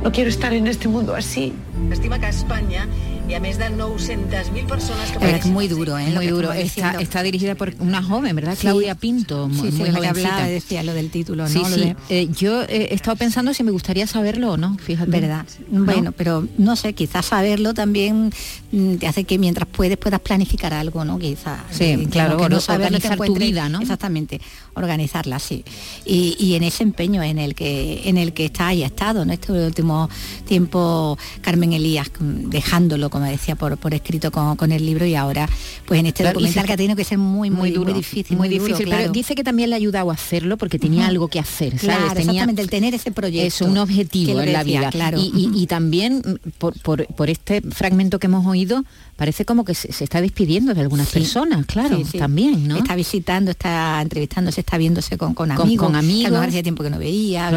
No 0.01 0.13
quiero 0.13 0.31
estar 0.31 0.53
en 0.53 0.69
este 0.69 0.87
mundo 0.87 1.17
así. 1.17 1.53
Estima 1.91 2.21
que 2.21 2.27
a 2.27 2.29
Espanya 2.29 2.87
hi 3.29 3.35
ha 3.35 3.41
més 3.41 3.57
de 3.57 3.71
900.000 3.71 4.67
persones 4.67 5.11
que 5.19 5.31
es 5.37 5.47
muy 5.47 5.67
duro, 5.67 5.99
¿eh? 5.99 6.09
Muy 6.15 6.27
duro. 6.27 6.53
Está, 6.53 7.23
dirigida 7.23 7.55
por 7.55 7.73
una 7.79 8.03
joven, 8.03 8.37
¿verdad? 8.37 8.55
Sí. 8.55 8.61
Claudia 8.63 8.95
Pinto, 8.95 9.49
Sí, 9.51 9.57
sí, 9.57 9.63
muy 9.79 9.85
que 9.91 9.93
jovencita. 9.97 10.29
hablaba, 10.35 10.47
decía 10.47 10.83
lo 10.83 10.93
del 10.93 11.11
título, 11.11 11.45
¿no? 11.45 11.49
Sí, 11.49 11.59
Lo 11.59 11.69
sí. 11.69 11.81
de- 11.81 11.97
Eh, 12.11 12.29
yo 12.37 12.63
he 12.65 12.93
estado 12.95 13.17
pensando 13.17 13.55
si 13.55 13.63
me 13.63 13.71
gustaría 13.71 14.07
saberlo 14.07 14.53
o 14.53 14.57
no, 14.59 14.77
fíjate. 14.79 15.11
¿Verdad? 15.11 15.47
¿No? 15.71 15.85
Bueno, 15.87 16.13
pero 16.13 16.47
no 16.59 16.77
sé, 16.77 16.93
quizás 16.93 17.25
saberlo 17.27 17.73
también 17.73 18.31
mm, 18.73 18.97
te 18.97 19.07
hace 19.07 19.25
que 19.25 19.39
mientras 19.39 19.69
puedes 19.69 19.97
puedas 19.97 20.21
planificar 20.21 20.75
algo, 20.75 21.05
¿no? 21.05 21.19
Quizás. 21.19 21.61
Sí, 21.71 21.85
Eh, 21.85 21.99
que 22.01 22.07
claro, 22.11 22.37
que 22.37 22.61
saberlo 22.61 22.99
te 23.01 23.07
organizar 23.09 23.19
tu 23.27 23.35
vida, 23.37 23.69
¿no? 23.71 23.81
Exactamente, 23.81 24.41
organizarla, 24.75 25.39
sí. 25.39 25.65
Y, 26.05 26.37
y 26.39 26.55
en 26.57 26.63
ese 26.65 26.83
empeño 26.83 27.23
en 27.23 27.39
el 27.39 27.55
que 27.55 28.03
en 28.09 28.19
el 28.19 28.33
que 28.35 28.45
está 28.47 28.75
y 28.75 28.83
ha 28.83 28.87
estado, 28.87 29.25
¿no? 29.25 29.33
Este 29.33 29.51
último 29.53 30.11
tiempo 30.47 31.17
Carmen 31.41 31.73
Elías 31.73 32.11
mm, 32.19 32.51
dejándolo, 32.51 33.09
como 33.15 33.27
decía, 33.27 33.55
por, 33.55 33.77
por 33.79 33.95
escrito 33.95 34.33
con, 34.33 34.57
con 34.57 34.73
el 34.73 34.85
libro 34.85 35.07
y 35.07 35.15
ahora 35.15 35.49
pues 35.87 36.01
en 36.01 36.07
este 36.07 36.25
Claro, 36.25 36.35
documental 36.35 36.67
que 36.67 36.73
ha 36.73 36.77
tenido 36.77 36.97
que 36.97 37.05
ser 37.05 37.19
muy, 37.19 37.49
muy, 37.49 37.71
duro, 37.71 37.91
muy 37.93 38.01
difícil. 38.01 38.37
muy, 38.37 38.49
difícil. 38.49 38.87
claro. 38.87 39.03
Pero 39.03 39.13
dice 39.13 39.35
que 39.37 39.45
también 39.45 39.71
le 39.71 39.77
ha 39.77 39.79
ayudado 39.79 40.11
a 40.11 40.15
hacerlo 40.15 40.57
porque 40.57 40.79
tenía 40.81 41.07
algo 41.07 41.29
que 41.29 41.39
hacer, 41.39 41.79
¿sabes? 41.79 41.81
Claro, 41.97 42.03
tenía 42.15 42.33
exactamente, 42.33 42.63
el 42.63 42.71
tener 42.71 42.93
ese 42.95 43.13
proyecto. 43.13 43.47
Es 43.47 43.61
un 43.61 43.79
objetivo 43.79 44.41
en 44.41 44.53
la 44.53 44.65
vida. 44.65 44.91
claro. 44.91 45.19
Y, 45.21 45.31
y- 45.35 45.63
y 45.63 45.67
también 45.69 46.23
mm, 46.25 46.49
por, 46.59 46.79
por- 46.81 47.07
por 47.07 47.31
este 47.31 47.61
fragmento 47.63 48.19
que 48.19 48.27
hemos 48.27 48.45
oído, 48.47 48.85
parece 49.17 49.45
como 49.45 49.65
que 49.65 49.75
se, 49.75 49.93
se 49.93 50.03
está 50.05 50.21
despidiendo 50.21 50.75
de 50.75 50.81
algunas 50.81 51.09
Sí. 51.09 51.21
personas, 51.21 51.67
claro, 51.67 51.99
Sí, 51.99 52.05
sí. 52.13 52.19
también, 52.19 52.67
¿no? 52.67 52.79
Está 52.79 52.97
visitando, 52.97 53.53
está 53.53 54.01
entrevistándose, 54.03 54.61
está 54.61 54.77
viéndose 54.77 55.17
con, 55.17 55.35
con 55.35 55.51
Con- 55.51 55.61
amigos, 55.61 55.87
con 55.87 55.93
que 55.93 55.99
a 55.99 56.03
lo 56.03 56.07
mejor 56.09 56.27
amigos. 56.35 56.49
hacía 56.49 56.63
tiempo 56.65 56.83
que 56.83 56.91
no 56.91 56.99
veía, 56.99 57.51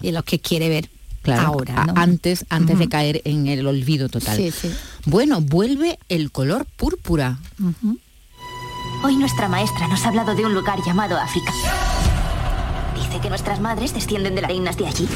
que- 0.00 0.08
y 0.08 0.12
los 0.12 0.24
que 0.24 0.38
quiere 0.38 0.68
ver 0.70 0.88
Claro, 1.22 1.42
ahora, 1.42 1.86
antes, 1.94 2.44
antes 2.48 2.78
de 2.78 2.88
caer 2.88 3.22
en 3.24 3.46
el 3.46 3.66
olvido 3.66 4.08
total. 4.08 4.36
Sí, 4.36 4.50
sí. 4.50 4.74
Bueno, 5.06 5.40
vuelve 5.40 5.98
el 6.08 6.32
color 6.32 6.66
púrpura. 6.76 7.38
Hoy 9.04 9.16
nuestra 9.16 9.48
maestra 9.48 9.86
nos 9.88 10.04
ha 10.04 10.08
hablado 10.08 10.34
de 10.34 10.44
un 10.44 10.52
lugar 10.52 10.80
llamado 10.84 11.16
África. 11.16 11.52
Dice 12.96 13.20
que 13.20 13.28
nuestras 13.28 13.60
madres 13.60 13.94
descienden 13.94 14.34
de 14.34 14.42
las 14.42 14.50
reinas 14.50 14.76
de 14.76 14.86
allí. 14.86 15.08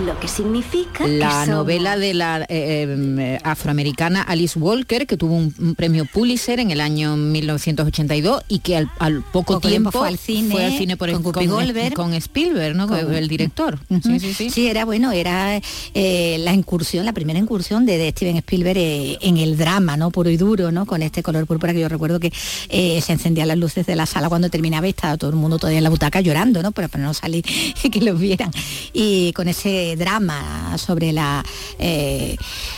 Lo 0.00 0.18
que 0.18 0.26
significa 0.26 1.06
La 1.06 1.44
que 1.44 1.50
novela 1.50 1.96
de 1.96 2.14
la 2.14 2.40
eh, 2.48 2.86
eh, 2.88 3.38
afroamericana 3.44 4.22
Alice 4.22 4.58
Walker, 4.58 5.06
que 5.06 5.16
tuvo 5.16 5.34
un, 5.36 5.54
un 5.60 5.74
premio 5.74 6.06
Pulitzer 6.06 6.58
en 6.60 6.70
el 6.70 6.80
año 6.80 7.14
1982 7.16 8.42
y 8.48 8.58
que 8.60 8.76
al, 8.76 8.90
al 8.98 9.22
poco, 9.22 9.54
Poco 9.54 9.68
tiempo 9.68 9.90
tiempo 9.90 9.98
fue 10.00 10.08
al 10.08 10.18
cine, 10.18 10.96
por 10.96 11.12
con 11.12 11.22
con, 11.32 11.46
Goldberg. 11.46 11.94
con 11.94 12.14
Spielberg, 12.14 12.74
¿no? 12.74 12.88
Con- 12.88 13.14
el 13.14 13.28
director. 13.28 13.78
Ujú. 13.90 14.00
Sí, 14.02 14.18
sí, 14.20 14.34
sí. 14.34 14.50
Sí, 14.50 14.66
era 14.66 14.84
bueno, 14.84 15.12
era 15.12 15.60
eh, 15.94 16.36
la 16.40 16.52
incursión, 16.54 17.04
la 17.04 17.12
primera 17.12 17.38
incursión 17.38 17.84
de, 17.86 17.98
de 17.98 18.10
Steven 18.10 18.36
Spielberg 18.38 18.78
eh, 18.78 19.18
en 19.20 19.36
el 19.36 19.56
drama, 19.56 19.96
¿no? 19.96 20.10
Puro 20.10 20.30
y 20.30 20.36
duro, 20.36 20.72
¿no? 20.72 20.86
Con 20.86 21.02
este 21.02 21.22
color 21.22 21.46
púrpura 21.46 21.74
que 21.74 21.80
yo 21.80 21.88
recuerdo 21.88 22.18
que 22.18 22.32
eh, 22.70 23.00
se 23.02 23.12
encendían 23.12 23.46
las 23.48 23.58
luces 23.58 23.86
de 23.86 23.94
la 23.94 24.06
sala 24.06 24.28
cuando 24.28 24.48
terminaba 24.50 24.86
y 24.86 24.90
estaba 24.90 25.16
todo 25.16 25.30
el 25.30 25.36
mundo 25.36 25.58
todavía 25.58 25.78
en 25.78 25.84
la 25.84 25.90
butaca 25.90 26.20
llorando, 26.20 26.62
¿no? 26.62 26.72
Pero 26.72 26.88
para 26.88 27.04
no 27.04 27.14
salir 27.14 27.44
y 27.84 27.90
que 27.90 28.00
los 28.00 28.18
vieran. 28.18 28.50
Y 28.92 29.32
con 29.34 29.48
ese 29.48 29.81
drama 29.98 30.76
sobre 30.78 31.12
la 31.12 31.44
eh, 31.78 32.36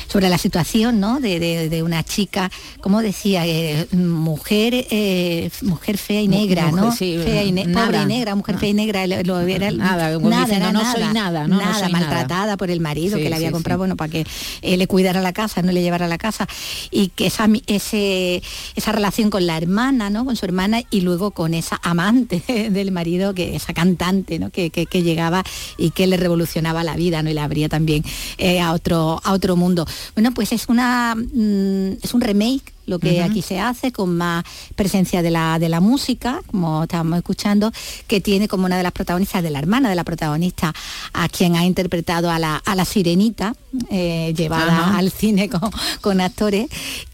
sobre 0.08 0.28
la 0.28 0.38
situación, 0.38 1.00
¿no? 1.00 1.20
De, 1.20 1.38
de- 1.40 1.68
de 1.68 1.82
una 1.82 2.02
chica, 2.04 2.50
como 2.80 3.02
decía, 3.02 3.46
eh, 3.46 3.86
mujer 3.92 4.86
eh, 4.90 5.50
mujer 5.62 5.98
fea 5.98 6.20
y 6.22 6.28
negra, 6.28 6.66
mujer, 6.68 6.84
¿no? 6.84 6.92
sí, 6.92 7.18
fea 7.24 7.42
y 7.44 7.52
ne- 7.52 7.66
nada. 7.66 7.86
pobre 7.86 8.02
y 8.02 8.06
negra, 8.06 8.34
mujer 8.34 8.58
fea 8.58 8.68
y 8.68 8.74
negra, 8.74 9.06
lo, 9.06 9.40
era 9.40 9.70
Nada, 9.70 10.14
como 10.14 10.30
diciendo, 10.30 10.72
no 10.72 10.92
soy 10.92 11.04
nada, 11.12 11.46
no, 11.48 11.56
no 11.56 11.62
nada, 11.62 11.78
soy 11.84 11.92
maltratada 11.92 12.56
por 12.56 12.70
el 12.70 12.80
marido 12.80 13.16
Sí, 13.16 13.22
que 13.22 13.30
le 13.30 13.36
había 13.36 13.48
sí, 13.48 13.52
comprado, 13.52 13.78
bueno, 13.78 13.96
para 13.96 14.10
que 14.10 14.26
le 14.62 14.86
cuidara 14.86 15.20
la 15.20 15.32
casa, 15.32 15.62
no 15.62 15.72
le 15.72 15.82
llevara 15.82 16.06
a 16.06 16.08
la 16.08 16.18
casa. 16.18 16.46
Y 16.90 17.08
que 17.08 17.26
esa, 17.26 17.48
ese, 17.66 18.42
esa 18.76 18.92
relación 18.92 19.30
con 19.30 19.46
la 19.46 19.56
hermana, 19.56 20.10
¿no? 20.10 20.24
Con 20.24 20.36
su 20.36 20.44
hermana 20.46 20.82
y 20.90 21.00
luego 21.00 21.30
con 21.32 21.54
esa 21.54 21.80
amante 21.82 22.42
del 22.70 22.90
marido, 22.92 23.34
que 23.34 23.56
esa 23.56 23.72
cantante, 23.74 24.38
¿no? 24.38 24.50
Que, 24.50 24.70
que- 24.70 24.86
que 24.86 25.02
llegaba 25.02 25.42
y 25.78 25.90
que 25.90 26.06
le 26.06 26.16
revolucionaba 26.16 26.84
la 26.84 26.93
vida, 26.96 27.22
¿no? 27.22 27.30
Y 27.30 27.34
la 27.34 27.44
abría 27.44 27.68
también 27.68 28.04
eh, 28.38 28.60
a 28.60 28.72
otro, 28.72 29.20
a 29.22 29.32
otro 29.32 29.56
mundo. 29.56 29.86
Bueno, 30.14 30.32
pues 30.32 30.52
es 30.52 30.68
una 30.68 31.14
mm, 31.14 31.98
es 32.02 32.14
un 32.14 32.20
remake 32.20 32.73
lo 32.86 32.98
que 32.98 33.22
aquí 33.22 33.42
se 33.42 33.58
hace 33.60 33.92
con 33.92 34.16
más 34.16 34.44
presencia 34.74 35.22
de 35.22 35.30
la, 35.30 35.58
de 35.58 35.68
la 35.68 35.80
música, 35.80 36.40
como 36.46 36.82
estábamos 36.84 37.18
escuchando, 37.18 37.72
que 38.06 38.20
tiene 38.20 38.48
como 38.48 38.66
una 38.66 38.76
de 38.76 38.82
las 38.82 38.92
protagonistas, 38.92 39.42
de 39.42 39.50
la 39.50 39.58
hermana 39.58 39.88
de 39.88 39.94
la 39.94 40.04
protagonista, 40.04 40.72
a 41.12 41.28
quien 41.28 41.56
ha 41.56 41.64
interpretado 41.64 42.30
a 42.30 42.38
la, 42.38 42.56
a 42.56 42.74
la 42.74 42.84
sirenita, 42.84 43.54
eh, 43.90 44.32
llevada 44.36 44.96
al 44.96 45.10
cine 45.10 45.48
con, 45.48 45.70
con 46.00 46.20
actores, 46.20 46.68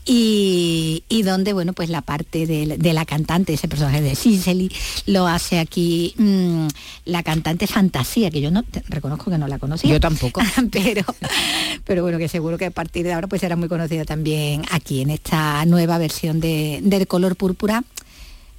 y, 0.06 1.04
y 1.08 1.22
donde, 1.22 1.52
bueno, 1.52 1.72
pues 1.72 1.88
la 1.88 2.00
parte 2.02 2.46
de, 2.46 2.76
de 2.78 2.92
la 2.92 3.04
cantante, 3.04 3.52
ese 3.52 3.68
personaje 3.68 4.00
de 4.00 4.16
Cicely, 4.16 4.72
lo 5.06 5.28
hace 5.28 5.60
aquí 5.60 6.14
mm, 6.18 6.66
la 7.04 7.22
cantante 7.22 7.66
Fantasía, 7.68 8.30
que 8.30 8.40
yo 8.40 8.50
no 8.50 8.62
te- 8.64 8.82
reconozco 8.88 9.30
que 9.30 9.38
no 9.38 9.46
la 9.46 9.58
conocía. 9.60 9.90
Yo 9.90 10.00
tampoco. 10.00 10.40
pero, 10.72 11.04
pero 11.84 12.02
bueno, 12.02 12.18
que 12.18 12.26
seguro 12.28 12.58
que 12.58 12.66
a 12.66 12.70
partir 12.72 13.04
de 13.04 13.12
ahora 13.12 13.28
pues 13.28 13.40
será 13.40 13.54
muy 13.54 13.68
conocida 13.68 14.04
también 14.04 14.62
aquí 14.72 15.00
en 15.02 15.10
esta 15.10 15.59
nueva 15.64 15.98
versión 15.98 16.40
de, 16.40 16.80
del 16.82 17.06
color 17.06 17.36
púrpura 17.36 17.84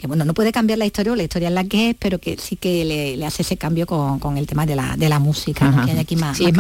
que 0.02 0.08
bueno, 0.08 0.26
no 0.26 0.34
puede 0.34 0.52
cambiar 0.52 0.80
la 0.80 0.86
historia, 0.86 1.14
o 1.14 1.16
la 1.16 1.24
historia 1.24 1.48
es 1.48 1.54
la 1.54 1.64
que 1.64 1.92
es, 1.92 1.96
pero 1.98 2.20
que 2.20 2.38
sí 2.38 2.56
que 2.58 2.84
le, 2.84 3.16
le 3.18 3.26
hace 3.26 3.44
ese 3.44 3.56
cambio 3.56 3.86
con, 3.86 4.20
con 4.20 4.38
el 4.38 4.48
tema 4.48 4.66
de 4.66 4.76
la, 4.76 4.98
de 4.98 5.08
la 5.08 5.20
música, 5.20 5.70
¿no? 5.72 5.86
Que 5.86 5.92
hay 5.92 6.00
aquí 6.00 6.16
más, 6.16 6.38
Sí, 6.38 6.52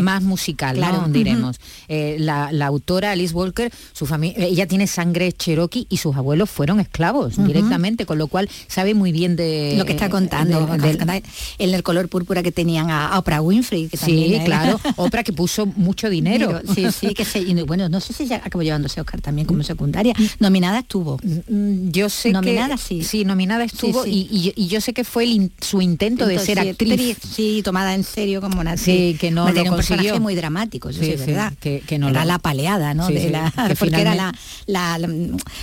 más 0.00 0.22
musical, 0.22 0.76
Claro. 0.76 1.02
¿no? 1.06 1.08
diremos. 1.08 1.56
Eh, 1.88 2.16
la, 2.20 2.52
la 2.52 2.66
autora 2.66 3.12
Alice 3.12 3.34
Walker, 3.34 3.72
su 3.92 4.06
familia, 4.06 4.44
ella 4.44 4.66
tiene 4.68 4.86
sangre 4.86 5.32
cherokee 5.32 5.86
y 5.88 5.96
sus 5.96 6.14
abuelos 6.16 6.50
fueron 6.50 6.78
esclavos 6.80 7.44
directamente, 7.44 8.06
con 8.06 8.18
lo 8.18 8.28
cual 8.28 8.48
sabe 8.68 8.94
muy 8.94 9.12
bien 9.12 9.34
de 9.36 9.74
lo 9.78 9.84
que 9.84 9.92
está 9.92 10.08
contando 10.10 10.66
del- 10.66 10.80
del- 10.98 11.22
en 11.58 11.74
el 11.74 11.82
color 11.82 12.08
púrpura 12.08 12.42
que 12.42 12.52
tenían 12.52 12.90
a, 12.90 13.18
Oprah 13.18 13.40
Winfrey 13.40 13.88
que 13.88 13.96
Sí, 13.96 14.34
era- 14.34 14.44
claro. 14.44 14.80
Oprah 14.96 15.22
que 15.24 15.32
puso 15.32 15.66
mucho 15.66 16.08
dinero. 16.10 16.60
sí 16.74 16.86
sí 16.92 17.14
que 17.14 17.24
se 17.24 17.40
y 17.40 17.54
bueno 17.62 17.88
no 17.88 18.00
sé 18.00 18.12
si 18.12 18.26
ya 18.26 18.36
acabó 18.36 18.62
llevándose 18.62 19.00
Oscar 19.00 19.20
también 19.20 19.46
como 19.46 19.62
secundaria 19.62 20.14
nominada 20.38 20.80
estuvo 20.80 21.18
Mm, 21.48 21.90
yo 21.90 22.08
sé 22.08 22.32
nominada 22.32 22.76
que 22.76 22.82
sí 23.04 23.24
nominada 23.24 23.64
estuvo 23.64 24.04
Sí, 24.04 24.10
sí. 24.10 24.28
Y, 24.30 24.52
y- 24.56 24.64
y 24.64 24.68
yo 24.68 24.80
sé 24.80 24.92
que 24.92 25.04
fue 25.04 25.24
el 25.24 25.30
in- 25.30 25.52
su 25.60 25.80
intento 25.80 26.26
de 26.26 26.38
ser 26.38 26.58
actriz. 26.58 27.16
sí 27.34 27.62
tomada 27.64 27.94
en 27.94 28.04
serio 28.04 28.40
como 28.40 28.60
una 28.60 28.76
Sí, 28.76 29.16
que 29.20 29.30
no 29.30 29.46
lo 29.48 29.54
tenía 29.54 29.70
un 29.70 29.76
personaje 29.76 30.18
muy 30.20 30.34
dramático 30.34 30.88
es 30.90 30.96
sí, 30.96 31.14
verdad. 31.16 31.52
que- 31.60 31.82
que 31.86 31.98
no 31.98 32.08
era 32.08 32.22
lo- 32.22 32.26
la 32.28 32.38
paleada 32.38 32.94
no 32.94 33.08
de 33.08 33.30
la, 33.30 33.52
que 33.68 33.76
porque 33.76 34.00
era 34.00 34.14
la, 34.14 34.32
la, 34.66 34.98
la, 34.98 35.08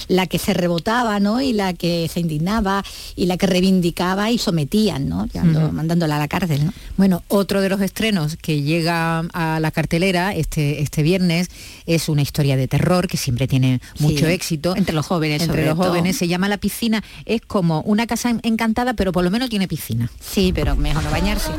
la 0.08 0.28
que 0.28 0.40
se 0.40 0.54
rebotaba 0.54 1.20
no 1.20 1.42
y 1.42 1.54
la 1.54 1.74
que 1.74 2.10
se 2.14 2.20
indignaba 2.20 2.84
y 3.16 3.26
la 3.26 3.38
que 3.38 3.48
reivindicaba 3.48 4.32
y 4.32 4.38
sometían 4.38 5.08
no 5.10 5.28
mandándola 5.72 6.16
a 6.16 6.20
la 6.20 6.28
cárcel 6.28 6.66
no 6.66 6.74
Bueno, 6.98 7.24
otro 7.28 7.62
de 7.62 7.70
los 7.70 7.82
estrenos 7.82 8.38
que 8.38 8.62
llega 8.62 9.20
a 9.34 9.60
la 9.60 9.72
cartelera 9.72 10.34
este, 10.34 10.82
este 10.82 11.04
viernes 11.04 11.50
es 11.86 12.10
una 12.10 12.22
historia 12.22 12.56
de 12.58 12.68
terror 12.68 13.08
que 13.08 13.18
siempre 13.18 13.48
tiene 13.48 13.82
mucho 14.00 14.28
éxito. 14.28 14.76
entre 14.76 14.94
los 14.96 15.06
jóvenes, 15.06 15.42
Entre 15.42 15.48
sobre 15.58 15.66
los 15.68 15.78
todo. 15.78 15.90
jóvenes 15.90 16.18
se 16.18 16.28
llama 16.28 16.48
La 16.50 16.58
Piscina. 16.58 17.04
Es 17.26 17.42
como 17.42 17.82
una 17.82 18.08
casa 18.08 18.30
en- 18.30 18.40
encantada, 18.44 18.94
pero 18.94 19.12
por 19.12 19.24
lo 19.24 19.32
menos 19.32 19.50
tiene 19.50 19.68
piscina. 19.68 20.10
sí 20.20 20.52
pero 20.54 20.76
mejor 20.76 21.04
no 21.04 21.12
bañarse 21.12 21.52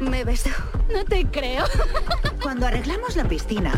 Me 0.00 0.24
beso. 0.24 0.50
No 0.92 1.04
te 1.04 1.24
creo. 1.26 1.64
Cuando 2.42 2.66
arreglamos 2.66 3.16
la 3.16 3.24
piscina. 3.28 3.72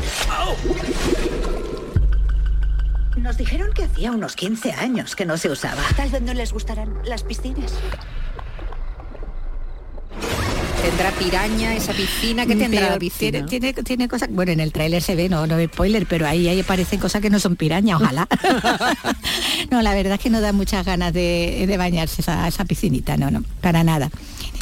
Nos 3.16 3.36
dijeron 3.36 3.70
que 3.74 3.84
hacía 3.84 4.10
unos 4.12 4.34
15 4.36 4.72
años 4.72 5.14
que 5.14 5.26
no 5.26 5.36
se 5.36 5.50
usaba. 5.50 5.82
Tal 5.96 6.10
vez 6.10 6.22
no 6.22 6.32
les 6.34 6.52
gustarán 6.52 6.98
las 7.04 7.22
piscinas. 7.22 7.74
Tendrá 10.80 11.10
piraña 11.12 11.74
esa 11.74 11.92
piscina 11.92 12.46
que 12.46 12.56
tendrá 12.56 12.80
Pero 12.80 12.92
la 12.92 12.98
piscina. 12.98 13.46
Tiene, 13.46 13.72
tiene, 13.72 13.82
tiene 13.84 14.08
cosas. 14.08 14.28
Bueno, 14.30 14.52
en 14.52 14.60
el 14.60 14.72
tráiler 14.72 15.02
se 15.02 15.14
ve, 15.14 15.28
no, 15.28 15.46
no 15.46 15.58
es 15.58 15.68
spoiler, 15.70 16.06
pero 16.06 16.26
ahí, 16.26 16.48
ahí 16.48 16.60
aparecen 16.60 16.98
cosas 16.98 17.20
que 17.20 17.30
no 17.30 17.38
son 17.38 17.56
pirañas, 17.56 18.00
ojalá. 18.00 18.26
no, 19.70 19.82
la 19.82 19.94
verdad 19.94 20.14
es 20.14 20.20
que 20.20 20.30
no 20.30 20.40
da 20.40 20.52
muchas 20.52 20.84
ganas 20.84 21.12
de, 21.12 21.64
de 21.66 21.76
bañarse 21.76 22.22
esa, 22.22 22.48
esa 22.48 22.64
piscinita, 22.64 23.16
no, 23.16 23.30
no, 23.30 23.44
para 23.60 23.84
nada. 23.84 24.10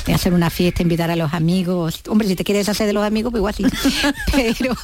De 0.06 0.14
hacer 0.14 0.32
una 0.32 0.50
fiesta, 0.50 0.82
invitar 0.82 1.10
a 1.10 1.16
los 1.16 1.34
amigos. 1.34 2.00
Hombre, 2.08 2.26
si 2.26 2.34
te 2.36 2.42
quieres 2.44 2.68
hacer 2.68 2.86
de 2.86 2.92
los 2.92 3.04
amigos, 3.04 3.30
pues 3.32 3.40
igual 3.40 3.54
sí. 3.54 3.64
Pero 4.34 4.74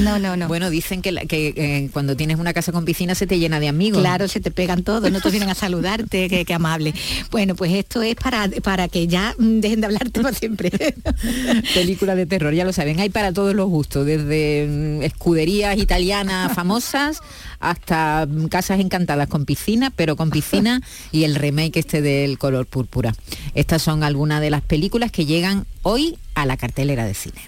no, 0.00 0.18
no, 0.18 0.36
no. 0.36 0.48
Bueno, 0.48 0.70
dicen 0.70 1.02
que, 1.02 1.12
la- 1.12 1.24
que, 1.24 1.54
eh, 1.56 1.88
cuando 1.92 2.16
tienes 2.16 2.38
una 2.38 2.52
casa 2.52 2.72
con 2.72 2.84
piscina 2.84 3.14
se 3.14 3.26
te 3.26 3.38
llena 3.38 3.60
de 3.60 3.68
amigos. 3.68 4.00
Claro, 4.00 4.28
se 4.28 4.40
te 4.40 4.50
pegan 4.50 4.82
todos, 4.82 5.10
no 5.10 5.18
todos 5.20 5.32
vienen 5.32 5.50
a 5.50 5.54
saludarte, 5.54 6.28
qué, 6.28 6.44
qué 6.44 6.54
amable. 6.54 6.92
Bueno, 7.30 7.54
pues 7.54 7.72
esto 7.72 8.02
es 8.02 8.14
para, 8.16 8.48
para 8.62 8.88
que 8.88 9.06
ya 9.06 9.34
mm, 9.38 9.60
dejen 9.60 9.80
de 9.80 9.86
hablarte 9.86 10.20
para 10.20 10.34
siempre. 10.34 10.70
Película 11.74 12.14
de 12.14 12.26
terror, 12.26 12.52
ya 12.54 12.64
lo 12.64 12.72
saben, 12.72 13.00
hay 13.00 13.08
para 13.10 13.32
todos 13.32 13.54
los 13.54 13.68
gustos, 13.68 14.04
desde 14.06 14.66
mm, 14.68 15.02
escuderías 15.02 15.78
italianas 15.78 16.52
famosas 16.52 17.20
hasta 17.60 18.26
mm, 18.28 18.46
casas 18.46 18.80
encantadas 18.80 19.28
con 19.28 19.44
piscina, 19.44 19.90
pero 19.94 20.16
con 20.16 20.30
piscina 20.30 20.80
y 21.12 21.24
el 21.24 21.34
remake 21.34 21.76
este 21.78 22.00
del 22.02 22.38
color 22.38 22.66
púrpura. 22.66 23.14
Estas 23.54 23.82
son 23.82 24.02
algunas 24.02 24.39
de 24.40 24.50
las 24.50 24.62
películas 24.62 25.12
que 25.12 25.26
llegan 25.26 25.66
hoy 25.82 26.18
a 26.34 26.46
la 26.46 26.56
cartelera 26.56 27.04
de 27.04 27.14
cine. 27.14 27.40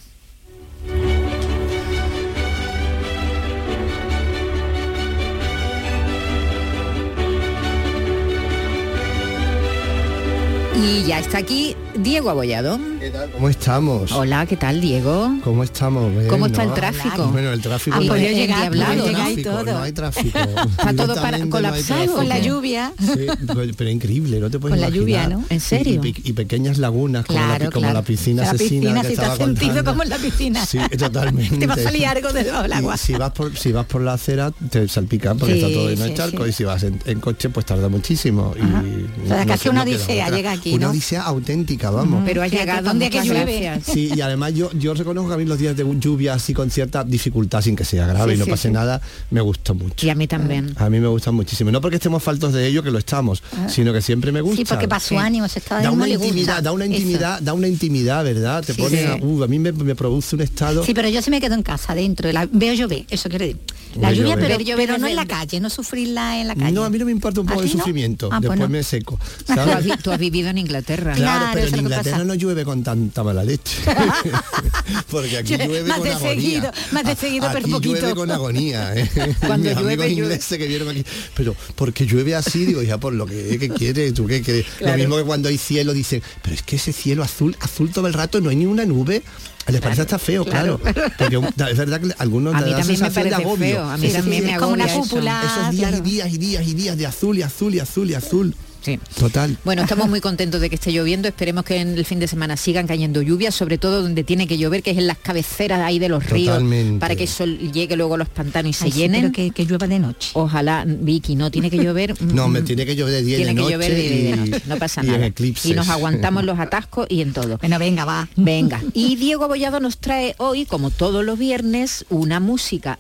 Y 10.85 11.05
ya 11.05 11.21
está 11.21 11.39
aquí 11.39 11.77
Diego 11.95 12.31
Abollado. 12.31 12.92
¿Cómo 13.33 13.49
estamos? 13.49 14.13
Hola, 14.13 14.47
¿qué 14.47 14.57
tal, 14.57 14.81
Diego? 14.81 15.33
¿Cómo 15.43 15.65
estamos? 15.65 16.13
¿Cómo 16.29 16.47
está 16.47 16.59
Bueno, 16.65 16.75
el 16.75 16.81
tráfico? 16.81 17.27
Bueno, 17.29 17.51
el 17.53 17.61
tráfico. 17.61 17.97
Ah, 17.99 18.05
no 18.05 18.13
hay- 18.13 18.23
ya 18.23 18.31
llegué, 18.31 18.71
no 18.77 18.87
hay 18.87 18.97
¿no? 18.97 19.05
tráfico, 19.05 19.51
todo. 19.51 19.65
no 19.65 19.83
hay 19.83 19.93
tráfico. 19.93 20.39
Está 20.79 20.95
todo 20.95 21.15
para- 21.17 21.39
no 21.39 21.51
colapsado. 21.51 21.87
tráfico. 21.99 22.15
Con 22.15 22.29
la 22.29 22.39
lluvia. 22.39 22.93
Sí, 23.01 23.27
pues, 23.53 23.71
pero 23.77 23.91
increíble, 23.91 24.39
no 24.39 24.51
te 24.51 24.61
puedes 24.61 24.75
Con 24.75 24.81
la 24.81 24.89
lluvia, 24.89 25.25
imaginar. 25.25 25.39
¿no? 25.41 25.47
¿En 25.51 25.57
Y- 25.57 25.61
serio? 25.61 26.01
Y, 26.05 26.13
pe- 26.13 26.21
y 26.29 26.33
pequeñas 26.33 26.79
lagunas 26.79 27.27
como, 27.27 27.41
la, 27.41 27.47
Claro, 27.57 27.71
como 27.73 27.81
claro. 27.87 27.95
la 27.95 28.03
piscina 28.05 28.43
la 28.45 28.51
asesina 28.51 28.81
piscina, 28.93 29.03
que 29.03 29.09
si 29.09 29.17
te 29.17 29.23
has 29.23 29.37
sentido 29.39 29.67
contando. 29.69 29.91
como 29.91 30.03
en 30.05 30.09
la 30.09 30.19
piscina. 30.19 30.67
Sí, 30.67 30.79
totalmente. 30.97 31.57
Te 31.57 31.67
va 31.67 31.75
a 31.75 31.79
salir 31.79 32.07
algo 32.07 32.33
debajo 32.33 32.63
del 32.63 32.71
Y 32.71 32.75
agua. 32.75 32.97
si 32.97 33.15
vas 33.15 33.33
por 33.33 33.57
si 33.57 33.73
vas 33.73 33.87
por 33.87 34.03
la 34.03 34.13
acera 34.13 34.53
te 34.71 34.87
salpican 34.87 35.39
porque 35.39 35.55
Sí, 35.55 35.61
está 35.61 35.73
todo 35.75 35.89
lleno 35.91 36.03
de 36.05 36.09
sí, 36.11 36.15
charco 36.17 36.45
sí. 36.45 36.51
y 36.51 36.53
si 36.53 36.65
vas 36.65 36.83
en, 36.85 37.01
en 37.05 37.19
coche 37.21 37.49
pues 37.49 37.67
tarda 37.67 37.89
muchísimo 37.89 38.55
y 38.57 39.25
O 39.25 39.29
sea, 39.29 39.45
no 39.45 39.47
casi 39.53 39.69
una 39.71 39.85
no 39.85 39.91
odisea 39.91 40.31
llega 40.31 40.53
aquí, 40.53 40.75
una 40.75 40.87
¿no? 40.87 40.93
odisea 40.93 41.23
auténtica 41.23 41.91
vamos 41.91 42.23
Pero 42.25 42.43
ha 42.43 42.47
llegado 42.49 42.92
un 42.93 42.99
día 42.99 43.11
que 43.11 43.23
llueve. 43.23 43.81
Sí, 43.85 44.11
y 44.15 44.21
además 44.21 44.55
yo, 44.55 44.71
yo 44.73 44.95
reconozco 44.95 45.29
que 45.29 45.35
a 45.35 45.39
mí 45.39 45.45
los 45.45 45.59
días 45.59 45.77
de 45.77 45.85
lluvia 45.99 46.35
así 46.35 46.55
con 46.55 46.71
cierta 46.71 47.05
dificultad, 47.05 47.61
sin 47.63 47.77
que 47.77 47.85
sea 47.85 48.07
grave 48.07 48.33
Sí, 48.33 48.37
y 48.37 48.39
no 48.39 48.45
sí, 48.45 48.51
pase 48.51 48.69
sí. 48.69 48.73
nada, 48.75 49.01
me 49.31 49.41
gustó 49.41 49.75
mucho. 49.75 50.07
Y 50.07 50.11
a 50.11 50.15
mí 50.15 50.27
también. 50.27 50.75
A 50.77 50.89
mí 50.91 51.01
me 51.01 51.09
gustan 51.09 51.35
muchísimo. 51.35 51.71
No 51.71 51.81
porque 51.81 51.97
estemos 51.97 52.23
faltos 52.23 52.53
de 52.53 52.67
ello, 52.67 52.83
que 52.83 52.91
lo 52.91 52.99
estamos, 52.99 53.43
Ah. 53.57 53.69
sino 53.69 53.93
que 53.93 54.01
siempre 54.03 54.33
me 54.33 54.41
gusta. 54.41 54.57
Sí, 54.57 54.65
porque 54.65 54.89
para 54.89 55.01
su 55.01 55.19
ánimo, 55.19 55.49
se 55.49 55.59
está 55.59 55.81
Da 55.83 55.91
una 55.91 56.07
le 56.07 56.17
gusta. 56.17 56.29
intimidad, 56.29 56.63
da 56.63 56.73
una 56.73 56.85
Eso. 56.85 56.95
intimidad, 56.95 57.41
da 57.43 57.53
una 57.53 57.69
intimidad, 57.69 58.25
¿verdad? 58.25 58.65
Te 58.65 58.75
Sí, 58.75 58.83
pone, 58.83 58.99
sí. 58.99 59.05
a, 59.07 59.17
uh, 59.17 59.43
a 59.45 59.49
mí 59.49 59.59
me, 59.59 59.73
me 59.73 59.95
produce 59.95 60.37
un 60.37 60.43
estado. 60.43 60.85
Sí, 60.85 60.95
pero 60.95 61.09
yo 61.09 61.23
sí 61.23 61.31
me 61.31 61.41
quedo 61.41 61.55
en 61.55 61.63
casa, 61.63 61.95
dentro. 61.95 62.31
la- 62.33 62.49
veo 62.51 62.75
llover, 62.75 63.05
eso 63.11 63.29
quiere 63.29 63.47
decir. 63.47 63.61
La 63.97 64.09
Ver 64.09 64.17
lluvia, 64.19 64.37
pero, 64.37 64.59
llover 64.59 64.87
pero 64.87 64.99
no 64.99 65.07
en 65.07 65.17
la 65.17 65.27
calle, 65.27 65.61
no 65.61 65.69
sufrirla 65.69 66.41
en 66.41 66.49
la 66.49 66.55
calle. 66.55 66.73
No, 66.73 66.83
a 66.85 66.89
mí 66.89 66.99
no 66.99 67.05
me 67.05 67.13
importa 67.13 67.43
un 67.43 67.47
poco 67.47 67.61
¿A 67.61 67.63
el 67.65 67.69
ti 67.71 67.77
no? 67.77 67.81
sufrimiento. 67.83 68.27
Ah, 68.33 68.39
pues 68.39 68.43
Después 68.43 68.61
no. 68.61 68.69
me 68.71 68.83
seco. 68.83 69.19
Tú 69.47 69.53
has, 69.53 69.59
¿sabes? 69.59 69.85
vi- 69.85 69.93
tú 70.03 70.11
has 70.13 70.19
vivido 70.19 70.49
en 70.49 70.57
Inglaterra. 70.59 71.13
Claro, 71.13 71.47
pero 71.53 71.67
en 71.69 71.79
Inglaterra 71.81 72.25
no 72.25 72.35
llueve 72.35 72.65
con 72.83 72.99
tanta 72.99 73.23
mala 73.23 73.45
leche. 73.45 73.79
Porque 75.11 75.39
aquí 75.39 75.51
Llueve 75.57 75.67
llueve 75.67 75.89
más 75.89 75.99
con 75.99 76.07
de 76.09 76.13
agonía. 76.15 76.35
seguido, 76.35 76.73
más 76.93 77.05
de 77.05 77.17
seguido, 77.17 77.47
pero 77.53 77.59
aquí 77.61 77.71
poquito. 77.73 77.95
llueve 77.95 78.15
con 78.15 78.31
agonía. 78.31 78.95
¿eh? 78.97 79.09
Cuando 79.47 79.69
Mis 79.69 79.79
llueve, 79.79 79.93
amigos 79.93 80.07
llueve. 80.07 80.11
ingleses 80.13 80.59
que 80.59 80.67
vieron 80.67 80.89
aquí. 80.89 81.05
Pero 81.35 81.55
porque 81.75 82.07
llueve 82.07 82.35
así, 82.35 82.65
digo, 82.65 82.83
ya 82.83 82.99
por 82.99 83.13
lo 83.13 83.27
que, 83.27 83.59
que 83.59 83.69
quiere, 83.69 84.13
tú 84.13 84.27
qué 84.27 84.43
crees. 84.43 84.67
Claro. 84.79 84.93
Lo 84.95 84.99
mismo 84.99 85.17
que 85.17 85.25
cuando 85.25 85.49
hay 85.49 85.59
cielo, 85.59 85.93
dicen, 85.93 86.23
pero 86.43 86.55
es 86.55 86.63
que 86.63 86.77
ese 86.77 86.93
cielo 86.93 87.23
azul, 87.23 87.57
azul 87.61 87.91
todo 87.91 88.07
el 88.07 88.15
rato, 88.15 88.41
no 88.41 88.51
hay 88.51 88.57
ni 88.57 88.67
una 88.67 88.85
nube. 88.85 89.23
Les 89.69 89.81
parece 89.81 90.03
hasta 90.03 90.19
feo, 90.19 90.45
claro. 90.45 90.81
Porque 91.19 91.37
un- 91.37 91.47
es 91.47 91.77
verdad 91.79 92.01
que 92.01 92.13
algunos 92.19 92.53
A 92.55 92.59
mí 92.63 92.63
también 92.73 92.79
me 92.79 92.85
sensación 92.97 93.25
de 93.25 93.31
parece 93.31 93.43
agobio. 93.49 93.67
feo, 93.67 93.85
a 93.85 93.97
mí 93.97 94.09
también 94.09 94.45
me 94.47 94.57
como 94.59 94.73
una 94.73 94.85
agobia 94.85 95.01
cúpula. 95.03 95.43
Esos 95.45 95.71
días 95.71 95.91
claro. 95.91 96.05
y 96.05 96.11
días 96.11 96.29
y 96.33 96.39
días 96.39 96.67
y 96.67 96.75
días 96.75 96.97
de 96.99 97.07
azul 97.07 97.39
y 97.39 97.43
azul 97.43 97.75
y 97.75 97.79
azul 97.79 98.11
y 98.11 98.15
azul. 98.15 98.57
Sí. 98.83 98.99
Total. 99.19 99.57
Bueno, 99.65 99.83
estamos 99.83 100.09
muy 100.09 100.21
contentos 100.21 100.61
de 100.61 100.69
que 100.69 100.75
esté 100.75 100.93
lloviendo. 100.93 101.29
Esperemos 101.29 101.65
que 101.65 101.77
en 101.77 101.97
el 101.97 102.05
fin 102.05 102.19
de 102.19 102.27
semana 102.29 102.57
sigan 102.57 102.87
cayendo 102.87 103.23
lluvias, 103.23 103.55
sobre 103.55 103.79
todo 103.79 104.03
donde 104.03 104.25
tiene 104.25 104.47
que 104.47 104.59
llover, 104.59 104.83
que 104.83 104.91
es 104.91 104.99
en 104.99 105.07
las 105.07 105.19
cabeceras 105.19 105.81
ahí 105.81 105.99
de 105.99 106.09
los 106.09 106.29
ríos, 106.29 106.63
para 106.99 107.15
que 107.17 107.25
eso 107.25 107.45
llegue 107.47 107.97
luego 107.97 108.15
a 108.15 108.19
los 108.19 108.29
pantanos 108.29 108.71
y 108.71 108.73
se 108.73 108.85
Ay, 108.87 108.93
sí, 108.93 108.99
llenen. 108.99 109.21
pero 109.21 109.33
que, 109.33 109.51
que 109.53 109.65
llueva 109.67 109.87
de 109.87 109.99
noche. 109.99 110.31
Ojalá, 110.35 110.85
Vicky, 110.87 111.37
no 111.37 111.51
tiene 111.51 111.71
que 111.71 111.79
llover. 111.79 112.15
No, 112.33 112.49
me 112.49 112.63
tiene 112.63 112.87
que 112.87 112.97
llover 112.97 113.13
de 113.15 113.23
día 113.23 113.37
y 113.39 113.45
tiene 113.45 113.51
de 113.51 113.55
que 113.57 113.63
noche. 113.63 113.73
llover 113.75 113.95
de 113.95 114.01
día 114.01 114.19
y 114.19 114.23
de 114.23 114.37
noche, 114.37 114.63
no 114.67 114.77
pasa 114.79 115.05
y 115.05 115.07
nada. 115.09 115.27
eclipses. 115.27 115.71
Y 115.71 115.75
nos 115.75 115.89
aguantamos 115.89 116.45
los 116.45 116.59
atascos 116.59 117.07
y 117.11 117.21
en 117.21 117.33
todo. 117.33 117.59
Bueno, 117.59 117.79
venga, 117.79 118.05
va. 118.05 118.29
Venga. 118.37 118.81
Y 118.95 119.17
Diego 119.17 119.45
Abollado 119.45 119.79
nos 119.81 119.99
trae 119.99 120.35
hoy, 120.39 120.65
como 120.65 120.91
todos 120.91 121.25
los 121.25 121.39
viernes, 121.39 122.05
una 122.09 122.41
música 122.41 122.99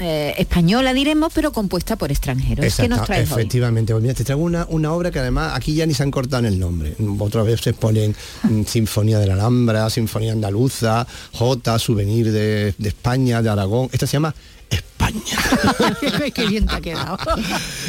eh, 0.00 0.34
española, 0.38 0.92
diremos, 0.92 1.32
pero 1.34 1.52
compuesta 1.52 1.96
por 1.96 2.10
extranjeros. 2.10 2.62
¿Qué 2.62 2.68
Exacto, 2.68 2.96
nos 2.96 3.06
traes 3.06 3.30
hoy? 3.30 3.40
efectivamente. 3.40 3.92
Pues 3.92 4.02
mira, 4.02 4.14
te 4.14 4.24
traigo 4.24 4.42
una, 4.42 4.66
una 4.68 4.92
obra 4.92 5.10
que 5.10 5.18
además 5.18 5.52
aquí 5.54 5.74
ya 5.74 5.86
ni 5.86 5.94
se 5.94 6.02
han 6.02 6.10
cortado 6.10 6.40
en 6.46 6.52
el 6.52 6.58
nombre. 6.58 6.94
Otra 7.18 7.42
vez 7.42 7.60
se 7.60 7.72
ponen 7.72 8.14
mm, 8.42 8.62
Sinfonía 8.64 9.18
de 9.18 9.26
la 9.26 9.34
Alhambra, 9.34 9.88
Sinfonía 9.90 10.32
Andaluza, 10.32 11.06
Jota, 11.32 11.78
Souvenir 11.78 12.30
de, 12.32 12.74
de 12.76 12.88
España, 12.88 13.42
de 13.42 13.48
Aragón. 13.48 13.88
Esta 13.92 14.06
se 14.06 14.14
llama 14.14 14.34
Qué 16.34 16.46
bien 16.46 16.66
te 16.66 16.74
ha 16.74 16.80
quedado. 16.80 17.18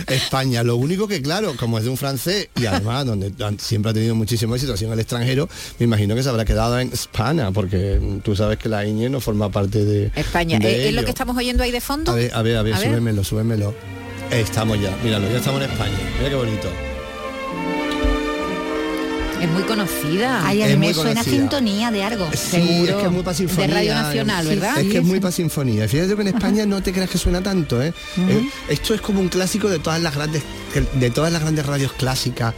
España. 0.08 0.64
Lo 0.64 0.76
único 0.76 1.08
que, 1.08 1.22
claro, 1.22 1.56
como 1.58 1.78
es 1.78 1.84
de 1.84 1.90
un 1.90 1.98
francés 1.98 2.50
y 2.56 2.66
además 2.66 3.06
donde 3.06 3.34
siempre 3.60 3.92
ha 3.92 3.94
tenido 3.94 4.16
muchísimo 4.16 4.56
éxito 4.56 4.74
así 4.74 4.86
en 4.86 4.92
el 4.92 5.00
extranjero, 5.00 5.50
me 5.80 5.86
imagino 5.86 6.16
que 6.16 6.24
se 6.24 6.30
habrá 6.30 6.46
quedado 6.46 6.80
en 6.80 6.92
España, 6.92 7.52
porque 7.52 8.00
tú 8.24 8.36
sabes 8.36 8.58
que 8.58 8.70
la 8.70 8.84
ñ 8.86 9.10
no 9.10 9.20
forma 9.20 9.50
parte 9.50 9.84
de 9.84 10.12
España. 10.16 10.60
de 10.60 10.90
¿Es 10.90 10.94
lo 10.96 11.04
que 11.04 11.10
estamos 11.10 11.36
oyendo 11.38 11.64
ahí 11.64 11.72
de 11.72 11.82
fondo? 11.82 12.12
A 12.12 12.16
ver, 12.16 12.34
a 12.34 12.42
ver, 12.42 12.58
a 12.58 12.64
ver, 12.64 12.74
A 12.74 12.80
ver. 12.80 12.90
súbemelo, 12.90 13.24
súbemelo. 13.24 13.74
Estamos 14.32 14.80
ya, 14.82 14.96
míralo, 15.04 15.30
ya 15.30 15.38
estamos 15.38 15.62
en 15.62 15.72
España. 15.72 15.98
Mira 16.18 16.30
qué 16.30 16.36
bonito. 16.36 16.97
Es 19.42 19.50
muy 19.50 19.64
conocida. 19.64 20.42
Ay, 20.48 20.64
a 20.64 20.68
mí 20.68 20.78
me 20.78 20.94
suena 20.94 21.12
conocida. 21.22 21.36
sintonía 21.38 21.92
de 21.92 22.04
algo. 22.04 22.28
Sí, 22.34 22.86
es 22.88 22.96
que 22.96 23.06
es 23.06 23.12
muy 23.12 23.22
para 23.24 23.38
sinfonía. 23.38 23.68
De 23.68 23.74
Radio 23.74 23.94
Nacional, 23.94 24.44
Sí, 24.44 24.50
¿verdad? 24.50 24.80
Es 24.80 24.88
que 24.92 24.98
es 24.98 25.04
muy 25.04 25.20
para 25.20 25.32
sinfonía. 25.32 25.88
Fíjate 25.88 26.16
que 26.16 26.22
en 26.22 26.28
España 26.28 26.66
no 26.66 26.82
te 26.82 26.92
creas 26.92 27.10
que 27.10 27.18
suena 27.18 27.42
tanto, 27.44 27.82
¿eh? 27.82 27.94
Eh, 28.18 28.50
Esto 28.70 28.94
es 28.96 29.02
como 29.02 29.20
un 29.20 29.30
clásico 29.30 29.70
de 29.70 29.80
todas 29.80 30.02
las 30.02 30.16
grandes 30.16 30.44
de 30.94 31.10
todas 31.10 31.32
las 31.32 31.42
grandes 31.42 31.66
radios 31.66 31.94
clásicas, 31.94 32.54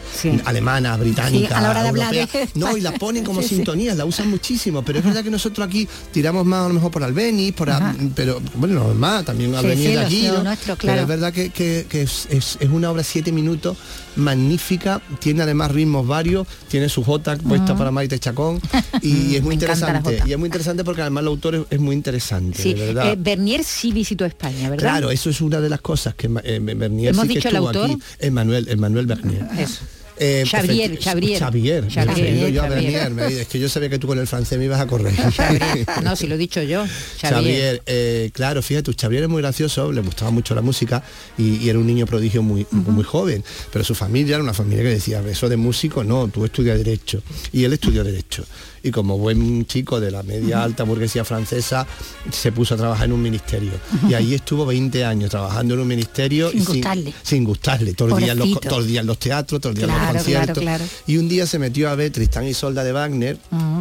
alemanas, 0.45 0.99
británicas, 0.99 1.49
Sí, 1.49 1.53
a 1.55 1.61
la 1.61 1.69
hora 1.69 1.84
de 1.84 1.89
hablar 1.89 2.11
de 2.11 2.19
europeas. 2.21 2.49
No, 2.55 2.75
y 2.75 2.82
la 2.82 2.91
ponen 2.93 3.23
como 3.23 3.41
Sí, 3.41 3.47
sí. 3.49 3.55
sintonías, 3.55 3.95
la 3.95 4.05
usan 4.05 4.30
muchísimo, 4.30 4.82
pero 4.84 4.99
es 4.99 5.05
verdad 5.05 5.23
que 5.23 5.30
nosotros 5.32 5.65
aquí 5.67 5.88
tiramos 6.11 6.45
más 6.45 6.65
a 6.65 6.67
lo 6.69 6.73
mejor 6.73 6.91
por 6.91 7.03
Albeniz, 7.03 7.53
por 7.53 7.69
a- 7.69 7.95
pero 8.15 8.41
bueno, 8.55 8.84
normal, 8.84 9.23
también 9.23 9.51
Sí, 9.51 9.57
Albeniz 9.57 9.86
sí, 9.86 9.91
de 9.93 9.99
aquí, 9.99 10.27
lo 10.27 10.38
¿no? 10.39 10.43
nuestro, 10.45 10.75
Pero 10.77 11.01
es 11.01 11.07
verdad 11.07 11.32
que, 11.32 11.49
que- 11.51 11.86
que 11.88 12.01
es, 12.01 12.27
es- 12.30 12.57
es 12.59 12.69
una 12.69 12.91
obra 12.91 13.03
siete 13.03 13.32
minutos, 13.32 13.77
magnífica, 14.16 15.01
tiene 15.20 15.43
además 15.43 15.72
ritmos 15.72 16.07
varios, 16.07 16.47
tiene 16.68 16.89
su 16.89 17.03
jota 17.03 17.36
puesta 17.38 17.72
Ujú. 17.74 17.78
para 17.78 17.91
Maite 17.91 18.20
Chacón 18.20 18.60
y 19.01 19.36
es 19.36 19.43
muy 19.43 19.53
interesante. 19.55 20.22
Y 20.26 20.32
es 20.34 20.38
muy 20.38 20.47
interesante 20.47 20.84
porque 20.84 21.01
además 21.01 21.22
el 21.24 21.28
autor 21.28 21.55
es, 21.55 21.62
es 21.70 21.80
muy 21.80 21.95
interesante, 21.95 22.62
Sí, 22.62 22.74
de 22.74 22.88
verdad. 22.88 23.12
eh, 23.12 23.16
Bernier 23.18 23.64
sí 23.64 23.91
visitó 23.91 24.26
España, 24.26 24.70
¿verdad? 24.70 24.78
Claro, 24.78 25.12
eso 25.12 25.30
es 25.30 25.41
una 25.41 25.60
de 25.62 25.70
las 25.70 25.82
cosas 25.82 26.16
que 26.16 26.28
eh, 26.43 26.60
Bernier 26.62 27.14
¿Hemos 27.14 27.24
sí 27.24 27.34
que 27.34 27.39
dicho 27.39 27.49
el 27.49 27.55
estuvo 27.55 27.68
autor? 27.70 27.89
aquí. 27.91 28.01
Emmanuel, 28.20 28.68
Emmanuel 28.70 29.05
Bernier. 29.05 29.45
Eso. 29.57 29.80
Eh, 30.20 30.43
Xavier, 30.49 30.99
Xavier. 31.01 31.39
Xavier, 31.39 31.91
Xavier, 31.91 32.51
yo 32.51 32.61
a 32.61 32.67
Xavier. 32.67 32.70
Bernier, 32.70 33.11
me- 33.11 33.41
es 33.41 33.47
que 33.47 33.59
yo 33.59 33.70
sabía 33.70 33.89
que 33.89 33.99
tú 33.99 34.07
con 34.07 34.20
el 34.20 34.28
francés 34.28 34.57
me 34.59 34.65
ibas 34.65 34.80
a 34.80 34.86
correr. 34.88 35.13
No, 36.03 36.15
si 36.15 36.28
lo 36.28 36.36
he 36.36 36.38
dicho 36.38 36.61
yo. 36.61 36.86
Xavier, 37.20 37.32
Xavier. 37.32 37.84
eh, 37.86 38.30
claro, 38.34 38.61
fíjate, 38.61 38.91
Xavier 38.93 39.24
es 39.24 39.30
muy 39.30 39.41
gracioso, 39.41 39.91
le 39.91 40.01
gustaba 40.01 40.32
mucho 40.32 40.53
la 40.55 40.61
música 40.61 41.03
y, 41.38 41.55
y 41.57 41.70
era 41.70 41.80
un 41.80 41.88
niño 41.88 42.05
prodigio 42.05 42.41
muy, 42.43 42.65
muy 42.72 43.03
joven, 43.03 43.43
pero 43.72 43.84
su 43.86 43.95
familia 43.95 44.36
era 44.36 44.43
una 44.43 44.53
familia 44.53 44.84
que 44.84 44.89
decía, 44.89 45.22
eso 45.30 45.47
de 45.49 45.57
músico 45.57 46.03
no, 46.03 46.28
tú 46.28 46.45
estudias 46.45 46.78
Derecho. 46.78 47.22
Y 47.53 47.63
él 47.63 47.74
estudió 47.74 48.03
Derecho. 48.03 48.43
Y 48.82 48.91
como 48.91 49.17
buen 49.17 49.65
chico 49.65 49.99
de 49.99 50.09
la 50.09 50.24
media 50.24 50.63
alta 50.63 50.84
burguesía 50.86 51.26
francesa, 51.26 51.86
se 52.32 52.53
puso 52.53 52.76
a 52.76 52.78
trabajar 52.78 53.07
en 53.07 53.11
un 53.11 53.22
ministerio. 53.22 53.72
Y 54.07 54.13
ahí 54.13 54.34
estuvo 54.34 54.65
20 54.65 55.03
años 55.03 55.30
trabajando 55.32 55.74
en 55.74 55.82
un 55.82 55.88
ministerio. 55.88 56.49
Sin 56.49 56.61
y 56.61 56.65
gustarle. 56.65 57.13
Sin, 57.22 57.43
gustarle. 57.43 57.93
Todo 57.93 58.17
el, 58.17 58.24
día 58.24 58.32
en 58.32 58.39
los, 58.39 58.47
Pobrecito. 58.47 58.70
todo 58.70 58.80
el 58.80 58.88
día 58.88 59.01
en 59.01 59.07
los 59.07 59.20
teatros, 59.20 59.59
todo 59.59 59.72
el 59.74 59.78
día 59.80 59.86
en 59.86 59.91
Claro, 60.12 60.20
conciertos. 60.26 60.57
claro, 60.64 60.86
claro. 60.86 61.03
Y 61.07 61.18
un 61.18 61.30
día 61.30 61.45
se 61.47 61.60
metió 61.60 61.89
a 61.89 61.95
ver 61.95 62.12
Tristán 62.12 62.47
y 62.47 62.53
Solda 62.53 62.84
de 62.84 62.91
Wagner 62.91 63.38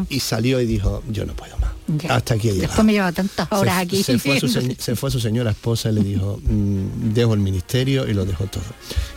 y 0.09 0.21
salió 0.21 0.61
y 0.61 0.67
dijo, 0.67 1.03
yo 1.11 1.25
no 1.27 1.35
puedo 1.35 1.57
más. 1.59 1.71
Ya. 1.89 2.17
Hasta 2.17 2.35
aquí 2.35 2.49
he 2.49 2.53
llegado. 2.53 2.69
Después 2.69 2.85
me 2.87 2.93
lleva 2.93 3.13
tantas 3.13 3.49
horas 3.51 3.75
se, 3.77 3.81
aquí. 3.81 4.03
se 4.03 4.19
fue, 4.19 4.37
a 4.37 4.41
su, 4.41 4.49
se- 4.49 4.97
fue 4.97 5.11
su 5.11 5.21
señora 5.21 5.51
esposa 5.53 5.89
y 5.89 5.95
le 5.95 6.03
dijo, 6.03 6.39
"Mm, 6.45 7.15
dejo 7.15 7.33
el 7.33 7.41
ministerio 7.41 8.07
y 8.07 8.13
lo 8.13 8.27
dejo 8.27 8.45
todo. 8.45 8.63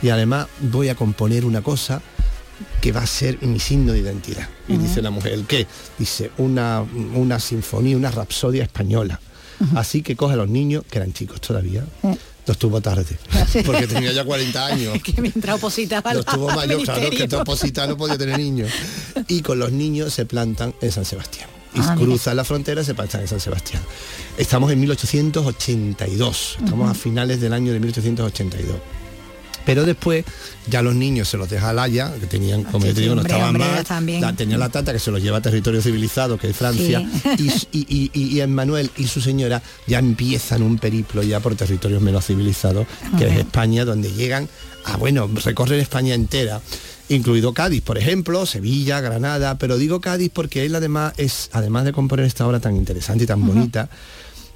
Y 0.01 0.07
además 0.09 0.47
voy 0.62 0.88
a 0.89 0.95
componer 0.95 1.43
una 1.43 1.62
cosa 1.62 2.01
que 2.80 2.91
va 2.91 3.01
a 3.01 3.07
ser 3.07 3.41
mi 3.41 3.59
signo 3.59 3.91
de 3.91 3.99
identidad. 3.99 4.47
Y 4.70 4.78
dice 4.78 5.01
la 5.01 5.09
mujer, 5.12 5.34
¿el 5.34 5.45
qué? 5.45 5.68
Dice, 5.99 6.32
una, 6.38 6.82
una 7.16 7.39
sinfonía, 7.39 7.97
una 7.97 8.12
rapsodia 8.12 8.64
española. 8.64 9.20
Así 9.76 10.01
que 10.01 10.16
coge 10.16 10.34
a 10.34 10.38
los 10.38 10.49
niños, 10.49 10.84
que 10.89 10.97
eran 10.97 11.12
chicos 11.14 11.39
todavía, 11.41 11.84
los 12.48 12.58
tuvo 12.58 12.82
tarde, 12.82 13.06
porque 13.66 13.88
tenía 13.88 14.12
ya 14.12 14.24
40 14.26 14.66
años. 14.66 15.02
que 15.04 15.22
mientras 15.22 15.56
opositaba 15.56 16.14
Los 16.14 16.28
al 16.28 16.36
tuvo 16.36 16.48
mayor, 16.50 16.84
claro, 16.84 17.00
que 17.02 17.10
ministerio. 17.10 17.38
Toposita 17.39 17.88
no 17.88 17.98
podía 17.98 18.18
tener 18.18 18.38
niños. 18.39 18.72
Y 19.28 19.42
con 19.42 19.60
los 19.60 19.72
niños 19.72 20.14
se 20.14 20.26
plantan 20.26 20.74
en 20.82 20.92
San 20.92 21.06
Sebastián. 21.06 21.48
Y 21.74 21.80
Ah, 21.80 21.96
cruzan 21.98 22.36
la 22.36 22.44
frontera 22.44 22.82
y 22.82 22.86
se 22.86 22.94
plantan 22.94 23.22
en 23.22 23.28
San 23.28 23.39
Sebastián. 23.39 23.82
Estamos 24.38 24.72
en 24.72 24.80
1882, 24.82 26.58
estamos 26.64 26.89
a 26.89 26.94
finales 26.94 27.39
del 27.39 27.54
año 27.54 27.72
de 27.74 27.80
1882. 27.80 28.76
Pero 29.72 29.86
después 29.86 30.26
ya 30.67 30.82
los 30.82 30.95
niños 30.95 31.30
se 31.30 31.38
los 31.38 31.49
deja 31.49 31.69
al 31.69 31.80
Haya, 31.80 32.13
que 32.19 32.26
tenían, 32.26 32.63
como 32.63 32.82
Sí, 32.82 32.89
yo 32.89 32.93
te 32.93 33.01
digo, 33.01 33.13
sí, 33.13 33.15
no 33.15 33.22
estaban 33.22 33.55
hombre, 33.55 33.65
mal. 33.65 34.22
La, 34.22 34.34
tenía 34.34 34.57
la 34.57 34.67
tata 34.67 34.91
que 34.91 34.99
se 34.99 35.11
los 35.11 35.22
lleva 35.22 35.38
a 35.38 35.41
territorio 35.41 35.82
civilizado, 35.82 36.38
que 36.38 36.49
es 36.49 36.55
Francia. 36.57 37.01
Y, 37.38 37.49
y, 37.72 38.11
y, 38.13 38.24
y 38.36 38.41
Emmanuel 38.41 38.91
y 38.97 39.07
su 39.07 39.22
señora 39.22 39.61
ya 39.88 39.99
empiezan 39.99 40.61
un 40.61 40.78
periplo 40.78 41.24
ya 41.24 41.39
por 41.39 41.55
territorios 41.55 42.01
menos 42.01 42.26
civilizados, 42.26 42.86
que 43.17 43.28
es. 43.28 43.38
España, 43.38 43.86
donde 43.86 44.11
llegan 44.11 44.49
a, 44.84 44.97
bueno, 44.97 45.30
recorren 45.45 45.80
España 45.80 46.15
entera 46.15 46.61
incluido 47.09 47.53
Cádiz, 47.53 47.82
por 47.82 47.97
ejemplo, 47.97 48.45
Sevilla, 48.45 49.01
Granada, 49.01 49.57
pero 49.57 49.78
digo 49.78 50.01
Cádiz 50.01 50.32
porque 50.34 50.65
él 50.65 50.76
además 50.76 51.13
es, 51.17 51.49
además 51.51 51.86
de 51.86 51.91
componer 51.91 52.26
esta 52.26 52.47
obra 52.47 52.59
tan 52.59 52.76
interesante 52.76 53.26
y 53.26 53.28
tan 53.28 53.45
bonita, 53.45 53.89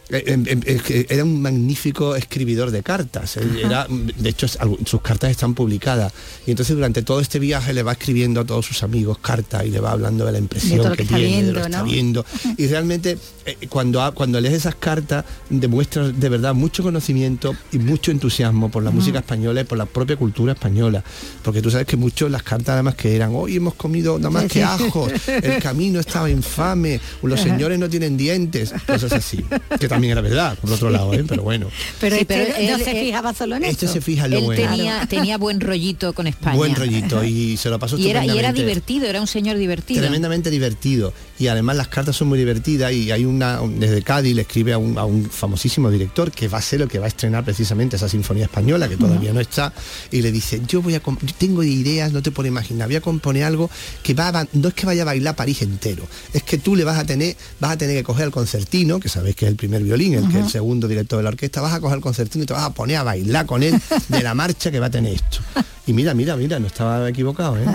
era 0.10 1.24
un 1.24 1.42
magnífico 1.42 2.16
escribidor 2.16 2.72
de 2.72 2.84
cartas. 2.84 3.38
Era, 3.38 3.88
de 3.90 4.30
hecho, 4.30 4.48
sus 4.48 5.02
cartas 5.02 5.32
están 5.32 5.54
publicadas. 5.54 6.14
Y 6.46 6.52
entonces 6.52 6.76
durante 6.76 7.02
todo 7.02 7.20
este 7.20 7.40
viaje 7.40 7.74
le 7.74 7.84
va 7.84 7.94
escribiendo 7.94 8.42
a 8.42 8.46
todos 8.46 8.66
sus 8.66 8.84
amigos 8.84 9.18
cartas 9.18 9.66
y 9.66 9.72
le 9.72 9.80
va 9.80 9.92
hablando 9.92 10.26
de 10.26 10.32
la 10.32 10.38
impresión 10.38 10.90
De 10.92 10.98
que, 10.98 11.06
tiene, 11.06 11.44
de 11.44 11.52
lo 11.54 11.62
que 11.62 11.66
está 11.66 11.84
viendo. 11.84 12.26
Y 12.58 12.68
realmente 12.68 13.18
eh, 13.46 13.68
cuando, 13.70 14.14
cuando 14.14 14.40
lees 14.40 14.54
esas 14.54 14.76
cartas 14.76 15.26
demuestra 15.50 16.10
de 16.10 16.30
verdad 16.30 16.54
mucho 16.54 16.84
conocimiento 16.84 17.56
y 17.72 17.80
mucho 17.80 18.12
entusiasmo 18.12 18.70
por 18.70 18.84
la 18.84 18.92
música 18.92 19.20
española 19.20 19.62
y 19.62 19.64
por 19.64 19.78
la 19.78 19.86
propia 19.86 20.16
cultura 20.18 20.54
española. 20.54 21.04
Porque 21.44 21.62
tú 21.62 21.72
sabes 21.72 21.88
que 21.88 21.98
muchos 21.98 22.30
las 22.30 22.44
cartas 22.44 22.70
además 22.70 22.96
que 22.96 23.16
eran, 23.16 23.32
hoy 23.34 23.56
hemos 23.56 23.74
comido 23.76 24.18
nada 24.18 24.30
más 24.30 24.46
que 24.46 24.64
ajos, 24.64 25.12
el 25.28 25.62
camino 25.62 26.00
estaba 26.00 26.30
infame, 26.30 27.00
los 27.24 27.40
señores 27.40 27.80
no 27.80 27.90
tienen 27.90 28.18
dientes, 28.18 28.74
cosas 28.86 29.12
así. 29.12 29.44
Que 29.80 29.88
también 29.96 30.12
era 30.12 30.22
verdad, 30.22 30.58
por 30.60 30.72
otro 30.72 30.90
lado, 30.90 31.14
¿eh? 31.14 31.24
pero 31.28 31.44
bueno. 31.44 31.68
Pero, 32.00 32.16
Sí, 32.16 32.22
este 32.22 32.68
no 32.70 32.76
él- 32.78 32.84
se 32.84 32.92
fijaba 32.94 33.34
solo 33.34 33.56
en 33.56 33.64
Este 33.66 33.86
eso. 33.86 33.94
se 33.96 34.02
fija 34.02 34.26
en 34.26 34.32
lo 34.32 34.38
Él 34.38 34.44
bueno. 34.46 34.62
tenía, 34.70 35.06
tenía 35.08 35.38
buen 35.38 35.60
rollito 35.60 36.14
con 36.14 36.28
España. 36.28 36.56
Buen 36.56 36.76
rollito 36.76 37.24
y 37.24 37.58
se 37.58 37.70
lo 37.70 37.80
pasó 37.80 37.98
Y 37.98 38.10
era, 38.10 38.26
y 38.26 38.38
era 38.38 38.54
divertido, 38.54 39.06
era 39.08 39.20
un 39.22 39.28
señor 39.28 39.58
divertido. 39.58 40.02
Tremendamente 40.02 40.50
divertido. 40.50 41.14
Y 41.40 41.48
además 41.48 41.76
las 41.78 41.88
cartas 41.88 42.16
son 42.16 42.28
muy 42.30 42.38
divertidas 42.40 42.92
y 42.94 43.12
hay 43.12 43.26
una, 43.26 43.60
desde 43.62 44.02
Cádiz 44.04 44.36
le 44.36 44.42
escribe 44.44 44.74
a 44.74 44.78
un, 44.78 44.98
a 44.98 45.06
un 45.06 45.26
famosísimo 45.30 45.90
director 45.90 46.32
que 46.32 46.48
va 46.48 46.58
a 46.60 46.62
ser 46.62 46.82
el 46.82 46.88
que 46.88 47.00
va 47.00 47.06
a 47.06 47.10
estrenar 47.10 47.44
precisamente 47.44 47.96
esa 47.96 48.08
sinfonía 48.10 48.46
española 48.46 48.88
que 48.88 48.98
todavía 48.98 49.34
no 49.34 49.40
está 49.40 49.74
y 50.12 50.22
le 50.22 50.32
dice, 50.32 50.62
yo 50.68 50.82
voy 50.82 50.96
a, 50.96 51.02
yo 51.04 51.34
tengo 51.38 51.64
ideas, 51.64 52.12
no 52.12 52.22
te 52.22 52.32
puedes 52.32 52.50
imaginar, 52.52 52.88
voy 52.88 52.96
a 52.98 53.02
componer 53.02 53.44
algo 53.44 53.70
que 54.04 54.14
va 54.14 54.30
a, 54.30 54.48
no 54.54 54.68
es 54.70 54.74
que 54.74 54.86
vaya 54.86 55.02
a 55.04 55.06
bailar 55.06 55.36
París 55.36 55.62
entero, 55.62 56.08
es 56.34 56.44
que 56.44 56.58
tú 56.58 56.76
le 56.76 56.84
vas 56.84 56.98
a 56.98 57.06
tener, 57.06 57.36
vas 57.60 57.72
a 57.72 57.78
tener 57.78 57.96
que 57.98 58.04
coger 58.04 58.26
al 58.26 58.32
concertino, 58.32 59.00
que 59.00 59.10
sabéis 59.10 59.36
que 59.36 59.46
es 59.46 59.50
el 59.52 59.56
primer 59.58 59.82
violín, 59.86 60.16
el 60.16 60.28
que 60.28 60.40
es 60.40 60.46
el 60.46 60.52
segundo 60.52 60.88
director 60.88 61.18
de 61.18 61.24
la 61.24 61.30
orquesta, 61.30 61.62
vas 61.62 61.74
a 61.74 61.80
coger 61.80 61.96
al 61.96 62.02
concertino 62.02 62.44
y 62.44 62.48
te 62.48 62.54
vas 62.54 62.64
a 62.64 62.74
poner 62.74 62.98
a 62.98 63.04
bailar 63.04 63.46
con 63.46 63.64
él 63.64 63.80
de 64.10 64.24
la 64.24 64.34
marcha 64.34 64.72
que 64.72 64.80
va 64.80 64.88
a 64.88 64.92
tener 64.92 65.14
esto. 65.14 65.40
Y 65.88 65.94
mira, 65.94 66.14
mira, 66.14 66.36
mira, 66.36 66.60
no 66.60 66.68
estaba 66.68 67.08
equivocado, 67.08 67.58
¿eh? 67.58 67.66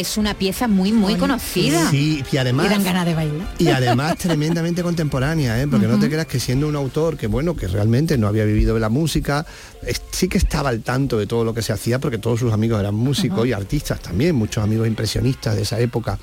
Es 0.00 0.16
una 0.16 0.34
pieza 0.34 0.68
muy, 0.68 0.92
muy 0.92 1.14
conocida. 1.16 1.90
Sí, 1.90 2.22
y 2.30 2.36
además... 2.36 2.66
Y 2.66 2.68
dan 2.70 2.84
ganas 2.84 3.06
de 3.06 3.14
bailar. 3.14 3.46
Y 3.58 3.68
además 3.68 4.16
tremendamente 4.18 4.82
contemporánea, 4.82 5.60
¿eh? 5.62 5.66
porque 5.68 5.86
no 5.86 5.98
te 5.98 6.08
creas 6.08 6.26
que 6.26 6.40
siendo 6.40 6.68
un 6.68 6.76
autor 6.76 7.16
que 7.16 7.26
bueno, 7.26 7.54
que 7.56 7.68
realmente 7.68 8.18
no 8.18 8.26
había 8.28 8.44
vivido 8.44 8.74
de 8.74 8.80
la 8.80 8.88
música, 8.88 9.46
es- 9.86 10.02
sí 10.10 10.28
que 10.28 10.38
estaba 10.38 10.68
al 10.70 10.80
tanto 10.82 11.18
de 11.18 11.26
todo 11.26 11.44
lo 11.44 11.54
que 11.54 11.62
se 11.62 11.72
hacía, 11.72 11.98
porque 11.98 12.18
todos 12.18 12.40
sus 12.40 12.52
amigos 12.52 12.80
eran 12.80 12.94
músicos 12.94 13.46
y 13.46 13.52
artistas 13.52 14.00
también, 14.00 14.34
muchos 14.34 14.62
amigos 14.62 14.86
impresionistas 14.86 15.54
de 15.56 15.62
esa 15.62 15.78
época. 15.80 16.18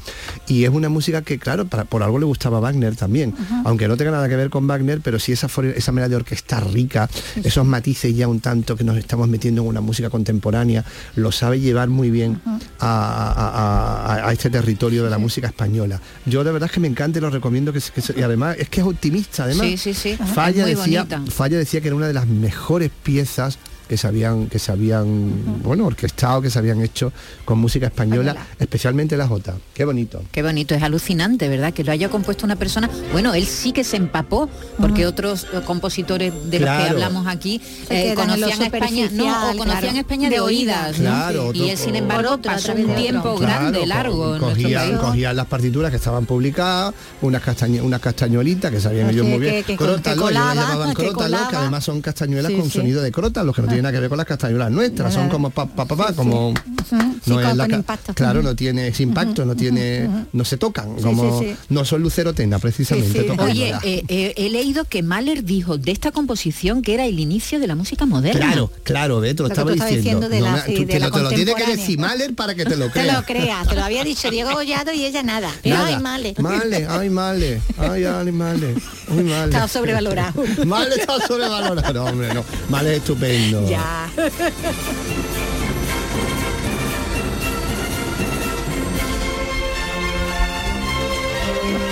Y 0.47 0.63
es 0.63 0.69
una 0.69 0.89
música 0.89 1.21
que, 1.21 1.39
claro, 1.39 1.65
para- 1.65 1.85
por 1.85 2.03
algo 2.03 2.19
le 2.19 2.25
gustaba 2.25 2.59
Wagner 2.59 2.95
también, 2.95 3.33
aunque 3.65 3.87
no 3.87 3.97
tenga 3.97 4.11
nada 4.11 4.27
que 4.29 4.35
ver 4.35 4.49
con 4.49 4.67
Wagner, 4.67 5.01
pero 5.01 5.19
sí 5.19 5.31
esa, 5.31 5.47
esa 5.75 5.91
manera 5.91 6.09
de 6.09 6.15
orquestar 6.15 6.67
rica, 6.71 7.09
esos 7.43 7.65
matices 7.65 8.15
ya 8.15 8.27
un 8.27 8.39
tanto 8.39 8.75
que 8.75 8.83
nos 8.83 8.97
estamos 8.97 9.27
metiendo 9.27 9.61
en 9.61 9.67
una 9.67 9.81
música 9.81 10.09
contemporánea, 10.09 10.83
lo 11.15 11.31
sabe 11.31 11.59
llevar 11.59 11.89
muy 11.89 12.09
bien 12.09 12.41
a, 12.79 12.87
a- 12.87 13.31
a- 13.31 13.62
a 13.63 14.31
este 14.31 14.49
territorio 14.49 15.03
de 15.03 15.09
la 15.09 15.17
música 15.17 15.47
española. 15.47 15.99
Yo 16.25 16.43
de 16.43 16.51
verdad 16.51 16.67
es 16.67 16.73
que 16.73 16.79
me 16.79 16.87
encanta 16.87 17.19
y 17.19 17.21
lo 17.21 17.29
recomiendo 17.29 17.71
que, 17.73 17.79
se- 17.81 17.91
que 17.91 18.01
y 18.19 18.21
además 18.23 18.55
es 18.59 18.69
que 18.69 18.81
es 18.81 18.87
optimista 18.87 19.43
además. 19.45 19.67
Sí, 19.67 19.77
sí, 19.77 19.93
sí. 19.93 20.17
Falla 20.17 20.65
decía, 20.65 21.03
bonita. 21.03 21.31
Falla 21.31 21.57
decía 21.57 21.81
que 21.81 21.87
era 21.87 21.95
una 21.95 22.07
de 22.07 22.13
las 22.13 22.27
mejores 22.27 22.91
piezas 23.03 23.57
que 23.93 23.97
se 23.97 24.07
habían, 24.07 24.47
que 24.47 24.57
se 24.57 24.71
habían 24.71 25.61
bueno, 25.61 25.85
orquestado, 25.85 26.41
que 26.41 26.49
se 26.49 26.57
habían 26.57 26.81
hecho 26.81 27.13
con 27.45 27.59
música 27.59 27.85
española, 27.85 28.35
especialmente 28.57 29.15
la 29.15 29.27
Jota. 29.27 29.53
Qué 29.71 29.85
bonito. 29.85 30.23
Qué 30.31 30.41
bonito, 30.41 30.73
es 30.73 30.81
alucinante, 30.81 31.47
¿verdad? 31.47 31.71
Que 31.73 31.83
lo 31.83 31.91
haya 31.91 32.09
compuesto 32.09 32.43
una 32.43 32.55
persona. 32.55 32.89
Bueno, 33.11 33.35
él 33.35 33.45
sí 33.45 33.71
que 33.71 33.83
se 33.83 33.97
empapó, 33.97 34.49
porque 34.79 35.05
otros 35.05 35.43
eh, 35.53 35.61
compositores 35.63 36.33
de 36.49 36.59
los 36.61 36.69
que 36.69 36.75
hablamos 36.89 37.27
aquí 37.27 37.61
eh, 37.91 38.15
conocían 38.15 38.63
España, 38.63 39.09
no, 39.11 39.25
o 39.51 39.57
conocían 39.57 39.79
claro. 39.81 39.97
España 39.99 40.29
de, 40.29 40.35
De 40.37 40.41
oídas. 40.41 40.95
Claro, 40.95 41.51
y 41.53 41.69
él, 41.69 41.77
sin 41.77 41.89
Por 41.89 41.97
embargo, 41.97 42.31
otro, 42.31 42.51
pasó 42.51 42.73
un 42.73 42.95
tiempo 42.95 43.29
otro. 43.33 43.45
grande, 43.45 43.83
Claro, 43.83 44.09
largo. 44.17 44.39
cogían, 44.39 44.97
cogían 44.97 45.35
las 45.35 45.45
partituras 45.45 45.91
que 45.91 45.97
estaban 45.97 46.25
publicadas, 46.25 46.95
unas, 47.21 47.43
castañe- 47.43 47.81
unas 47.83 48.01
castañuelitas 48.01 48.71
que 48.71 48.81
sabían 48.81 49.09
Que- 49.09 49.13
ellos 49.13 49.25
muy 49.27 49.39
que- 49.39 49.51
bien. 49.51 49.63
que- 49.63 49.77
que 49.77 49.83
las 49.85 50.55
llamaban 50.55 50.93
que 50.95 51.03
que 51.03 51.55
además 51.57 51.83
son 51.83 52.01
castañuelas 52.01 52.51
Sí, 52.51 52.57
con 52.57 52.69
sí. 52.71 52.77
sonido 52.79 53.01
de 53.03 53.11
crótalos, 53.11 53.53
que 53.55 53.61
no 53.61 53.67
tienen 53.82 53.82
nada 53.83 53.93
que 53.93 53.99
ver 53.99 54.09
con 54.09 54.17
las 54.17 54.25
castañuelas 54.27 54.71
nuestras, 54.71 55.13
son 55.13 55.29
como 55.29 55.49
pa, 55.51 55.65
pa, 55.67 55.85
pa, 55.85 55.95
pa, 55.95 56.13
como 56.13 56.53
Sí, 56.89 56.95
no 57.27 57.39
es 57.39 57.55
la 57.55 57.65
impacto. 57.67 58.13
claro, 58.13 58.41
no 58.43 58.55
tiene 58.55 58.87
ese 58.87 59.03
impacto, 59.03 59.45
no 59.45 59.55
tiene, 59.55 60.09
no 60.33 60.43
se 60.45 60.57
tocan, 60.57 60.95
Sí, 60.97 61.03
como 61.03 61.39
sí, 61.39 61.45
sí. 61.49 61.55
no 61.69 61.85
son 61.85 62.01
lucerotena 62.01 62.59
precisamente. 62.59 63.11
Sí, 63.11 63.19
sí. 63.19 63.27
tocándola. 63.27 63.51
Oye, 63.51 63.73
eh, 63.83 64.03
eh, 64.07 64.33
he 64.37 64.49
leído 64.49 64.85
que 64.85 65.03
Mahler 65.03 65.43
dijo 65.43 65.77
de 65.77 65.91
esta 65.91 66.11
composición 66.11 66.81
que 66.81 66.93
era 66.93 67.05
el 67.05 67.19
inicio 67.19 67.59
de 67.59 67.67
la 67.67 67.75
música 67.75 68.05
moderna. 68.05 68.39
Claro, 68.47 68.71
claro, 68.83 69.19
ve, 69.19 69.33
te 69.33 69.43
lo, 69.43 69.49
estaba 69.49 69.71
diciendo. 69.71 69.97
diciendo 69.97 70.29
de 70.29 70.39
No 70.39 70.45
la- 70.45 70.65
sí, 70.65 70.73
tú- 70.75 70.79
de 70.81 70.85
te 70.87 70.99
la 70.99 71.07
lo, 71.07 71.13
te 71.15 71.21
lo 71.23 71.29
tiene 71.29 71.53
que 71.55 71.65
decir 71.65 71.99
Mahler 71.99 72.33
para 72.35 72.55
que 72.55 72.65
te 72.65 72.75
lo 72.75 72.85
Te 72.91 72.91
creas. 72.91 73.15
lo 73.17 73.23
creas, 73.25 73.67
te 73.67 73.75
lo 73.75 73.83
había 73.83 74.03
dicho 74.03 74.29
Diego 74.31 74.51
Gollado 74.53 74.91
y 74.93 75.05
ella 75.05 75.23
nada. 75.23 75.49
Nada. 75.63 75.87
Ay, 75.87 75.99
male. 75.99 76.35
Male, 76.39 76.87
ay, 76.89 77.09
male. 77.09 77.61
Ay, 77.77 78.03
ay, 78.05 78.31
male. 78.31 78.75
Muy 79.09 79.23
male. 79.23 79.45
Estaba 79.45 79.67
sobrevalorado. 79.67 80.43
Male 80.65 80.95
está 80.95 81.19
sobrevalorado. 81.27 81.93
No, 81.93 82.05
hombre, 82.05 82.33
no. 82.33 82.43
Male 82.69 82.91
es 82.93 82.97
estupendo. 82.99 83.67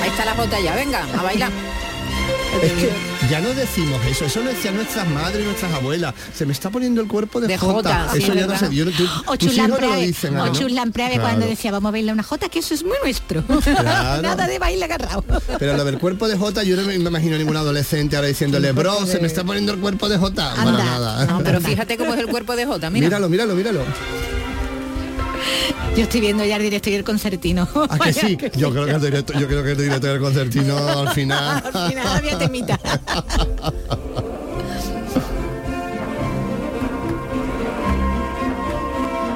Ahí 0.02 0.10
está 0.10 0.26
la 0.26 0.36
ya, 0.60 0.76
venga, 0.76 1.04
a 1.18 1.24
bailar. 1.24 1.52
Es 2.62 2.72
que 2.74 2.90
ya 3.30 3.40
no 3.40 3.50
decimos 3.54 4.00
eso, 4.06 4.26
eso 4.26 4.42
lo 4.42 4.50
decían 4.50 4.76
nuestras 4.76 5.08
madres 5.10 5.42
y 5.42 5.46
nuestras 5.46 5.74
abuelas. 5.74 6.14
Se 6.36 6.46
me 6.46 6.54
está 6.54 6.70
poniendo 6.70 7.02
el 7.02 7.08
cuerpo 7.08 7.40
de, 7.40 7.48
De 7.48 7.58
jota. 7.58 8.08
eso 8.10 8.18
es 8.18 8.28
ya 8.28 8.34
no 8.34 8.48
verdad. 8.48 8.70
sé. 8.70 8.76
Yo, 8.76 8.86
tú- 8.92 9.08
O 9.28 9.38
tus 9.38 9.54
hijos 9.54 9.68
no 9.70 9.76
lo 9.76 9.78
Chuslampreave, 9.78 10.06
dicen. 10.08 10.38
¿a 10.38 10.42
o 10.42 10.44
que 10.46 10.52
no? 10.52 10.60
Chuslampreave 10.60 11.14
Claro. 11.16 11.30
cuando 11.30 11.46
decía 11.48 11.72
vamos 11.72 11.90
a 11.90 11.92
bailar 11.92 12.14
una 12.14 12.24
jota, 12.24 12.50
que 12.50 12.60
eso 12.60 12.74
es 12.74 12.84
muy 12.84 12.98
nuestro. 13.04 13.44
Claro. 13.44 14.22
Nada 14.22 14.48
de 14.48 14.60
baile 14.60 14.84
agarrado. 14.86 15.24
Pero 15.60 15.78
lo 15.78 15.86
del 15.86 15.98
cuerpo 15.98 16.28
de 16.28 16.38
Jota, 16.38 16.64
yo 16.64 16.76
no 16.76 16.84
me 16.84 16.96
imagino 16.96 17.38
ningún 17.38 17.56
adolescente 17.58 18.16
ahora 18.16 18.28
diciéndole, 18.28 18.72
bro, 18.74 19.06
se 19.06 19.20
me 19.20 19.28
está 19.28 19.44
poniendo 19.44 19.72
el 19.74 19.80
cuerpo 19.80 20.10
de 20.10 20.18
Jota. 20.18 20.54
Para 20.56 20.72
nada. 20.72 21.26
No, 21.26 21.42
pero 21.44 21.62
fíjate 21.62 21.98
cómo 21.98 22.14
es 22.14 22.20
el 22.20 22.28
cuerpo 22.28 22.56
de 22.56 22.66
Jota, 22.66 22.90
mira. 22.92 23.08
Míralo, 23.08 23.30
míralo, 23.30 23.56
míralo. 23.56 23.82
Yo 25.96 26.04
estoy 26.04 26.22
viendo 26.22 26.44
ya 26.46 26.56
el 26.58 26.64
directo 26.64 26.90
y 26.90 26.94
el 26.96 27.04
concertino. 27.04 27.68
¿A 27.90 28.00
que 28.00 28.14
sí? 28.14 28.38
Yo 28.56 28.72
creo 28.72 28.86
que 28.86 28.92
el 28.92 29.02
directo, 29.02 29.34
yo 29.34 29.48
creo 29.48 29.64
que 29.64 29.72
el 29.72 29.78
directo 29.78 30.08
del 30.08 30.20
concertino 30.20 30.78
al 31.00 31.10
final. 31.10 31.64
Al 31.74 31.90
final 31.90 32.08
había 32.08 32.38
temita. 32.38 32.80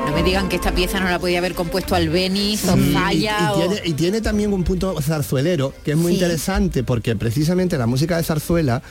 No 0.05 0.11
me 0.13 0.23
digan 0.23 0.47
que 0.49 0.55
esta 0.57 0.73
pieza 0.73 0.99
no 0.99 1.09
la 1.09 1.19
podía 1.19 1.39
haber 1.39 1.55
compuesto 1.55 1.95
Albeniz 1.95 2.65
o 2.69 2.73
Sí, 2.75 2.89
y- 2.89 2.93
Falla 2.93 3.37
y, 3.39 3.45
o... 3.51 3.55
tiene, 3.57 3.81
y 3.85 3.93
tiene 3.93 4.21
también 4.21 4.53
un 4.53 4.63
punto 4.63 4.95
zarzuelero 5.01 5.73
que 5.83 5.91
es 5.91 5.97
muy 5.97 6.13
Sí. 6.13 6.19
interesante 6.21 6.83
porque 6.83 7.15
precisamente 7.15 7.77
la 7.77 7.87
música 7.87 8.17
de 8.17 8.23
zarzuela 8.23 8.81